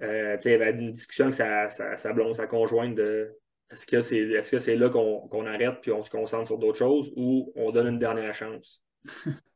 Il 0.03 0.51
y 0.51 0.55
avait 0.55 0.71
une 0.71 0.91
discussion 0.91 1.27
avec 1.27 1.35
sa, 1.35 1.69
sa, 1.69 1.97
sa 1.97 2.13
blonde, 2.13 2.37
sa 2.37 2.47
conjointe 2.47 2.95
de 2.95 3.37
est-ce 3.71 3.87
que 3.87 4.03
c'est 4.03 4.19
est 4.19 4.41
-ce 4.41 4.59
c'est 4.59 4.77
là 4.77 4.91
qu'on 4.91 5.47
arrête 5.47 5.81
puis 5.81 5.93
on 5.93 6.03
se 6.03 6.11
concentre 6.11 6.49
sur 6.49 6.59
d'autres 6.59 6.79
choses 6.79 7.13
ou 7.17 7.53
on 7.57 7.71
donne 7.71 7.87
une 7.87 7.99
dernière 7.99 8.35
chance? 8.35 8.85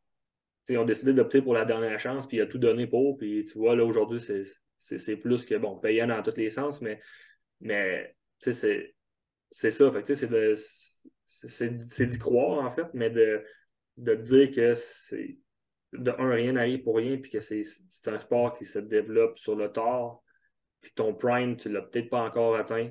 on 0.70 0.82
a 0.82 0.84
décidé 0.84 1.12
d'opter 1.12 1.42
pour 1.42 1.54
la 1.54 1.64
dernière 1.64 1.98
chance, 1.98 2.26
puis 2.26 2.38
il 2.38 2.40
a 2.40 2.46
tout 2.46 2.58
donné 2.58 2.86
pour. 2.86 3.16
Puis 3.16 3.44
tu 3.44 3.58
vois, 3.58 3.76
là, 3.76 3.84
aujourd'hui, 3.84 4.20
c'est 4.76 5.16
plus 5.16 5.44
que 5.44 5.54
bon, 5.56 5.78
payant 5.78 6.06
dans 6.08 6.22
tous 6.22 6.36
les 6.36 6.50
sens, 6.50 6.80
mais, 6.80 7.00
mais 7.60 8.16
c'est 8.38 8.52
ça. 8.52 9.92
c'est 11.24 12.06
d'y 12.06 12.18
croire, 12.18 12.64
en 12.64 12.72
fait, 12.72 12.86
mais 12.94 13.10
de, 13.10 13.44
de 13.96 14.14
dire 14.14 14.50
que 14.50 14.74
c'est 14.74 15.38
de 15.92 16.10
un, 16.18 16.30
rien 16.30 16.52
n'arrive 16.52 16.82
pour 16.82 16.96
rien, 16.96 17.16
puis 17.16 17.30
que 17.30 17.40
c'est 17.40 17.64
un 18.06 18.18
sport 18.18 18.52
qui 18.52 18.64
se 18.64 18.78
développe 18.78 19.38
sur 19.38 19.54
le 19.54 19.70
tard, 19.70 20.20
puis 20.86 20.94
ton 20.94 21.14
prime, 21.14 21.56
tu 21.56 21.68
l'as 21.68 21.82
peut-être 21.82 22.10
pas 22.10 22.20
encore 22.20 22.54
atteint. 22.54 22.88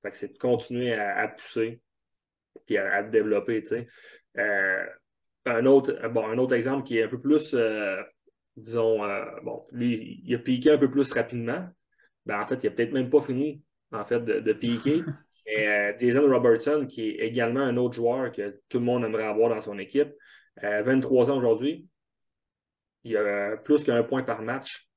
Fait 0.00 0.12
que 0.12 0.16
c'est 0.16 0.32
de 0.32 0.38
continuer 0.38 0.94
à, 0.94 1.26
pousser 1.26 1.82
puis 2.66 2.78
à, 2.78 3.02
te 3.02 3.10
développer, 3.10 3.62
tu 3.62 3.70
sais. 3.70 3.88
Euh, 4.38 4.86
un, 5.44 5.66
autre, 5.66 6.08
bon, 6.08 6.24
un 6.24 6.38
autre 6.38 6.54
exemple 6.54 6.84
qui 6.84 6.98
est 6.98 7.02
un 7.02 7.08
peu 7.08 7.20
plus, 7.20 7.52
euh, 7.54 8.00
disons, 8.56 9.02
euh, 9.02 9.24
bon, 9.42 9.66
lui, 9.72 10.22
il 10.24 10.34
a 10.36 10.38
piqué 10.38 10.70
un 10.70 10.78
peu 10.78 10.88
plus 10.88 11.12
rapidement. 11.12 11.68
Ben, 12.26 12.40
en 12.40 12.46
fait, 12.46 12.62
il 12.62 12.66
n'a 12.70 12.76
peut-être 12.76 12.92
même 12.92 13.10
pas 13.10 13.22
fini, 13.22 13.60
en 13.90 14.04
fait, 14.04 14.20
de, 14.20 14.38
de 14.38 14.52
piquer. 14.52 15.02
Et, 15.46 15.66
Jason 15.98 16.28
Robertson, 16.28 16.86
qui 16.88 17.08
est 17.08 17.26
également 17.26 17.62
un 17.62 17.76
autre 17.76 17.94
joueur 17.94 18.30
que 18.30 18.60
tout 18.68 18.78
le 18.78 18.84
monde 18.84 19.04
aimerait 19.04 19.26
avoir 19.26 19.48
dans 19.48 19.60
son 19.60 19.80
équipe, 19.80 20.12
23 20.62 21.32
ans 21.32 21.38
aujourd'hui, 21.38 21.88
il 23.02 23.16
a 23.16 23.56
plus 23.56 23.82
qu'un 23.82 24.04
point 24.04 24.22
par 24.22 24.42
match 24.42 24.89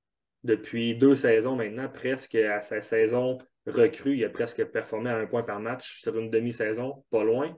depuis 0.43 0.95
deux 0.95 1.15
saisons 1.15 1.55
maintenant, 1.55 1.89
presque 1.89 2.35
à 2.35 2.61
sa 2.61 2.81
saison 2.81 3.37
recrue. 3.65 4.17
Il 4.17 4.25
a 4.25 4.29
presque 4.29 4.63
performé 4.65 5.09
à 5.09 5.17
un 5.17 5.25
point 5.25 5.43
par 5.43 5.59
match 5.59 6.01
sur 6.01 6.17
une 6.17 6.29
demi-saison, 6.29 7.03
pas 7.09 7.23
loin. 7.23 7.55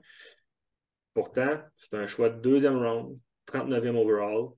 Pourtant, 1.14 1.60
c'est 1.76 1.94
un 1.94 2.06
choix 2.06 2.30
de 2.30 2.40
deuxième 2.40 2.76
round, 2.76 3.18
39e 3.46 3.96
overall. 3.96 4.50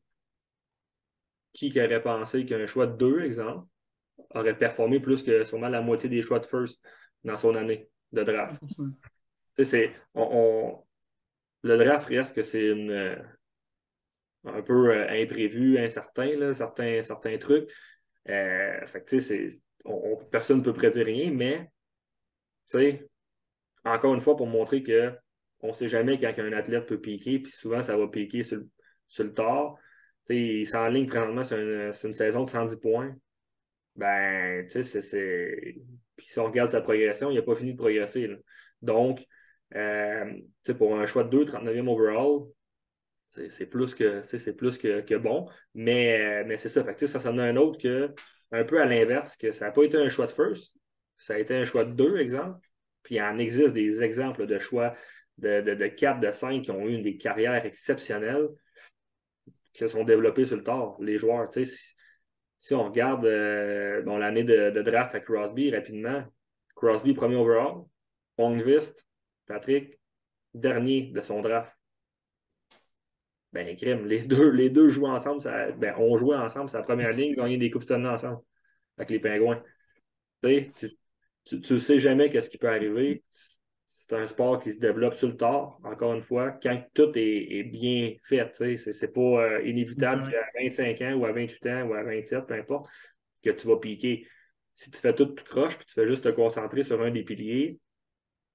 Qui 1.52 1.72
aurait 1.80 2.02
pensé 2.02 2.44
qu'un 2.44 2.66
choix 2.66 2.86
de 2.86 2.96
deux, 2.96 3.22
exemple, 3.22 3.66
aurait 4.34 4.56
performé 4.56 5.00
plus 5.00 5.22
que 5.22 5.44
sûrement 5.44 5.68
la 5.68 5.80
moitié 5.80 6.08
des 6.08 6.22
choix 6.22 6.38
de 6.38 6.46
first 6.46 6.80
dans 7.24 7.36
son 7.36 7.54
année 7.54 7.88
de 8.12 8.22
draft? 8.22 8.60
C'est, 9.60 9.92
on, 10.14 10.84
le 11.62 11.78
draft 11.78 12.08
reste 12.08 12.36
que 12.36 12.42
c'est 12.42 12.68
une, 12.68 13.18
un 14.44 14.62
peu 14.62 14.90
euh, 14.90 15.06
imprévu, 15.10 15.78
incertain, 15.78 16.36
là, 16.36 16.54
certains, 16.54 17.02
certains 17.02 17.38
trucs. 17.38 17.70
Euh, 18.28 18.80
personne 20.30 20.58
ne 20.58 20.64
peut 20.64 20.72
prédire 20.72 21.06
rien, 21.06 21.30
mais 21.30 21.70
encore 23.84 24.14
une 24.14 24.20
fois, 24.20 24.36
pour 24.36 24.46
montrer 24.46 24.82
qu'on 24.82 25.68
ne 25.68 25.72
sait 25.72 25.88
jamais 25.88 26.18
quand 26.18 26.32
un 26.38 26.52
athlète 26.52 26.86
peut 26.86 27.00
piquer, 27.00 27.38
puis 27.38 27.52
souvent 27.52 27.82
ça 27.82 27.96
va 27.96 28.08
piquer 28.08 28.42
sur 28.42 28.58
le, 29.24 29.34
tard. 29.34 29.76
il 30.28 30.66
s'enligne 30.66 31.06
présentement 31.06 31.44
sur 31.44 31.58
une, 31.58 31.92
une, 32.04 32.14
saison 32.14 32.44
de 32.44 32.50
110 32.50 32.76
points. 32.76 33.14
ben, 33.96 34.66
tu 34.66 34.84
sais, 34.84 35.02
c'est. 35.02 35.76
Puis 36.16 36.26
si 36.26 36.38
on 36.40 36.46
regarde 36.46 36.68
sa 36.68 36.80
progression, 36.80 37.30
il 37.30 37.36
n'a 37.36 37.42
pas 37.42 37.54
fini 37.54 37.72
de 37.72 37.78
progresser. 37.78 38.28
Donc, 38.82 39.24
euh, 39.74 40.32
pour 40.76 40.98
un 40.98 41.06
choix 41.06 41.24
de 41.24 41.30
2, 41.30 41.44
39e 41.44 41.88
overall, 41.88 42.48
c'est 43.28 43.66
plus 43.66 43.94
que 43.94 44.22
c'est 44.22 44.56
plus 44.56 44.78
que, 44.78 45.16
bon. 45.16 45.48
Mais, 45.74 46.44
mais 46.44 46.56
c'est 46.56 46.68
ça. 46.68 46.84
Fait 46.84 47.06
ça, 47.06 47.20
ça 47.20 47.30
donne 47.30 47.40
un 47.40 47.56
autre 47.56 47.78
que, 47.78 48.12
un 48.52 48.64
peu 48.64 48.80
à 48.80 48.86
l'inverse, 48.86 49.36
que 49.36 49.52
ça 49.52 49.66
n'a 49.66 49.72
pas 49.72 49.84
été 49.84 49.96
un 49.96 50.08
choix 50.08 50.26
de 50.26 50.32
first, 50.32 50.72
ça 51.18 51.34
a 51.34 51.38
été 51.38 51.54
un 51.54 51.64
choix 51.64 51.84
de 51.84 51.92
2, 51.92 52.18
exemple. 52.18 52.60
Puis 53.02 53.16
il 53.16 53.22
en 53.22 53.38
existe 53.38 53.74
des 53.74 54.02
exemples 54.02 54.46
de 54.46 54.58
choix 54.58 54.94
de, 55.38 55.60
de, 55.60 55.74
de 55.74 55.86
4, 55.86 56.20
de 56.20 56.30
5 56.30 56.62
qui 56.62 56.70
ont 56.70 56.86
eu 56.86 57.00
des 57.00 57.16
carrières 57.16 57.64
exceptionnelles 57.64 58.48
qui 59.72 59.80
se 59.80 59.88
sont 59.88 60.04
développées 60.04 60.44
sur 60.44 60.56
le 60.56 60.64
tard. 60.64 60.96
Les 61.00 61.18
joueurs, 61.18 61.52
sais, 61.52 61.64
si, 62.58 62.74
on 62.74 62.84
regarde 62.84 63.24
euh, 63.24 64.02
l'année 64.18 64.42
de, 64.42 64.82
draft 64.82 65.14
à 65.14 65.20
Crosby 65.20 65.70
rapidement, 65.70 66.24
Crosby 66.74 67.14
premier 67.14 67.36
overall, 67.36 67.84
Ongvist, 68.38 69.06
Patrick, 69.46 70.00
dernier 70.52 71.02
de 71.12 71.20
son 71.20 71.42
draft. 71.42 71.77
Ben, 73.52 73.74
crime, 73.76 74.06
les 74.06 74.22
deux, 74.22 74.50
les 74.50 74.70
deux 74.70 74.90
jouent 74.90 75.06
ensemble, 75.06 75.40
ça, 75.42 75.70
ben, 75.72 75.94
on 75.98 76.18
jouait 76.18 76.36
ensemble, 76.36 76.68
c'est 76.68 76.76
la 76.76 76.82
première 76.82 77.12
ligne, 77.12 77.34
gagné 77.34 77.56
des 77.56 77.70
Coupes 77.70 77.84
Stanley 77.84 78.08
ensemble 78.08 78.40
avec 78.98 79.10
les 79.10 79.20
Pingouins. 79.20 79.62
Tu, 80.42 80.70
tu, 81.44 81.72
ne 81.72 81.78
sais 81.78 81.98
jamais 81.98 82.28
qu'est-ce 82.30 82.50
qui 82.50 82.58
peut 82.58 82.68
arriver. 82.68 83.24
C'est 83.30 84.16
un 84.16 84.26
sport 84.26 84.62
qui 84.62 84.72
se 84.72 84.78
développe 84.78 85.14
sur 85.14 85.28
le 85.28 85.36
tard, 85.36 85.78
encore 85.84 86.14
une 86.14 86.22
fois, 86.22 86.52
quand 86.52 86.82
tout 86.94 87.10
est, 87.14 87.62
bien 87.64 88.14
fait. 88.22 88.54
Ce 88.54 88.64
n'est 89.04 89.12
pas 89.12 89.20
euh, 89.20 89.62
inévitable 89.66 90.30
qu'à 90.30 90.62
25 90.62 91.00
ans 91.02 91.14
ou 91.14 91.26
à 91.26 91.32
28 91.32 91.66
ans 91.66 91.82
ou 91.84 91.94
à 91.94 92.02
27, 92.02 92.46
peu 92.46 92.54
importe, 92.54 92.88
que 93.42 93.50
tu 93.50 93.66
vas 93.66 93.76
piquer. 93.76 94.26
Si 94.74 94.90
tu 94.90 94.98
fais 94.98 95.14
tout, 95.14 95.26
tout 95.26 95.44
croche 95.44 95.76
puis 95.76 95.86
tu 95.86 95.94
fais 95.94 96.06
juste 96.06 96.24
te 96.24 96.28
concentrer 96.28 96.84
sur 96.84 97.02
un 97.02 97.10
des 97.10 97.24
piliers, 97.24 97.78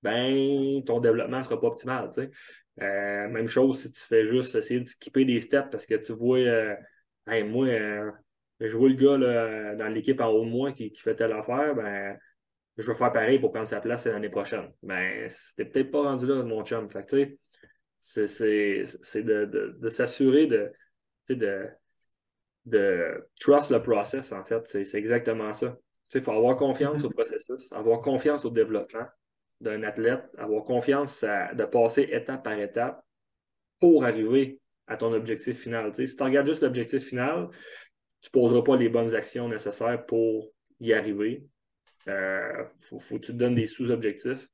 ben 0.02 0.84
ton 0.86 1.00
développement 1.00 1.40
ne 1.40 1.44
sera 1.44 1.60
pas 1.60 1.68
optimal. 1.68 2.10
Euh, 2.82 3.30
même 3.30 3.48
chose 3.48 3.82
si 3.82 3.92
tu 3.92 4.00
fais 4.00 4.26
juste 4.26 4.56
essayer 4.56 4.80
de 4.80 4.88
skipper 4.88 5.26
des 5.26 5.40
steps 5.40 5.70
parce 5.72 5.86
que 5.86 5.96
tu 5.96 6.14
vois, 6.14 6.40
euh, 6.40 6.76
moi, 7.46 7.68
je 8.60 8.78
vois 8.78 8.90
le 8.90 8.96
gars 8.96 9.76
dans 9.76 9.88
l'équipe 9.90 10.20
en 10.22 10.30
haut 10.30 10.46
de 10.46 10.50
moi 10.50 10.72
qui, 10.72 10.92
qui 10.92 11.02
fait 11.02 11.16
telle 11.16 11.34
affaire, 11.34 11.76
ben 11.76 12.18
je 12.78 12.92
vais 12.92 12.98
faire 12.98 13.12
pareil 13.12 13.40
pour 13.40 13.52
prendre 13.52 13.68
sa 13.68 13.82
place 13.82 14.06
l'année 14.06 14.30
prochaine. 14.30 14.72
Mais 14.82 15.28
c'était 15.30 15.66
peut-être 15.66 15.92
pas 15.92 16.04
rendu 16.04 16.26
là, 16.26 16.44
mon 16.44 16.64
chum. 16.64 16.90
Fait 16.90 17.06
tu 17.06 17.38
sais, 17.98 18.86
c'est 18.86 19.24
de, 19.24 19.76
de, 19.80 19.90
s'assurer 19.90 20.48
de, 20.48 20.72
de, 21.30 21.68
de 22.66 23.30
trust 23.40 23.70
le 23.70 23.82
process, 23.82 24.32
en 24.32 24.44
fait. 24.44 24.68
C'est 24.68 24.98
exactement 24.98 25.54
ça. 25.54 25.78
Il 26.14 26.22
faut 26.22 26.32
avoir 26.32 26.56
confiance 26.56 27.02
mm-hmm. 27.02 27.06
au 27.06 27.10
processus, 27.10 27.72
avoir 27.72 28.02
confiance 28.02 28.46
au 28.46 28.50
développement 28.50 29.06
d'un 29.64 29.84
athlète, 29.84 30.30
avoir 30.38 30.64
confiance 30.64 31.24
de 31.24 31.66
passer 31.66 32.10
étape 32.12 32.44
par 32.44 32.60
étape 32.60 33.04
pour 33.80 34.06
arriver 34.06 34.60
à 34.88 34.98
ton 34.98 35.14
objectif 35.14 35.60
final. 35.60 35.94
si 35.96 36.16
tu 36.16 36.24
regardes 36.24 36.48
juste 36.48 36.62
l'objectif 36.62 37.04
final, 37.04 37.50
tu 38.22 38.30
ne 38.30 38.32
poseras 38.32 38.62
pas 38.62 38.78
les 38.78 38.90
bonnes 38.90 39.16
actions 39.16 39.48
nécessaires 39.48 40.06
pour 40.06 40.52
y 40.80 40.94
arriver. 40.94 41.46
Il 42.06 42.12
euh, 42.12 42.66
faut, 42.80 43.00
que 43.00 43.26
tu 43.26 43.32
te 43.32 43.38
donnes 43.38 43.56
des 43.56 43.68
sous-objectifs. 43.68 44.50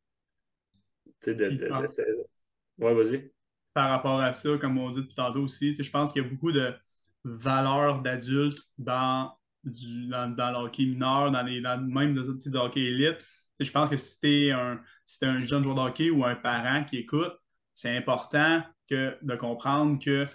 De, 1.25 1.33
de, 1.33 1.69
Ouais, 2.77 2.93
vas-y. 2.93 3.31
Par 3.73 3.89
rapport 3.89 4.19
à 4.19 4.33
ça, 4.33 4.57
comme 4.57 4.77
on 4.77 4.91
dit 4.91 5.05
tout 5.05 5.13
tantôt 5.13 5.41
aussi, 5.41 5.75
je 5.75 5.89
pense 5.89 6.13
qu'il 6.13 6.23
y 6.23 6.25
a 6.25 6.29
beaucoup 6.29 6.51
de 6.51 6.73
valeurs 7.23 8.01
d'adultes 8.01 8.63
dans, 8.77 9.33
dans, 9.63 10.33
dans 10.35 10.51
le 10.51 10.57
hockey 10.65 10.85
mineur, 10.85 11.31
dans 11.31 11.43
les, 11.43 11.61
dans, 11.61 11.81
même 11.81 12.15
dans 12.15 12.23
le 12.23 12.57
hockey 12.59 12.81
élite. 12.81 13.23
Je 13.59 13.71
pense 13.71 13.89
que 13.89 13.97
si 13.97 14.19
tu 14.19 14.27
es, 14.27 14.51
un, 14.51 14.81
un 15.21 15.41
jeune 15.41 15.63
joueur 15.63 15.75
de 15.75 15.81
hockey 15.81 16.09
ou 16.09 16.23
un 16.23 16.35
parent 16.35 16.83
qui 16.83 16.97
écoute, 16.97 17.33
c'est 17.73 17.95
important 17.95 18.63
de 18.89 19.35
comprendre 19.35 20.03
que 20.03 20.27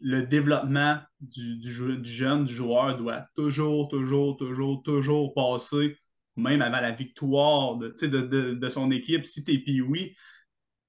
le 0.00 0.22
développement 0.22 0.98
du, 1.20 1.60
jeune, 1.62 2.44
du 2.44 2.54
joueur 2.54 2.96
doit 2.96 3.26
toujours, 3.34 3.88
toujours, 3.88 4.36
toujours, 4.36 4.82
toujours 4.82 5.34
passer 5.34 5.96
même 6.38 6.62
avant 6.62 6.80
la 6.80 6.92
victoire 6.92 7.76
de, 7.76 8.68
son 8.68 8.90
équipe, 8.90 9.24
si 9.24 9.44
tu 9.44 9.52
es 9.52 9.58
Pee-Wee, 9.58 10.14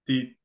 tu 0.05 0.37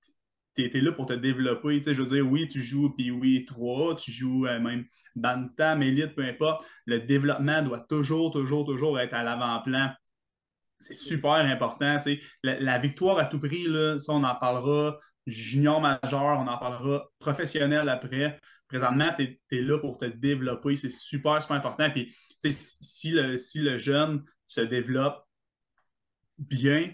es, 0.56 0.80
là 0.80 0.92
pour 0.92 1.06
te 1.06 1.12
développer. 1.12 1.80
Je 1.82 1.92
veux 1.92 2.06
dire, 2.06 2.26
oui, 2.26 2.48
tu 2.48 2.62
joues 2.62 2.90
Pee-Wee 2.90 3.44
3, 3.44 3.96
tu 3.96 4.10
joues 4.10 4.46
euh, 4.46 4.58
même 4.60 4.86
Bantam, 5.14 5.82
Elite, 5.82 6.14
peu 6.14 6.24
importe. 6.24 6.64
Le 6.86 7.00
développement 7.00 7.62
doit 7.62 7.80
toujours, 7.80 8.32
toujours, 8.32 8.64
toujours 8.64 8.98
être 8.98 9.14
à 9.14 9.22
l'avant-plan. 9.22 9.90
C'est 10.84 10.94
super 10.94 11.32
important. 11.32 11.98
La, 12.42 12.60
la, 12.60 12.78
victoire 12.78 13.18
à 13.18 13.24
tout 13.24 13.40
prix, 13.40 13.66
là, 13.66 13.98
ça, 13.98 14.12
on 14.12 14.22
en 14.22 14.34
parlera. 14.34 14.98
Junior 15.26 15.80
majeur, 15.80 16.38
on 16.38 16.46
en 16.46 16.58
parlera 16.58 17.08
professionnel 17.18 17.88
après 17.88 18.38
présentement, 18.68 19.10
tu 19.16 19.40
es, 19.52 19.62
là 19.62 19.78
pour 19.78 19.98
te 19.98 20.04
développer. 20.04 20.76
C'est 20.76 20.92
super, 20.92 21.40
super 21.40 21.56
important. 21.56 21.88
Puis, 21.90 22.12
si 22.50 23.10
le, 23.10 23.38
si 23.38 23.60
le 23.60 23.78
jeune 23.78 24.22
se 24.46 24.60
développe 24.60 25.24
bien, 26.38 26.90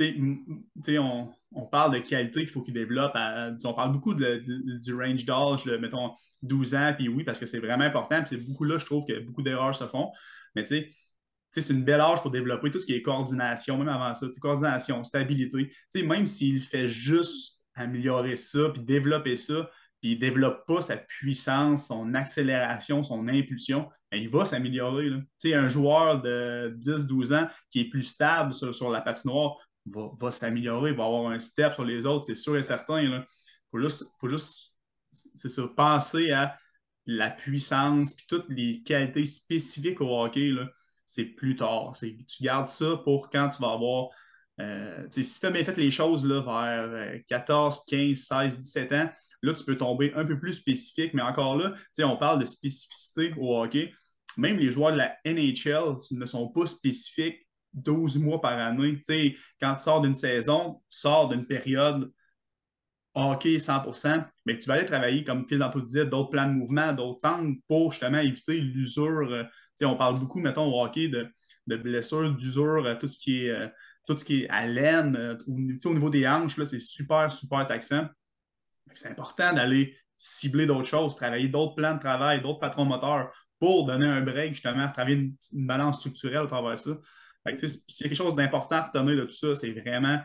on, 0.00 1.30
on, 1.52 1.66
parle 1.66 1.94
de 1.94 1.98
qualité 1.98 2.40
qu'il 2.40 2.48
faut 2.48 2.62
qu'il 2.62 2.74
développe. 2.74 3.12
on 3.64 3.74
parle 3.74 3.92
beaucoup 3.92 4.14
du 4.14 4.94
range 4.94 5.24
d'âge, 5.24 5.66
mettons 5.66 6.12
12 6.42 6.74
ans, 6.74 6.94
puis 6.96 7.08
oui, 7.08 7.24
parce 7.24 7.38
que 7.38 7.46
c'est 7.46 7.58
vraiment 7.58 7.84
important. 7.84 8.24
c'est 8.24 8.36
beaucoup 8.36 8.64
là, 8.64 8.78
je 8.78 8.86
trouve 8.86 9.04
que 9.04 9.18
beaucoup 9.20 9.42
d'erreurs 9.42 9.74
se 9.74 9.86
font. 9.86 10.12
Mais 10.54 10.64
tu 10.64 10.76
sais, 10.76 10.90
c'est 11.50 11.70
une 11.70 11.84
belle 11.84 12.00
âge 12.00 12.20
pour 12.20 12.30
développer 12.30 12.70
tout 12.70 12.80
ce 12.80 12.86
qui 12.86 12.94
est 12.94 13.02
coordination, 13.02 13.78
même 13.78 13.88
avant 13.88 14.14
ça, 14.14 14.26
coordination, 14.40 15.02
stabilité. 15.04 15.70
même 16.04 16.26
s'il 16.26 16.60
fait 16.60 16.88
juste 16.88 17.60
améliorer 17.74 18.36
ça, 18.36 18.70
puis 18.70 18.82
développer 18.82 19.36
ça, 19.36 19.70
puis 20.00 20.12
il 20.12 20.14
ne 20.16 20.20
développe 20.20 20.66
pas 20.66 20.80
sa 20.80 20.96
puissance, 20.96 21.88
son 21.88 22.14
accélération, 22.14 23.02
son 23.02 23.28
impulsion, 23.28 23.88
ben, 24.10 24.18
il 24.18 24.28
va 24.28 24.44
s'améliorer. 24.44 25.10
Un 25.52 25.68
joueur 25.68 26.22
de 26.22 26.76
10-12 26.78 27.34
ans 27.34 27.48
qui 27.70 27.80
est 27.80 27.88
plus 27.88 28.02
stable 28.02 28.54
sur, 28.54 28.90
la 28.90 29.00
patinoire 29.00 29.56
va, 29.86 30.10
va 30.18 30.30
s'améliorer, 30.30 30.92
va 30.92 31.04
avoir 31.04 31.30
un 31.30 31.40
step 31.40 31.74
sur 31.74 31.84
les 31.84 32.06
autres, 32.06 32.24
c'est 32.24 32.34
sûr 32.34 32.56
et 32.56 32.62
certain. 32.62 33.02
Il 33.02 33.24
faut 33.70 33.80
juste, 33.80 34.06
faut 34.20 34.28
juste 34.28 34.76
penser 35.76 36.30
à 36.30 36.56
la 37.06 37.30
puissance 37.30 38.12
puis 38.12 38.26
toutes 38.28 38.48
les 38.50 38.82
qualités 38.82 39.24
spécifiques 39.24 40.00
au 40.00 40.22
hockey. 40.22 40.52
C'est 41.08 41.24
plus 41.24 41.56
tard. 41.56 41.92
Tu 41.98 42.42
gardes 42.42 42.68
ça 42.68 42.98
pour 43.02 43.30
quand 43.30 43.48
tu 43.48 43.62
vas 43.62 43.72
avoir 43.72 44.10
euh, 44.60 45.06
si 45.10 45.40
tu 45.40 45.46
as 45.46 45.50
bien 45.50 45.64
fait 45.64 45.76
les 45.76 45.90
choses 45.90 46.24
là, 46.24 46.40
vers 46.88 47.20
14, 47.28 47.84
15, 47.86 48.18
16, 48.18 48.58
17 48.58 48.92
ans, 48.92 49.10
là, 49.42 49.52
tu 49.52 49.64
peux 49.64 49.76
tomber 49.76 50.12
un 50.14 50.24
peu 50.24 50.38
plus 50.38 50.54
spécifique, 50.54 51.14
mais 51.14 51.22
encore 51.22 51.56
là, 51.56 51.72
on 52.00 52.16
parle 52.16 52.40
de 52.40 52.44
spécificité 52.44 53.32
au 53.38 53.56
hockey. 53.56 53.92
Même 54.36 54.58
les 54.58 54.70
joueurs 54.70 54.92
de 54.92 54.98
la 54.98 55.16
NHL 55.24 55.96
ne 56.10 56.26
sont 56.26 56.48
pas 56.48 56.66
spécifiques 56.66 57.46
12 57.72 58.18
mois 58.18 58.40
par 58.40 58.58
année. 58.58 59.00
quand 59.60 59.74
tu 59.74 59.82
sors 59.82 60.00
d'une 60.00 60.14
saison, 60.14 60.82
tu 60.90 60.98
sors 60.98 61.28
d'une 61.28 61.46
période 61.46 62.10
hockey 63.14 63.58
100 63.58 63.82
mais 64.46 64.58
tu 64.58 64.68
vas 64.68 64.74
aller 64.74 64.84
travailler, 64.84 65.24
comme 65.24 65.46
Phil 65.46 65.58
Danto 65.58 65.80
disait, 65.80 66.06
d'autres 66.06 66.30
plans 66.30 66.46
de 66.46 66.52
mouvement, 66.52 66.92
d'autres 66.92 67.26
angles 67.28 67.56
pour 67.66 67.92
justement 67.92 68.18
éviter 68.18 68.60
l'usure. 68.60 69.30
Euh, 69.30 69.44
on 69.82 69.96
parle 69.96 70.18
beaucoup, 70.18 70.40
mettons, 70.40 70.66
au 70.66 70.84
hockey 70.84 71.08
de, 71.08 71.28
de 71.66 71.76
blessures, 71.76 72.34
d'usure, 72.34 72.84
euh, 72.84 72.94
tout 72.96 73.08
ce 73.08 73.18
qui 73.18 73.46
est 73.46 73.70
tout 74.08 74.16
ce 74.16 74.24
qui 74.24 74.42
est 74.42 74.48
à 74.48 74.66
laine, 74.66 75.16
euh, 75.16 75.36
au, 75.46 75.92
niveau 75.92 76.08
des 76.08 76.26
hanches, 76.26 76.56
c'est 76.64 76.80
super, 76.80 77.30
super 77.30 77.66
taxant. 77.66 78.08
C'est 78.94 79.10
important 79.10 79.52
d'aller 79.52 79.94
cibler 80.16 80.64
d'autres 80.64 80.88
choses, 80.88 81.14
travailler 81.14 81.48
d'autres 81.48 81.74
plans 81.74 81.94
de 81.94 82.00
travail, 82.00 82.40
d'autres 82.40 82.58
patrons 82.58 82.86
moteurs 82.86 83.30
pour 83.60 83.84
donner 83.84 84.06
un 84.06 84.22
break, 84.22 84.54
justement, 84.54 84.88
travailler 84.90 85.34
une, 85.52 85.66
balance 85.66 85.98
structurelle 85.98 86.44
à 86.44 86.46
travers 86.46 86.78
ça. 86.78 86.92
S'il 87.56 87.68
y 87.68 88.04
a 88.04 88.08
quelque 88.08 88.14
chose 88.14 88.34
d'important 88.34 88.76
à 88.76 88.82
retenir 88.82 89.16
de 89.16 89.24
tout 89.24 89.32
ça, 89.32 89.54
c'est 89.54 89.72
vraiment 89.72 90.20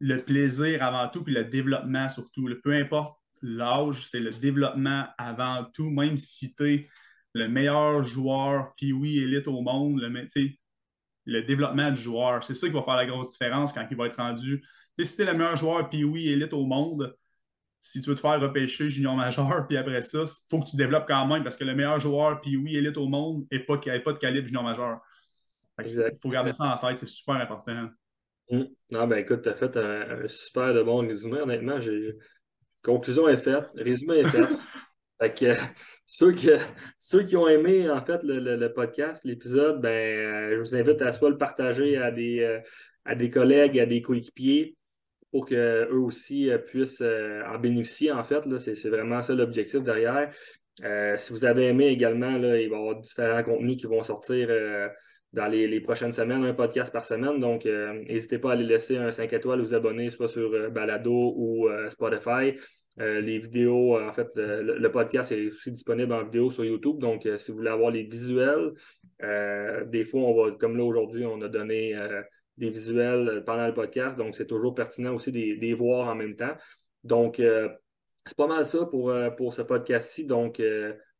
le 0.00 0.16
plaisir 0.16 0.82
avant 0.82 1.08
tout, 1.08 1.22
puis 1.22 1.34
le 1.34 1.44
développement 1.44 2.08
surtout. 2.08 2.48
Peu 2.62 2.72
importe 2.72 3.18
l'âge, 3.42 4.06
c'est 4.08 4.20
le 4.20 4.30
développement 4.30 5.06
avant 5.18 5.64
tout, 5.74 5.90
même 5.90 6.16
si 6.16 6.54
tu 6.54 6.68
es 6.68 6.88
le 7.34 7.48
meilleur 7.48 8.02
joueur 8.02 8.74
puis 8.76 8.92
oui, 8.92 9.18
élite 9.18 9.48
au 9.48 9.62
monde, 9.62 10.00
le, 10.00 10.26
le 11.26 11.42
développement 11.42 11.90
du 11.90 12.00
joueur. 12.00 12.44
C'est 12.44 12.54
ça 12.54 12.66
qui 12.66 12.72
va 12.72 12.82
faire 12.82 12.96
la 12.96 13.06
grosse 13.06 13.32
différence 13.32 13.72
quand 13.72 13.86
il 13.90 13.96
va 13.96 14.06
être 14.06 14.16
rendu. 14.16 14.62
si 14.98 15.16
tu 15.16 15.22
es 15.22 15.24
le 15.24 15.34
meilleur 15.34 15.56
joueur 15.56 15.88
puis 15.88 16.04
oui, 16.04 16.28
élite 16.28 16.52
au 16.52 16.66
monde, 16.66 17.14
si 17.80 18.00
tu 18.00 18.10
veux 18.10 18.16
te 18.16 18.20
faire 18.20 18.38
repêcher 18.40 18.90
junior 18.90 19.16
majeur, 19.16 19.66
puis 19.68 19.76
après 19.76 20.02
ça, 20.02 20.24
il 20.24 20.50
faut 20.50 20.60
que 20.60 20.70
tu 20.70 20.76
développes 20.76 21.06
quand 21.06 21.26
même 21.26 21.42
parce 21.42 21.56
que 21.56 21.64
le 21.64 21.74
meilleur 21.74 21.98
joueur 21.98 22.40
puis 22.40 22.56
oui, 22.56 22.76
élite 22.76 22.96
au 22.96 23.08
monde 23.08 23.46
n'est 23.50 23.60
pas, 23.60 23.78
pas 23.78 24.12
de 24.12 24.18
calibre 24.18 24.46
junior 24.46 24.62
majeur. 24.62 25.00
Il 25.78 26.18
faut 26.20 26.28
garder 26.28 26.52
ça 26.52 26.64
en 26.74 26.76
tête, 26.76 26.98
c'est 26.98 27.08
super 27.08 27.36
important. 27.36 27.88
Hum. 28.50 28.66
Non, 28.90 29.06
ben 29.06 29.18
écoute, 29.18 29.42
tu 29.42 29.48
as 29.48 29.54
fait 29.54 29.76
un, 29.76 30.26
super 30.26 30.74
de 30.74 30.82
bon 30.82 31.06
résumé. 31.06 31.40
Honnêtement, 31.40 31.80
j'ai. 31.80 32.16
Conclusion 32.82 33.28
est 33.28 33.36
faite, 33.36 33.70
résumé 33.74 34.20
est 34.20 34.24
fait. 34.24 34.48
ceux, 36.04 36.34
ceux 36.98 37.22
qui 37.24 37.36
ont 37.36 37.46
aimé 37.46 37.90
en 37.90 38.02
fait 38.04 38.22
le, 38.24 38.66
podcast, 38.68 39.22
l'épisode, 39.24 39.80
ben, 39.82 40.54
je 40.54 40.58
vous 40.58 40.74
invite 40.74 41.02
à 41.02 41.12
soit 41.12 41.28
le 41.28 41.36
partager 41.36 41.98
à 41.98 42.10
des, 42.10 42.60
à 43.04 43.14
des 43.14 43.28
collègues, 43.28 43.78
à 43.78 43.86
des 43.86 44.00
coéquipiers 44.00 44.76
pour 45.30 45.44
qu'eux 45.44 45.92
aussi 45.92 46.50
puissent 46.66 47.02
en 47.02 47.58
bénéficier. 47.58 48.10
En 48.12 48.24
fait, 48.24 48.42
c'est 48.58 48.88
vraiment 48.88 49.22
ça 49.22 49.34
l'objectif 49.34 49.82
derrière. 49.82 50.32
si 51.18 51.32
vous 51.34 51.44
avez 51.44 51.66
aimé 51.66 51.88
également, 51.88 52.38
là, 52.38 52.58
il 52.58 52.70
va 52.70 52.76
y 52.76 52.80
avoir 52.80 52.96
différents 52.96 53.42
contenus 53.42 53.76
qui 53.76 53.86
vont 53.86 54.02
sortir 54.02 54.48
dans 55.32 55.46
les, 55.46 55.80
prochaines 55.80 56.12
semaines, 56.12 56.44
un 56.44 56.54
podcast 56.54 56.92
par 56.92 57.04
semaine. 57.04 57.38
Donc, 57.38 57.66
euh, 57.66 58.02
n'hésitez 58.04 58.38
pas 58.38 58.50
à 58.50 58.52
aller 58.54 58.64
laisser 58.64 58.96
un 58.96 59.12
5 59.12 59.32
étoiles, 59.32 59.60
vous 59.60 59.74
abonner 59.74 60.10
soit 60.10 60.28
sur 60.28 60.52
euh, 60.52 60.70
Balado 60.70 61.34
ou 61.36 61.68
euh, 61.68 61.88
Spotify. 61.90 62.58
les 62.96 63.38
vidéos, 63.38 63.98
en 63.98 64.12
fait, 64.12 64.28
le, 64.36 64.88
podcast 64.88 65.32
est 65.32 65.48
aussi 65.48 65.70
disponible 65.70 66.12
en 66.12 66.24
vidéo 66.24 66.50
sur 66.50 66.64
YouTube. 66.64 66.98
Donc, 66.98 67.26
si 67.38 67.50
vous 67.50 67.58
voulez 67.58 67.70
avoir 67.70 67.90
les 67.90 68.02
visuels, 68.02 68.72
des 69.86 70.04
fois, 70.04 70.20
on 70.20 70.34
va, 70.34 70.50
comme 70.52 70.76
là 70.76 70.84
aujourd'hui, 70.84 71.24
on 71.24 71.40
a 71.40 71.48
donné 71.48 71.94
des 72.58 72.68
visuels 72.68 73.42
pendant 73.46 73.66
le 73.66 73.72
podcast. 73.72 74.18
Donc, 74.18 74.36
c'est 74.36 74.46
toujours 74.46 74.74
pertinent 74.74 75.14
aussi 75.14 75.32
de 75.32 75.38
les 75.38 75.72
voir 75.72 76.08
en 76.08 76.14
même 76.14 76.36
temps. 76.36 76.54
Donc, 77.02 77.36
c'est 77.36 78.36
pas 78.36 78.48
mal 78.48 78.66
ça 78.66 78.84
pour, 78.84 79.14
pour 79.38 79.54
ce 79.54 79.62
podcast-ci. 79.62 80.26
Donc, 80.26 80.60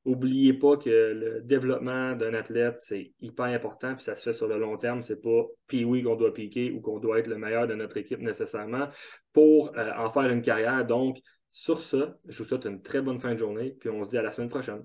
N'oubliez 0.07 0.55
pas 0.55 0.77
que 0.79 0.89
le 0.89 1.43
développement 1.43 2.15
d'un 2.15 2.33
athlète, 2.33 2.77
c'est 2.81 3.13
hyper 3.21 3.47
important, 3.47 3.95
puis 3.95 4.05
ça 4.05 4.17
se 4.17 4.23
fait 4.23 4.33
sur 4.33 4.49
le 4.49 4.59
long 4.59 4.79
terme. 4.79 5.03
C'est 5.03 5.21
pas 5.21 5.45
puis 5.67 5.85
oui 5.85 6.03
qu'on 6.03 6.17
doit 6.17 6.33
piquer 6.33 6.71
ou 6.71 6.81
qu'on 6.81 6.99
doit 6.99 7.19
être 7.19 7.27
le 7.27 7.37
meilleur 7.37 7.67
de 7.67 7.75
notre 7.75 7.99
équipe 7.99 8.21
nécessairement 8.21 8.89
pour 9.33 9.77
euh, 9.77 9.93
en 9.99 10.11
faire 10.11 10.31
une 10.31 10.43
carrière. 10.43 10.87
Donc, 10.87 11.19
sur 11.51 11.81
ça, 11.81 12.17
je 12.27 12.43
vous 12.43 12.49
souhaite 12.49 12.65
une 12.65 12.81
très 12.81 13.03
bonne 13.03 13.21
fin 13.21 13.33
de 13.33 13.39
journée, 13.39 13.77
puis 13.79 13.91
on 13.91 14.05
se 14.05 14.11
dit 14.11 14.19
à 14.19 14.23
la 14.23 14.31
semaine 14.31 14.49
prochaine. 14.49 14.85